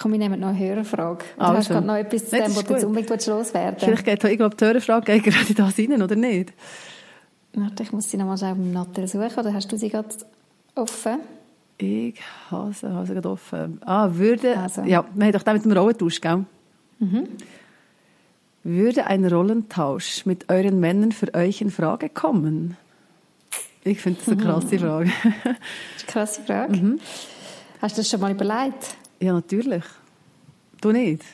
Komm, 0.00 0.12
wir 0.12 0.18
nehmen 0.18 0.40
noch 0.40 0.48
eine 0.48 0.58
Hörerfrage. 0.58 1.24
Du 1.36 1.42
also. 1.42 1.54
hast 1.54 1.68
gerade 1.68 1.86
noch 1.86 1.96
etwas 1.96 2.30
zu 2.30 2.36
dem, 2.36 2.56
was 2.56 2.64
du 2.64 2.72
jetzt 2.72 2.84
unbedingt 2.84 3.26
loswerden 3.26 3.78
Vielleicht 3.78 4.04
geht 4.04 4.24
ich 4.24 4.38
glaube, 4.38 4.56
die 4.56 4.64
Hörerfrage 4.64 5.12
geht 5.12 5.24
gerade 5.34 5.54
da 5.54 5.66
rein, 5.66 6.02
oder 6.02 6.16
nicht? 6.16 6.52
Warte, 7.54 7.82
ich 7.82 7.92
muss 7.92 8.10
sie 8.10 8.16
nochmal 8.16 8.38
schnell 8.38 8.52
im 8.52 8.72
Nattel 8.72 9.06
suchen. 9.06 9.38
Oder 9.38 9.52
hast 9.52 9.70
du 9.70 9.76
sie 9.76 9.90
gerade 9.90 10.08
offen? 10.74 11.18
Ich 11.82 12.14
habe 12.48 12.72
sie 12.72 12.86
gerade 12.86 13.28
offen. 13.28 13.80
Ah, 13.84 14.08
würde... 14.12 14.56
Also. 14.56 14.82
Ja, 14.82 15.04
wir 15.14 15.26
haben 15.26 15.32
doch 15.32 15.42
den 15.42 15.54
mit 15.54 15.64
dem 15.64 15.72
Rollentausch, 15.72 16.20
gell? 16.20 16.44
Mhm. 17.00 17.28
Würde 18.62 19.06
ein 19.08 19.24
Rollentausch 19.26 20.24
mit 20.24 20.48
euren 20.48 20.78
Männern 20.78 21.10
für 21.10 21.34
euch 21.34 21.60
in 21.60 21.72
Frage 21.72 22.08
kommen? 22.08 22.76
Ich 23.82 24.00
finde 24.00 24.20
das 24.20 24.28
eine 24.28 24.36
mhm. 24.36 24.46
krasse 24.46 24.78
Frage. 24.78 25.10
das 25.24 25.34
ist 25.34 25.44
eine 25.44 26.06
krasse 26.06 26.42
Frage. 26.42 26.76
Mhm. 26.76 27.00
Hast 27.80 27.96
du 27.96 28.02
das 28.02 28.08
schon 28.08 28.20
mal 28.20 28.30
überlegt? 28.30 28.96
Ja, 29.18 29.32
natürlich. 29.32 29.82
Du 30.80 30.92
nicht? 30.92 31.24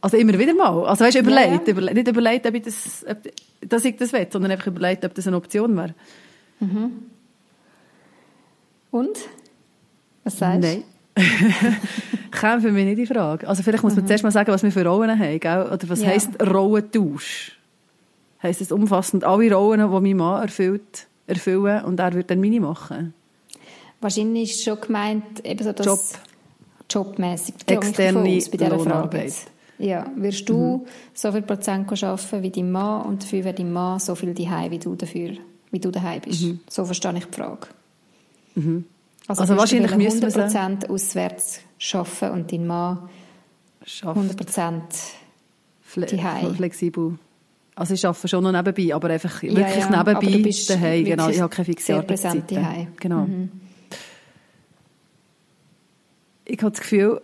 Also 0.00 0.16
immer 0.16 0.38
wieder 0.38 0.54
mal. 0.54 0.86
Also 0.86 1.04
weißt 1.04 1.16
du, 1.16 1.20
überlegt, 1.20 1.68
ja, 1.68 1.74
ja. 1.74 1.92
nicht 1.92 2.08
überlegt, 2.08 2.46
ob 2.46 2.54
ich 2.54 2.62
das, 2.62 3.04
ob, 3.06 3.18
dass 3.60 3.84
ich 3.84 3.96
das 3.96 4.14
will, 4.14 4.26
sondern 4.30 4.52
einfach 4.52 4.68
überlegt, 4.68 5.04
ob 5.04 5.12
das 5.12 5.26
eine 5.26 5.36
Option 5.36 5.76
wäre. 5.76 5.94
Mhm. 6.60 6.92
Und? 8.90 9.18
Was 10.28 10.38
sagst 10.38 10.62
du? 10.62 10.68
Nein. 10.68 10.84
Käme 12.30 12.60
für 12.60 12.70
mich 12.70 12.84
nicht 12.84 12.98
in 12.98 13.06
Frage. 13.06 13.48
Also 13.48 13.62
vielleicht 13.62 13.82
muss 13.82 13.94
man 13.94 14.04
mhm. 14.04 14.08
zuerst 14.08 14.24
mal 14.24 14.30
sagen, 14.30 14.52
was 14.52 14.62
wir 14.62 14.70
für 14.70 14.84
Rollen 14.84 15.18
haben, 15.18 15.40
gell? 15.40 15.62
oder 15.62 15.88
was 15.88 16.02
ja. 16.02 16.08
heisst 16.08 16.30
Rollentausch? 16.42 17.52
Heisst 18.42 18.60
es 18.60 18.70
umfassend 18.70 19.24
alle 19.24 19.50
Rollen, 19.54 19.80
die 19.80 20.00
mein 20.00 20.16
Mann 20.18 20.42
erfüllt, 20.42 21.06
erfüllen 21.26 21.82
und 21.84 21.98
er 21.98 22.12
würde 22.12 22.24
dann 22.24 22.40
meine 22.40 22.60
machen? 22.60 23.14
Wahrscheinlich 24.02 24.50
ist 24.50 24.64
schon 24.64 24.78
gemeint, 24.78 25.44
eben 25.44 25.64
so 25.64 25.72
das 25.72 25.86
Job. 25.86 26.00
jobmäßig. 26.90 27.54
Externe 27.66 28.22
bei 28.22 28.38
dieser 28.38 28.78
Frage. 28.78 29.32
Ja, 29.78 30.12
wirst 30.14 30.46
du 30.46 30.84
mhm. 30.84 30.88
so 31.14 31.32
viel 31.32 31.42
Prozent 31.42 31.90
arbeiten 31.90 32.42
wie 32.42 32.50
dein 32.50 32.70
Mann 32.70 33.06
und 33.06 33.22
dafür 33.22 33.44
wäre 33.44 33.54
dein 33.54 33.72
Mann 33.72 33.98
so 33.98 34.14
viel 34.14 34.34
daheim 34.34 34.72
wie 34.72 34.78
du 34.78 34.94
dafür, 34.94 35.30
wie 35.70 35.78
du 35.78 35.90
daheim 35.90 36.20
bist. 36.20 36.42
Mhm. 36.42 36.60
So 36.68 36.84
verstehe 36.84 37.14
ich 37.16 37.24
die 37.24 37.34
Frage. 37.34 37.68
Mhm. 38.56 38.84
Also, 39.28 39.42
also 39.42 39.56
wahrscheinlich 39.56 39.94
müssen 39.94 40.22
wir 40.22 40.28
100% 40.28 40.88
auswärts 40.88 41.60
arbeiten 41.92 42.34
und 42.34 42.52
dein 42.52 42.66
Mann 42.66 43.08
Schafft. 43.84 44.18
100% 44.18 44.80
Fle 45.80 46.06
flexibel. 46.54 47.18
Also 47.74 47.94
ich 47.94 48.04
arbeite 48.04 48.28
schon 48.28 48.42
noch 48.42 48.52
nebenbei, 48.52 48.94
aber 48.94 49.08
einfach 49.08 49.42
ja, 49.42 49.54
wirklich 49.54 49.76
ja, 49.76 50.04
nebenbei 50.04 50.52
daheim. 50.68 51.04
Genau, 51.04 51.28
ich 51.28 51.40
habe 51.40 51.54
keine 51.54 51.64
fixe 51.64 51.94
Arbeitszeit. 51.94 52.48
Genau. 53.00 53.20
Mhm. 53.20 53.50
Ich 56.44 56.58
habe 56.58 56.70
das 56.70 56.80
Gefühl, 56.80 57.20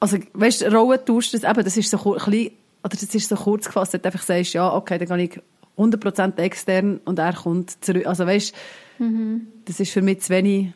also, 0.00 0.16
weißt 0.32 0.62
du, 0.62 0.72
Rollentausch, 0.72 1.32
das, 1.32 1.42
eben, 1.42 1.64
das 1.64 1.76
ist 1.76 1.90
so 1.90 1.98
klein, 1.98 2.50
oder 2.82 2.96
das 2.96 3.14
ist 3.14 3.28
so 3.28 3.34
kurz 3.34 3.66
gefasst, 3.66 3.94
dass 3.94 4.00
du 4.00 4.06
einfach 4.06 4.22
sagst, 4.22 4.54
ja, 4.54 4.72
okay, 4.72 4.98
dann 4.98 5.18
gehe 5.18 5.26
ich 5.26 5.40
100% 5.76 6.38
extern 6.38 7.00
und 7.04 7.18
er 7.18 7.34
kommt 7.34 7.84
zurück. 7.84 8.06
Also, 8.06 8.26
weißt 8.26 8.54
mhm. 8.98 9.48
das 9.64 9.80
ist 9.80 9.90
für 9.90 10.02
mich 10.02 10.22
zu 10.22 10.30
wenig, 10.30 10.72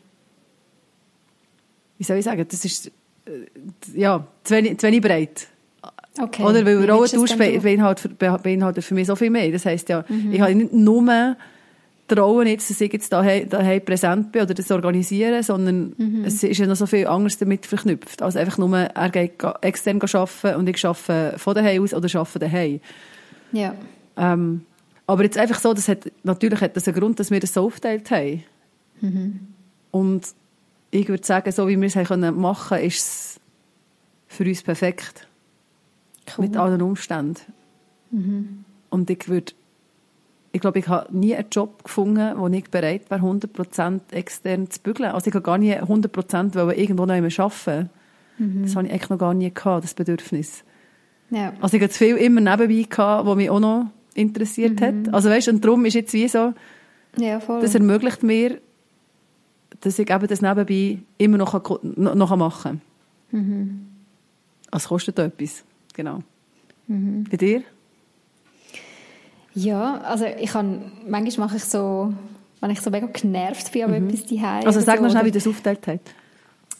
wie 2.03 2.05
soll 2.05 2.17
ich 2.17 2.25
sagen, 2.25 2.45
das 2.49 2.65
ist, 2.65 2.87
äh, 2.87 2.91
ja, 3.95 4.27
zu 4.43 4.55
wenig, 4.55 4.77
zu 4.77 4.87
wenig 4.87 5.01
breit. 5.01 5.47
Okay. 6.19 6.43
Oder, 6.43 6.65
weil 6.65 6.89
Rollentausch 6.89 7.37
beinhaltet, 7.37 8.19
beinhaltet 8.19 8.83
für 8.83 8.93
mich 8.93 9.07
so 9.07 9.15
viel 9.15 9.29
mehr. 9.29 9.49
Das 9.51 9.65
heisst 9.65 9.87
ja, 9.87 10.03
mhm. 10.07 10.33
ich 10.33 10.41
habe 10.41 10.53
nicht 10.53 10.73
nur 10.73 11.37
trauen 12.07 12.45
jetzt, 12.45 12.69
dass 12.69 12.81
ich 12.81 12.91
jetzt 12.91 13.11
daheim, 13.13 13.47
daheim 13.49 13.83
präsent 13.83 14.33
bin 14.33 14.41
oder 14.41 14.53
das 14.53 14.69
organisieren, 14.69 15.41
sondern 15.41 15.93
mhm. 15.97 16.25
es 16.25 16.43
ist 16.43 16.57
ja 16.57 16.67
noch 16.67 16.75
so 16.75 16.85
viel 16.85 17.07
anderes 17.07 17.37
damit 17.37 17.65
verknüpft. 17.65 18.21
Also 18.21 18.37
einfach 18.37 18.57
nur, 18.57 18.77
er 18.77 19.09
geht 19.09 19.41
extern 19.61 20.01
arbeiten 20.01 20.59
und 20.59 20.67
ich 20.67 20.85
arbeite 20.85 21.39
von 21.39 21.55
daheim 21.55 21.81
aus 21.81 21.93
oder 21.93 22.19
arbeite 22.19 22.39
daheim. 22.39 22.81
Ja. 23.53 23.73
Ähm, 24.17 24.65
aber 25.07 25.23
jetzt 25.23 25.37
einfach 25.37 25.59
so, 25.59 25.73
das 25.73 25.87
hat, 25.87 26.11
natürlich 26.23 26.59
hat 26.59 26.75
das 26.75 26.87
einen 26.87 26.99
Grund, 26.99 27.19
dass 27.19 27.31
wir 27.31 27.39
das 27.39 27.53
so 27.53 27.65
aufgeteilt 27.65 28.11
haben. 28.11 28.43
Mhm. 29.01 29.39
Und 29.89 30.27
ich 30.93 31.07
würde 31.07 31.25
sagen, 31.25 31.51
so 31.51 31.67
wie 31.67 31.79
wir 31.79 31.87
es 31.87 31.95
haben 31.95 32.39
machen 32.39 32.69
können, 32.69 32.87
ist 32.87 32.99
es 32.99 33.39
für 34.27 34.45
uns 34.45 34.63
perfekt. 34.63 35.27
Cool. 36.37 36.45
Mit 36.45 36.57
allen 36.57 36.81
Umständen. 36.81 37.41
Mhm. 38.11 38.65
Und 38.89 39.09
ich 39.09 39.27
würde 39.27 39.53
ich 40.55 40.61
glaube, 40.61 40.77
ich 40.77 40.87
habe 40.87 41.17
nie 41.17 41.35
einen 41.35 41.49
Job 41.51 41.83
gefunden, 41.83 42.37
wo 42.37 42.47
ich 42.47 42.69
bereit 42.69 43.09
war, 43.09 43.17
100% 43.17 44.01
extern 44.11 44.69
zu 44.69 44.79
bügeln. 44.81 45.09
Also 45.09 45.27
ich 45.27 45.33
habe 45.33 45.41
gar 45.41 45.57
nie 45.57 45.73
100% 45.73 46.73
irgendwo 46.73 47.07
noch 47.07 47.15
arbeiten. 47.15 47.89
Mhm. 48.37 48.61
Das 48.61 48.75
habe 48.75 48.85
ich 48.85 48.93
eigentlich 48.93 49.09
noch 49.09 49.17
gar 49.17 49.33
nie 49.33 49.51
gehabt, 49.51 49.83
das 49.83 49.95
Bedürfnis. 49.95 50.63
Ja. 51.31 51.53
Also 51.59 51.77
ich 51.77 51.83
hatte 51.83 51.95
viel 51.95 52.17
immer 52.17 52.39
nebenbei, 52.39 52.85
gehabt, 52.87 53.25
was 53.25 53.35
mich 53.35 53.49
auch 53.49 53.59
noch 53.59 53.87
interessiert 54.13 54.79
mhm. 54.79 54.85
hat. 54.85 55.13
Also 55.13 55.31
weißt, 55.31 55.47
und 55.49 55.65
darum 55.65 55.85
ist 55.85 55.95
jetzt 55.95 56.13
wie 56.13 56.27
so, 56.27 56.53
ja, 57.17 57.39
das 57.39 57.73
ermöglicht 57.73 58.21
mir, 58.21 58.59
dass 59.83 59.99
ich 59.99 60.09
eben 60.09 60.27
das 60.27 60.41
nebenbei 60.41 60.99
immer 61.17 61.37
noch, 61.37 61.53
noch, 61.83 62.15
noch 62.15 62.35
machen 62.37 62.81
kann. 63.31 63.39
Mhm. 63.39 63.87
Also 64.71 64.87
kostet 64.87 65.19
etwas, 65.19 65.63
genau. 65.93 66.23
Mhm. 66.87 67.25
Bei 67.29 67.37
dir? 67.37 67.63
Ja, 69.53 69.99
also 70.01 70.25
ich 70.25 70.51
kann, 70.51 70.91
manchmal 71.07 71.47
mache 71.47 71.57
ich 71.57 71.65
so, 71.65 72.13
wenn 72.61 72.71
ich 72.71 72.79
so 72.79 72.89
mega 72.89 73.07
genervt 73.07 73.73
bin, 73.73 73.83
aber 73.83 73.99
mhm. 73.99 74.09
etwas 74.09 74.25
daheim. 74.25 74.65
Also 74.65 74.79
sag 74.79 74.99
so, 74.99 75.09
schnell, 75.09 75.25
wie 75.25 75.31
das 75.31 75.45
aufgeteilt 75.45 75.85
hat. 75.85 75.99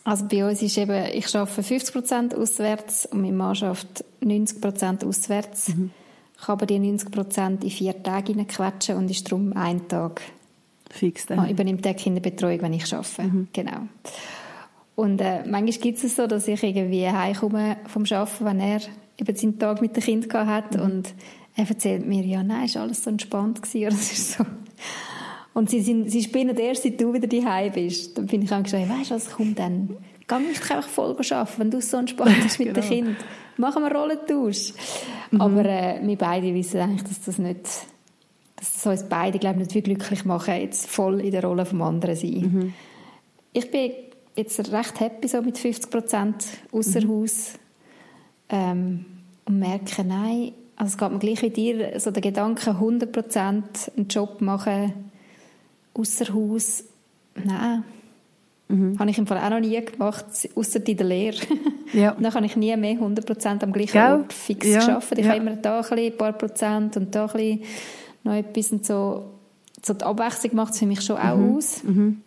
Also 0.05 0.25
bei 0.25 0.47
uns 0.47 0.61
ist 0.61 0.77
eben, 0.77 1.05
ich 1.13 1.35
arbeite 1.35 1.61
50% 1.61 2.35
auswärts 2.35 3.05
und 3.05 3.21
mein 3.21 3.35
Mann 3.35 3.55
arbeitet 3.61 4.05
90% 4.21 5.05
auswärts. 5.05 5.69
Mhm. 5.69 5.91
Ich 6.37 6.45
kann 6.45 6.53
aber 6.53 6.65
die 6.65 6.79
90% 6.79 7.63
in 7.63 7.69
vier 7.69 8.01
Tage 8.01 8.33
quetschen 8.45 8.95
und 8.95 9.11
ist 9.11 9.29
darum 9.29 9.55
ein 9.55 9.87
Tag. 9.89 10.21
Fix 10.93 11.25
dann. 11.25 11.39
Ah, 11.39 11.49
übernimmt 11.49 11.83
der 11.83 11.95
Kinderbetreuung, 11.95 12.61
wenn 12.61 12.73
ich 12.73 12.93
arbeite. 12.93 13.23
Mhm. 13.23 13.47
Genau. 13.51 13.87
Und 14.95 15.19
äh, 15.21 15.43
manchmal 15.47 15.81
gibt 15.81 16.03
es 16.03 16.15
so, 16.15 16.27
dass 16.27 16.47
ich 16.47 16.61
irgendwie 16.61 17.09
heimkomme 17.09 17.77
vom 17.87 18.03
Arbeiten, 18.03 18.45
wenn 18.45 18.59
er 18.59 18.81
eben 19.17 19.35
seinen 19.35 19.57
Tag 19.57 19.81
mit 19.81 19.95
dem 19.95 20.03
Kind 20.03 20.33
hat 20.33 20.75
mhm. 20.75 20.81
und 20.81 21.13
er 21.55 21.69
erzählt 21.69 22.05
mir, 22.05 22.23
ja, 22.23 22.43
nein, 22.43 22.65
ist 22.65 22.77
alles 22.77 23.03
so 23.03 23.09
entspannt 23.09 23.61
gewesen. 23.61 23.87
Oder 23.87 23.95
ist 23.95 24.33
so. 24.33 24.45
Und 25.53 25.69
sie, 25.69 25.81
sind, 25.81 26.09
sie 26.09 26.23
spinnen 26.23 26.57
erst, 26.57 26.83
seit 26.83 26.99
du 26.99 27.13
wieder 27.13 27.27
daheim 27.27 27.71
bist. 27.71 28.17
Dann 28.17 28.25
bin 28.25 28.41
ich 28.41 28.51
auch 28.51 28.63
gesagt, 28.63 28.89
weißt 28.89 29.11
du 29.11 29.15
was, 29.15 29.31
komm 29.31 29.53
dann, 29.53 29.97
geh 30.27 30.39
nicht 30.39 30.61
einfach 30.71 30.87
voll 30.87 31.11
arbeiten, 31.11 31.51
wenn 31.57 31.71
du 31.71 31.81
so 31.81 31.97
entspannt 31.97 32.41
bist 32.41 32.59
mit 32.59 32.73
genau. 32.73 32.81
dem 32.81 32.89
Kind. 32.89 33.17
Machen 33.57 33.83
wir 33.83 33.91
Rollentausch. 33.91 34.73
Mhm. 35.29 35.41
Aber 35.41 35.65
äh, 35.65 35.99
wir 36.01 36.17
beide 36.17 36.53
wissen 36.53 36.79
eigentlich, 36.79 37.03
dass 37.03 37.21
das 37.21 37.37
nicht, 37.37 37.67
dass 38.63 38.71
das 38.71 38.85
uns 38.85 39.09
beide, 39.09 39.39
glaube 39.39 39.55
ich, 39.55 39.59
nicht 39.59 39.71
viel 39.73 39.81
glücklich 39.81 40.23
machen, 40.23 40.53
jetzt 40.55 40.87
voll 40.87 41.19
in 41.19 41.31
der 41.31 41.43
Rolle 41.43 41.65
vom 41.65 41.81
anderen 41.81 42.15
sein. 42.15 42.51
Mhm. 42.53 42.73
Ich 43.51 43.69
bin 43.69 43.91
jetzt 44.37 44.71
recht 44.71 44.99
happy 45.01 45.27
so 45.27 45.41
mit 45.41 45.57
50 45.57 45.91
Prozent 45.91 46.45
außer 46.71 47.03
mhm. 47.03 47.09
Haus 47.09 47.53
ähm, 48.47 49.05
und 49.45 49.59
merke, 49.59 50.05
nein, 50.05 50.53
also 50.77 50.93
es 50.93 50.97
geht 50.97 51.11
mir 51.11 51.19
gleich 51.19 51.41
wie 51.41 51.49
dir, 51.49 51.99
so 51.99 52.09
der 52.11 52.21
Gedanke, 52.21 52.69
100 52.69 53.11
Prozent 53.11 53.91
einen 53.97 54.07
Job 54.07 54.39
machen 54.39 54.93
außer 55.93 56.33
Haus, 56.33 56.85
nein. 57.35 57.83
Mhm. 58.69 58.97
Habe 58.97 59.09
ich 59.11 59.17
im 59.17 59.27
Fall 59.27 59.39
auch 59.39 59.49
noch 59.49 59.59
nie 59.59 59.83
gemacht, 59.83 60.25
außer 60.55 60.87
in 60.87 60.97
der 60.97 61.05
Lehre. 61.05 61.37
Ja. 61.93 62.17
dann 62.19 62.33
habe 62.33 62.47
ich 62.47 62.55
nie 62.55 62.75
mehr 62.75 62.93
100 62.93 63.23
Prozent 63.23 63.63
am 63.63 63.71
gleichen 63.71 63.91
Gell? 63.91 64.13
Ort 64.13 64.33
fix 64.33 64.67
ja. 64.67 64.79
geschafft. 64.79 65.11
Ich 65.15 65.25
ja. 65.25 65.33
habe 65.33 65.41
immer 65.41 65.57
da 65.57 65.79
ein 65.79 66.17
paar 66.17 66.33
Prozent 66.33 66.97
und 66.97 67.13
da 67.13 67.27
ein 67.27 67.33
bisschen 67.33 67.59
noch 68.23 68.33
etwas 68.33 68.71
und 68.71 68.85
so. 68.85 69.25
So 69.81 69.93
die 69.93 70.03
Abwechslung 70.03 70.55
macht 70.55 70.73
es 70.73 70.79
für 70.79 70.85
mich 70.85 71.01
schon 71.01 71.17
auch 71.17 71.35
mhm. 71.35 71.57
aus. 71.57 71.83
Mhm. 71.83 72.21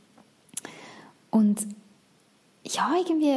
Und 1.31 1.67
ja, 2.65 2.93
irgendwie, 2.99 3.35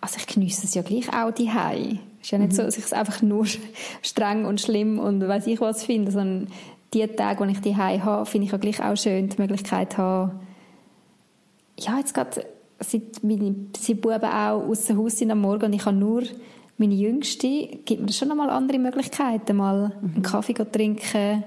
also 0.00 0.16
ich 0.18 0.26
genieße 0.26 0.66
es 0.66 0.74
ja 0.74 0.82
gleich 0.82 1.12
auch 1.12 1.30
die 1.30 1.48
Es 1.48 2.26
ist 2.26 2.30
ja 2.32 2.38
nicht 2.38 2.52
mhm. 2.52 2.56
so, 2.56 2.62
dass 2.62 2.78
ich 2.78 2.84
es 2.84 2.92
einfach 2.92 3.22
nur 3.22 3.46
streng 4.02 4.44
und 4.44 4.60
schlimm 4.60 4.98
und 4.98 5.26
weiß 5.26 5.46
ich 5.46 5.60
was 5.60 5.84
finde, 5.84 6.12
sondern 6.12 6.48
die 6.92 7.06
Tage, 7.06 7.46
die 7.46 7.52
ich 7.52 7.60
die 7.60 7.76
habe, 7.76 8.26
finde 8.26 8.46
ich 8.46 8.54
auch 8.54 8.60
gleich 8.60 8.82
auch 8.82 8.96
schön, 8.96 9.28
die 9.28 9.40
Möglichkeit 9.40 9.96
haben, 9.96 10.40
ja, 11.78 11.98
jetzt 11.98 12.12
gerade, 12.14 12.44
seit 12.80 13.22
meine 13.22 13.54
seit 13.78 14.00
Buben 14.00 14.24
auch 14.24 14.68
aus 14.68 14.84
dem 14.84 14.98
Haus 14.98 15.16
sind 15.16 15.30
am 15.30 15.40
Morgen 15.40 15.66
und 15.66 15.72
ich 15.72 15.84
habe 15.84 15.96
nur 15.96 16.22
meine 16.78 16.94
Jüngste, 16.94 17.66
gibt 17.84 18.02
mir 18.02 18.12
schon 18.12 18.28
nochmal 18.28 18.50
andere 18.50 18.78
Möglichkeiten, 18.78 19.56
mal 19.56 19.92
mhm. 20.00 20.14
einen 20.14 20.22
Kaffee 20.22 20.54
zu 20.54 20.70
trinken 20.70 21.44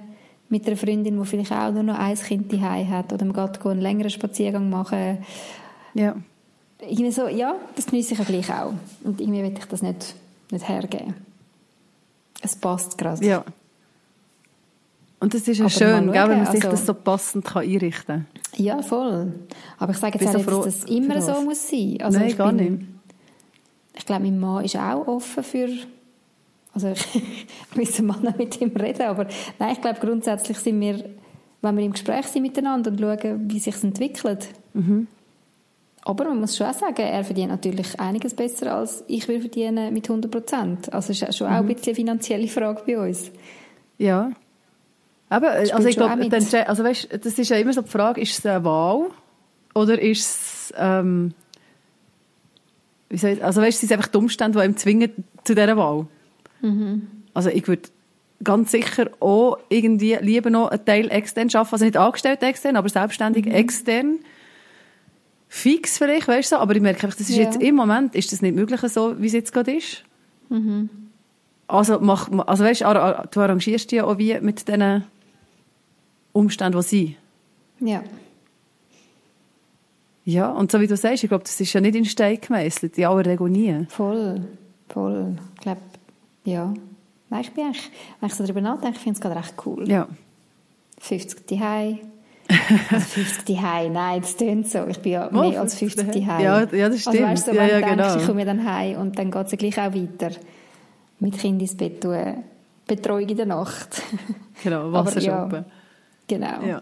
mit 0.50 0.68
einer 0.68 0.78
Freundin, 0.78 1.20
die 1.20 1.26
vielleicht 1.26 1.52
auch 1.52 1.72
nur 1.72 1.84
noch 1.84 1.98
ein 1.98 2.16
Kind 2.16 2.52
daheim 2.54 2.90
hat 2.90 3.12
oder 3.12 3.26
man 3.26 3.34
geht 3.34 3.66
einen 3.66 3.82
längeren 3.82 4.10
Spaziergang 4.10 4.70
machen. 4.70 5.20
Ja. 5.94 6.16
Irgendwie 6.80 7.12
so, 7.12 7.28
ja, 7.28 7.56
das 7.76 7.86
genieße 7.86 8.14
ich 8.14 8.20
ja 8.20 8.26
gleich 8.26 8.52
auch. 8.52 8.74
Und 9.04 9.22
irgendwie 9.22 9.42
will 9.42 9.54
ich 9.58 9.66
das 9.66 9.82
nicht, 9.82 10.16
nicht 10.52 10.68
hergeben. 10.68 11.16
Es 12.42 12.56
passt 12.56 12.98
gerade. 12.98 13.26
Ja. 13.26 13.44
Und 15.20 15.34
das 15.34 15.48
ist 15.48 15.58
ja 15.58 15.70
schön, 15.70 16.12
gell, 16.12 16.30
wenn 16.30 16.44
man 16.44 16.52
sich 16.52 16.66
also, 16.66 16.72
das 16.72 16.86
so 16.86 16.94
passend 16.94 17.46
kann 17.46 17.64
einrichten 17.64 18.26
kann. 18.26 18.26
Ja, 18.58 18.82
voll. 18.82 19.32
Aber 19.80 19.94
ich 19.94 19.98
sage 19.98 20.20
jetzt 20.20 20.36
auch 20.36 20.38
nicht, 20.38 20.50
dass 20.50 20.82
das 20.82 20.84
immer 20.90 21.22
so 21.22 21.42
muss 21.42 21.70
sein. 21.70 21.98
Also 22.02 22.20
Nein, 22.20 22.36
gar 22.36 22.52
bin, 22.52 22.74
nicht. 22.74 22.88
Ich 23.96 24.06
glaube, 24.06 24.24
mein 24.24 24.40
Mann 24.40 24.66
ist 24.66 24.76
auch 24.76 25.08
offen 25.08 25.44
für... 25.44 25.70
Also 26.74 26.90
ich 27.14 27.76
müsste 27.76 28.04
mal 28.04 28.34
mit 28.38 28.60
ihm 28.62 28.72
reden, 28.76 29.04
aber 29.04 29.28
nein, 29.60 29.74
ich 29.74 29.82
glaube, 29.82 30.00
grundsätzlich 30.00 30.58
sind 30.58 30.80
wir, 30.80 31.04
wenn 31.62 31.78
wir 31.78 31.86
im 31.86 31.92
Gespräch 31.92 32.26
sind 32.28 32.42
miteinander 32.42 32.92
und 32.92 33.00
schauen, 33.00 33.50
wie 33.50 33.60
sich 33.60 33.84
entwickelt. 33.84 34.48
Mhm. 34.74 35.08
Aber 36.06 36.26
man 36.26 36.42
muss 36.42 36.58
schon 36.58 36.68
auch 36.68 36.74
sagen, 36.74 37.02
er 37.02 37.24
verdient 37.24 37.50
natürlich 37.50 37.98
einiges 38.00 38.34
besser, 38.34 38.76
als 38.76 39.06
ich 39.08 39.28
will 39.28 39.40
verdienen 39.40 39.94
mit 39.94 40.10
100 40.10 40.30
Prozent. 40.30 40.94
Also 40.94 41.12
ist 41.12 41.38
schon 41.38 41.48
mhm. 41.48 41.54
auch 41.54 41.60
ein 41.60 41.68
bisschen 41.68 41.88
eine 41.88 41.96
finanzielle 41.96 42.48
Frage 42.48 42.84
bei 42.86 43.00
uns. 43.00 43.32
Ja, 43.98 44.32
Eben, 45.34 45.46
also 45.46 45.88
ich 45.88 45.96
glaube, 45.96 46.68
also 46.68 46.84
weißt, 46.84 47.26
das 47.26 47.40
ist 47.40 47.50
ja 47.50 47.58
immer 47.58 47.74
so 47.74 47.82
die 47.82 47.90
Frage, 47.90 48.22
ist 48.22 48.38
es 48.38 48.46
eine 48.46 48.64
Wahl 48.64 49.08
oder 49.74 50.00
ist 50.00 50.20
es, 50.20 50.74
ähm, 50.78 51.34
also 53.10 53.62
weißt, 53.62 53.80
sind 53.80 53.92
es 53.92 53.98
einfach 53.98 54.10
die 54.10 54.18
Umstände, 54.18 54.60
die 54.60 54.66
ihm 54.66 54.78
zwingen 54.78 55.12
zu 55.44 55.56
dieser 55.56 55.76
Wahl? 55.76 56.06
Mhm. 56.64 57.08
Also 57.34 57.50
ich 57.50 57.68
würde 57.68 57.84
ganz 58.44 58.72
sicher 58.72 59.10
auch 59.20 59.58
irgendwie 59.70 60.18
lieber 60.20 60.50
noch 60.50 60.70
einen 60.70 60.84
Teil 60.86 61.12
extern 61.12 61.50
arbeiten, 61.54 61.74
also 61.74 61.86
nicht 61.86 61.98
angestellt 61.98 62.42
extern, 62.42 62.76
aber 62.76 62.90
selbstständig 62.90 63.46
mhm. 63.46 63.52
extern. 63.52 64.20
Fix 65.48 66.00
vielleicht, 66.00 66.28
weißt 66.28 66.54
du, 66.54 66.58
aber 66.58 66.76
ich 66.76 66.82
merke 66.82 67.06
das 67.06 67.20
ist 67.20 67.30
ja. 67.30 67.44
jetzt 67.44 67.62
im 67.62 67.76
Moment, 67.76 68.16
ist 68.16 68.32
das 68.32 68.42
nicht 68.42 68.56
möglich 68.56 68.82
so, 68.82 69.22
wie 69.22 69.28
es 69.28 69.34
jetzt 69.34 69.54
gerade 69.54 69.76
ist. 69.76 70.04
Mhm. 70.50 70.90
Also, 71.68 72.00
mach, 72.00 72.30
also 72.48 72.64
weißt, 72.64 72.82
du 72.82 72.86
arrangierst 72.86 73.92
dich 73.92 73.98
ja 73.98 74.06
auch 74.06 74.18
wie 74.18 74.40
mit 74.40 74.68
diesen 74.68 75.04
Umstände, 76.32 76.80
die 76.80 76.84
sind. 76.84 77.16
Ja. 77.80 78.04
Ja, 80.26 80.50
und 80.50 80.72
so 80.72 80.80
wie 80.80 80.88
du 80.88 80.96
sagst, 80.96 81.24
ich 81.24 81.30
glaube, 81.30 81.44
das 81.44 81.60
ist 81.60 81.74
ja 81.74 81.82
nicht 81.82 81.96
in 81.96 82.06
Stein 82.06 82.40
gemeißelt, 82.40 82.98
in 82.98 83.06
aller 83.06 83.26
Regel 83.26 83.50
nie. 83.50 83.86
Voll, 83.90 84.42
voll. 84.90 85.36
Ich 85.56 85.62
glaube, 85.62 85.82
ja. 86.44 86.74
Nein, 87.30 87.42
ich 87.42 87.52
bin 87.52 87.66
eigentlich, 87.66 87.92
wenn 88.20 88.28
ich 88.28 88.36
so 88.36 88.44
darüber 88.44 88.62
nachdenke, 88.62 89.00
finde 89.00 89.18
ich 89.18 89.18
es 89.18 89.22
gerade 89.22 89.36
recht 89.40 89.54
cool. 89.66 89.90
Ja. 89.90 90.08
50 91.00 91.48
die 91.48 91.62
also 92.92 93.06
50 93.06 93.46
die 93.46 93.60
nein, 93.60 94.22
das 94.22 94.36
tönt 94.36 94.70
so. 94.70 94.86
Ich 94.88 95.00
bin 95.00 95.14
ja 95.14 95.30
oh, 95.32 95.50
mehr 95.50 95.62
als 95.62 95.76
50 95.76 96.12
die 96.12 96.20
Ja, 96.20 96.64
ja, 96.64 96.90
das 96.90 97.02
stimmt. 97.02 97.16
Also 97.16 97.28
weißt 97.28 97.48
du, 97.48 97.52
so, 97.52 97.58
wenn 97.58 97.70
ja, 97.70 97.80
ja, 97.80 97.90
genau. 97.90 98.04
denkst, 98.04 98.22
ich 98.22 98.28
komme 98.28 98.46
dann 98.46 98.66
heim 98.66 99.00
und 99.00 99.18
dann 99.18 99.32
geht 99.32 99.46
es 99.46 99.52
ja 99.52 99.58
gleich 99.58 99.80
auch 99.80 99.94
weiter. 99.94 100.32
Mit 101.20 101.38
Kind 101.38 101.62
ins 101.62 101.76
Bett 101.76 102.02
tun, 102.02 102.44
Betreuung 102.86 103.30
in 103.30 103.38
der 103.38 103.46
Nacht. 103.46 104.02
Genau, 104.64 104.92
Wasser 104.92 105.22
shoppen. 105.22 105.66
Genau. 106.28 106.62
Ja. 106.66 106.82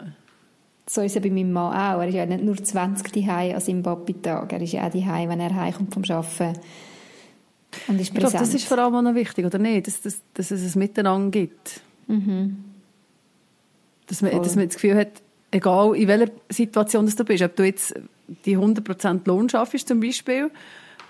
So 0.87 1.01
ist 1.01 1.15
es 1.15 1.21
bei 1.21 1.29
meinem 1.29 1.53
Mann 1.53 1.73
auch. 1.73 2.01
Er 2.01 2.07
ist 2.07 2.15
ja 2.15 2.25
nicht 2.25 2.43
nur 2.43 2.61
20 2.61 3.11
daheim 3.11 3.55
an 3.55 3.61
seinem 3.61 3.83
Papi-Tag. 3.83 4.51
Er 4.51 4.61
ist 4.61 4.73
ja 4.73 4.87
auch 4.87 4.91
daheim, 4.91 5.29
wenn 5.29 5.39
er 5.39 5.55
heimkommt 5.55 5.93
vom 5.93 6.03
Arbeiten. 6.03 6.59
Und 7.87 7.99
ist 7.99 8.09
ich 8.09 8.13
glaube, 8.13 8.37
das 8.37 8.53
ist 8.53 8.65
vor 8.65 8.77
allem 8.77 8.95
auch 8.95 9.01
noch 9.01 9.15
wichtig, 9.15 9.45
oder 9.45 9.57
nicht? 9.57 9.87
Dass, 9.87 10.01
dass, 10.01 10.21
dass 10.33 10.51
es 10.51 10.75
ein 10.75 10.79
Miteinander 10.79 11.31
gibt. 11.31 11.81
Mhm. 12.07 12.63
Dass, 14.07 14.21
man, 14.21 14.31
dass 14.41 14.55
man 14.55 14.67
das 14.67 14.75
Gefühl 14.75 14.95
hat, 14.95 15.21
egal 15.51 15.95
in 15.95 16.07
welcher 16.07 16.31
Situation 16.49 17.05
du 17.05 17.23
bist, 17.23 17.43
ob 17.43 17.55
du 17.55 17.63
jetzt 17.63 17.93
die 18.45 18.57
100% 18.57 19.21
Lohn 19.25 19.49
schaffst 19.49 19.87
zum 19.87 19.99
Beispiel 19.99 20.51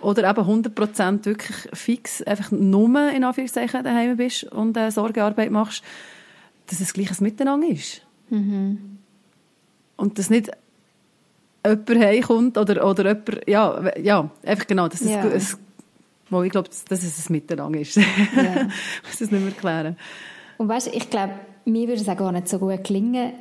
oder 0.02 0.30
eben 0.30 0.64
100% 0.64 1.26
wirklich 1.26 1.58
fix 1.74 2.22
einfach 2.24 2.52
nur 2.52 3.10
in 3.12 3.24
Anführungszeichen 3.24 3.84
daheim 3.84 4.18
bist 4.18 4.44
und 4.46 4.76
äh, 4.78 4.90
Sorgearbeit 4.92 5.52
machst, 5.52 5.84
dass 6.68 6.80
es 6.80 6.94
gleich 6.94 7.12
ein 7.12 7.24
Miteinander 7.24 7.68
ist. 7.68 8.02
Mhm. 8.30 8.98
Und 9.96 10.18
dass 10.18 10.30
nicht 10.30 10.50
jemand 11.64 11.90
heimkommt 11.90 12.58
oder, 12.58 12.88
oder 12.88 13.10
jemand, 13.10 13.48
ja, 13.48 13.98
ja, 13.98 14.30
einfach 14.44 14.68
genau, 14.68 14.88
dass 14.88 15.02
ja. 15.02 15.24
es, 15.26 15.58
es 16.32 16.46
ich 16.46 16.52
glaube, 16.52 16.70
dass 16.90 17.04
es 17.04 17.30
ein 17.30 17.34
Miteinander 17.34 17.80
ist. 17.80 17.96
Ja. 17.96 18.04
ich 18.04 18.34
muss 19.04 19.22
es 19.22 19.32
nicht 19.32 19.32
mehr 19.32 19.46
erklären. 19.46 19.98
Und 20.58 20.70
weißt 20.70 20.88
du, 20.88 20.92
ich 20.92 21.10
glaube, 21.10 21.34
mir 21.66 21.88
würde 21.88 22.02
es 22.02 22.10
auch 22.10 22.18
gar 22.18 22.32
nicht 22.32 22.48
so 22.48 22.60
gut 22.60 22.84
gelingen, 22.84 23.34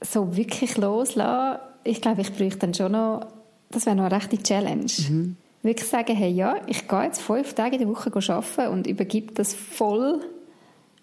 so 0.00 0.36
wirklich 0.36 0.76
loslassen. 0.76 1.60
Ich 1.84 2.00
glaube, 2.00 2.20
ich 2.22 2.32
bräuchte 2.32 2.60
dann 2.60 2.74
schon 2.74 2.92
noch, 2.92 3.26
das 3.70 3.86
wäre 3.86 3.96
noch 3.96 4.04
eine 4.04 4.16
rechte 4.16 4.38
Challenge. 4.42 4.90
Mhm. 5.08 5.36
Wirklich 5.62 5.88
sagen, 5.88 6.14
hey, 6.16 6.30
ja, 6.30 6.56
ich 6.66 6.86
gehe 6.86 7.02
jetzt 7.02 7.20
fünf 7.20 7.54
Tage 7.54 7.76
in 7.76 7.80
der 7.80 7.88
Woche 7.88 8.12
arbeiten 8.32 8.72
und 8.72 8.86
übergebe 8.86 9.34
das 9.34 9.54
voll 9.54 10.20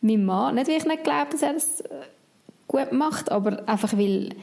meinem 0.02 0.26
Mann. 0.26 0.56
Nicht, 0.56 0.68
weil 0.68 0.78
ich 0.78 0.86
nicht 0.86 1.04
glaube, 1.04 1.32
dass 1.32 1.42
er 1.42 1.54
das 1.54 1.84
gut 2.68 2.92
macht, 2.92 3.32
aber 3.32 3.68
einfach 3.68 3.94
weil 3.98 4.36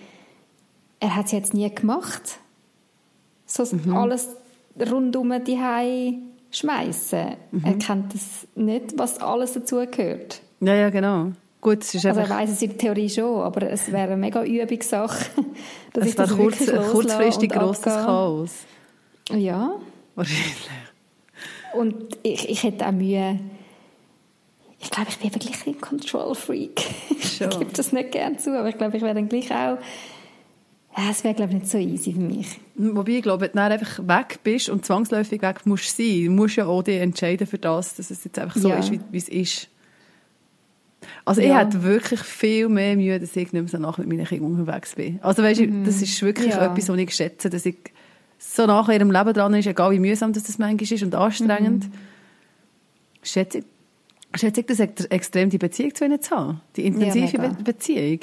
er 1.00 1.24
es 1.24 1.32
jetzt 1.32 1.54
nie 1.54 1.72
gemacht. 1.74 2.38
So 3.46 3.64
mhm. 3.74 3.96
alles 3.96 4.28
rundum 4.78 5.32
die 5.44 5.58
schmeißen. 6.52 7.36
Mhm. 7.50 7.64
Er 7.64 7.74
kennt 7.74 8.14
das 8.14 8.46
nicht, 8.54 8.96
was 8.96 9.18
alles 9.18 9.54
dazugehört. 9.54 10.40
Ja, 10.60 10.74
ja, 10.74 10.90
genau. 10.90 11.32
Gut, 11.60 11.82
es 11.82 11.94
ist 11.94 12.06
also 12.06 12.20
er 12.20 12.28
weiss 12.28 12.50
es 12.50 12.62
in 12.62 12.70
der 12.70 12.78
Theorie 12.78 13.08
schon, 13.08 13.40
aber 13.40 13.70
es 13.70 13.90
wäre 13.92 14.04
eine 14.04 14.16
mega 14.16 14.42
Übungssache, 14.44 15.26
dass 15.92 16.04
es 16.04 16.10
ich 16.10 16.16
das 16.16 16.36
kurz, 16.36 16.66
kurzfristig 16.90 17.50
grosses 17.50 17.84
Chaos. 17.84 18.50
Ja. 19.30 19.76
Wahrscheinlich. 20.14 20.70
Und 21.74 22.18
ich, 22.22 22.48
ich 22.48 22.62
hätte 22.64 22.86
auch 22.86 22.92
Mühe, 22.92 23.38
ich 24.80 24.90
glaube, 24.90 25.10
ich 25.10 25.18
bin 25.18 25.32
wirklich 25.32 25.66
ein 25.66 25.80
Control-Freak. 25.80 26.82
Ich 27.42 27.58
gebe 27.58 27.72
das 27.72 27.92
nicht 27.92 28.12
gerne 28.12 28.36
zu, 28.36 28.56
aber 28.56 28.68
ich 28.68 28.78
glaube, 28.78 28.96
ich 28.96 29.02
wäre 29.02 29.14
dann 29.14 29.28
gleich 29.28 29.50
auch 29.50 29.78
ja, 30.96 31.10
es 31.10 31.24
wäre, 31.24 31.34
glaube 31.34 31.52
ich, 31.52 31.60
nicht 31.60 31.70
so 31.70 31.78
easy 31.78 32.12
für 32.12 32.20
mich. 32.20 32.60
Wobei, 32.74 33.12
ich 33.12 33.22
glaube, 33.22 33.46
wenn 33.46 33.52
du 33.52 33.62
einfach 33.62 33.98
weg 34.06 34.40
bist 34.44 34.68
und 34.68 34.84
zwangsläufig 34.84 35.40
weg 35.40 35.64
musst 35.64 35.96
sein, 35.96 36.28
musst 36.28 36.56
du 36.56 36.62
ja 36.62 36.66
auch 36.66 36.82
dich 36.82 37.00
entscheiden 37.00 37.46
für 37.46 37.58
das, 37.58 37.94
dass 37.94 38.10
es 38.10 38.24
jetzt 38.24 38.38
einfach 38.38 38.60
so 38.60 38.68
ja. 38.68 38.76
ist, 38.76 38.92
wie, 38.92 39.00
wie, 39.10 39.16
es 39.16 39.28
ist. 39.28 39.68
Also 41.24 41.40
ja. 41.40 41.48
ich 41.48 41.54
hätte 41.54 41.82
wirklich 41.82 42.20
viel 42.20 42.68
mehr 42.68 42.96
Mühe, 42.96 43.18
dass 43.18 43.30
ich 43.30 43.52
nicht 43.52 43.52
mehr 43.52 43.68
so 43.68 43.78
nach 43.78 43.96
mit 43.96 44.06
meinen 44.06 44.26
Kindern 44.26 44.58
unterwegs 44.58 44.94
bin. 44.94 45.18
Also 45.22 45.42
weißt 45.42 45.62
mhm. 45.62 45.84
das 45.84 46.02
ist 46.02 46.20
wirklich 46.22 46.52
ja. 46.52 46.66
etwas, 46.66 46.88
was 46.88 46.98
ich 46.98 47.14
schätze, 47.14 47.48
dass 47.48 47.64
ich 47.64 47.76
so 48.38 48.66
nach 48.66 48.88
ihrem 48.88 49.10
Leben 49.10 49.32
dran 49.32 49.54
ist, 49.54 49.66
egal 49.66 49.92
wie 49.92 49.98
mühsam 49.98 50.32
das, 50.32 50.42
das 50.42 50.58
manchmal 50.58 50.92
ist 50.92 51.02
und 51.02 51.14
anstrengend, 51.14 51.86
mhm. 51.86 51.92
schätze 53.22 53.58
ich, 53.58 53.64
schätze 54.40 54.60
ich 54.60 54.66
das 54.66 54.78
extrem, 54.78 55.48
die 55.48 55.58
Beziehung 55.58 55.94
zu 55.94 56.04
ihnen 56.04 56.20
zu 56.20 56.36
haben. 56.36 56.60
Die 56.76 56.84
intensive 56.86 57.38
Be 57.38 57.56
Beziehung. 57.64 58.20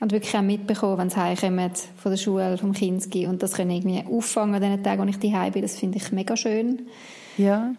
Und 0.00 0.12
wirklich 0.12 0.36
auch 0.36 0.42
mitbekommen, 0.42 0.98
wenn 0.98 1.10
sie 1.10 1.16
heimkommen 1.16 1.72
von 1.96 2.12
der 2.12 2.18
Schule, 2.18 2.56
vom 2.56 2.72
Kinski 2.72 3.26
und 3.26 3.42
das 3.42 3.54
können 3.54 3.72
irgendwie 3.72 4.04
auffangen 4.08 4.54
an 4.54 4.62
den 4.62 4.82
Tagen, 4.84 5.02
wo 5.02 5.08
ich 5.08 5.18
daheim 5.18 5.52
bin, 5.52 5.62
das 5.62 5.76
finde 5.76 5.98
ich 5.98 6.12
mega 6.12 6.36
schön. 6.36 6.86
Ja. 7.36 7.74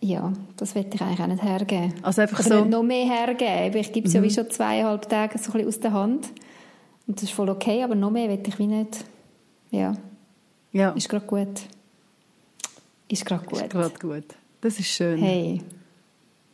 Ja, 0.00 0.32
das 0.56 0.76
will 0.76 0.86
ich 0.92 1.02
eigentlich 1.02 1.20
auch 1.20 1.26
nicht 1.26 1.42
hergeben. 1.42 1.94
Also 2.02 2.22
einfach 2.22 2.46
Oder 2.46 2.60
so... 2.60 2.64
noch 2.64 2.84
mehr 2.84 3.06
hergeben. 3.06 3.80
Ich 3.80 3.92
gebe 3.92 4.06
es 4.06 4.14
mhm. 4.14 4.20
ja 4.20 4.22
wie 4.22 4.30
schon 4.30 4.50
zweieinhalb 4.50 5.08
Tage 5.08 5.38
so 5.38 5.46
ein 5.46 5.52
bisschen 5.52 5.68
aus 5.68 5.80
der 5.80 5.92
Hand. 5.92 6.28
Und 7.08 7.16
das 7.16 7.24
ist 7.24 7.32
voll 7.32 7.48
okay, 7.48 7.82
aber 7.82 7.96
noch 7.96 8.10
mehr 8.10 8.28
will 8.28 8.40
ich 8.46 8.58
wie 8.58 8.66
nicht. 8.68 9.04
Ja. 9.70 9.96
Ja. 10.72 10.90
Ist 10.90 11.08
gerade 11.08 11.26
gut. 11.26 11.62
Ist 13.08 13.26
gerade 13.26 13.44
gut. 13.44 13.62
Ist 13.62 13.70
gerade 13.70 13.98
gut. 13.98 14.24
Das 14.60 14.78
ist 14.78 14.88
schön. 14.88 15.18
Hey. 15.18 15.62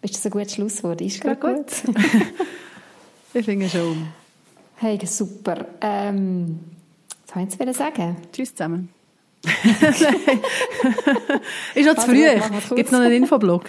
Ist 0.01 0.15
das 0.15 0.25
ein 0.27 0.31
gutes 0.31 0.55
Schlusswort? 0.55 1.01
Ist 1.01 1.21
gerade 1.21 1.41
gut? 1.41 1.67
gut. 1.85 1.97
ich 3.35 3.45
finde 3.45 3.69
schon. 3.69 4.07
Hey, 4.85 5.01
super. 5.07 5.65
Ähm, 5.81 6.61
was 7.27 7.59
wollen 7.59 7.73
Sie 7.73 7.79
sagen? 7.79 8.17
Tschüss 8.31 8.55
zusammen. 8.55 8.91
ist 11.75 11.87
noch 11.87 11.95
zu 11.95 12.03
früh. 12.03 12.27
Gibt 12.77 12.89
es 12.89 12.93
noch 12.93 13.01
einen 13.01 13.15
Infoblog? 13.15 13.65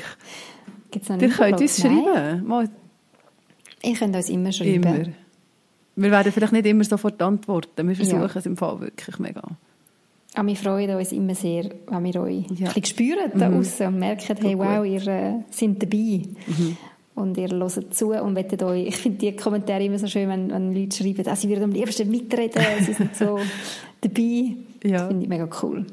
Gibt's 0.91 1.07
noch 1.07 1.15
einen 1.15 1.29
Ihr 1.29 1.33
könnt 1.33 1.61
uns 1.61 1.79
schreiben. 1.79 2.45
Mal. 2.45 2.69
Ihr 3.81 3.95
könnt 3.95 4.13
uns 4.13 4.27
immer 4.27 4.51
schreiben. 4.51 4.83
Immer. 4.83 5.05
Wir 5.95 6.11
werden 6.11 6.33
vielleicht 6.33 6.51
nicht 6.51 6.65
immer 6.65 6.83
sofort 6.83 7.21
antworten. 7.21 7.87
Wir 7.87 7.95
versuchen 7.95 8.19
ja. 8.19 8.35
es 8.35 8.45
im 8.45 8.57
Fall 8.57 8.81
wirklich 8.81 9.17
mega. 9.17 9.39
Aber 9.39 9.57
ah, 10.33 10.45
wir 10.45 10.57
freuen 10.57 10.97
uns 10.97 11.13
immer 11.13 11.33
sehr, 11.33 11.69
wenn 11.87 12.03
wir 12.03 12.21
euch 12.23 12.43
ja. 12.57 12.73
ein 12.75 12.83
spüren 12.83 13.31
da 13.35 13.47
mhm. 13.49 13.59
und 13.59 13.99
merken, 13.99 14.35
hey, 14.41 14.57
wow, 14.57 14.85
ihr 14.85 15.07
äh, 15.07 15.43
seid 15.49 15.81
dabei. 15.81 16.23
Mhm 16.45 16.75
und 17.15 17.37
ihr 17.37 17.49
hört 17.49 17.95
zu 17.95 18.11
und 18.11 18.35
wettet 18.35 18.61
euch. 18.63 18.87
Ich 18.87 18.97
finde 18.97 19.19
die 19.19 19.33
Kommentare 19.35 19.83
immer 19.83 19.97
so 19.97 20.07
schön, 20.07 20.29
wenn, 20.29 20.51
wenn 20.51 20.73
Leute 20.73 20.97
schreiben, 20.97 21.27
ah, 21.27 21.35
sie 21.35 21.49
würden 21.49 21.63
am 21.63 21.71
liebsten 21.71 22.11
mitreden, 22.11 22.61
sie 22.81 22.93
sind 22.93 23.15
so 23.15 23.39
dabei. 24.01 24.55
Ja. 24.83 24.99
Das 24.99 25.07
finde 25.07 25.23
ich 25.23 25.29
mega 25.29 25.49
cool. 25.63 25.87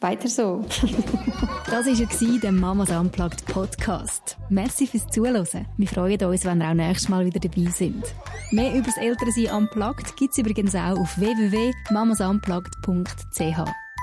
Weiter 0.00 0.28
so. 0.28 0.64
das 1.68 1.86
war 1.86 2.38
der 2.38 2.52
Mamas 2.52 2.90
Unplugged 2.90 3.44
Podcast. 3.46 4.36
Merci 4.48 4.86
fürs 4.86 5.08
Zuhören. 5.08 5.66
Wir 5.76 5.88
freuen 5.88 6.22
uns, 6.22 6.44
wenn 6.44 6.60
ihr 6.60 6.68
auch 6.68 6.74
nächstes 6.74 7.08
Mal 7.08 7.26
wieder 7.26 7.40
dabei 7.40 7.68
sind. 7.70 8.04
Mehr 8.52 8.72
über 8.74 8.84
das 8.84 8.96
Elternsein 8.96 9.52
Unplugged 9.56 10.16
gibt 10.16 10.30
es 10.32 10.38
übrigens 10.38 10.76
auch 10.76 11.00
auf 11.00 11.18
www.mamasunplugged.ch. 11.18 13.40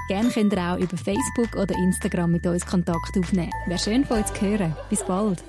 Gerne 0.10 0.30
könnt 0.30 0.54
ihr 0.54 0.62
auch 0.62 0.78
über 0.78 0.98
Facebook 0.98 1.56
oder 1.56 1.74
Instagram 1.76 2.34
mit 2.34 2.46
uns 2.46 2.66
Kontakt 2.66 3.18
aufnehmen. 3.18 3.54
Wäre 3.66 3.80
schön 3.80 4.04
von 4.04 4.18
euch 4.18 4.26
zu 4.26 4.42
hören. 4.42 4.76
Bis 4.90 5.02
bald. 5.04 5.42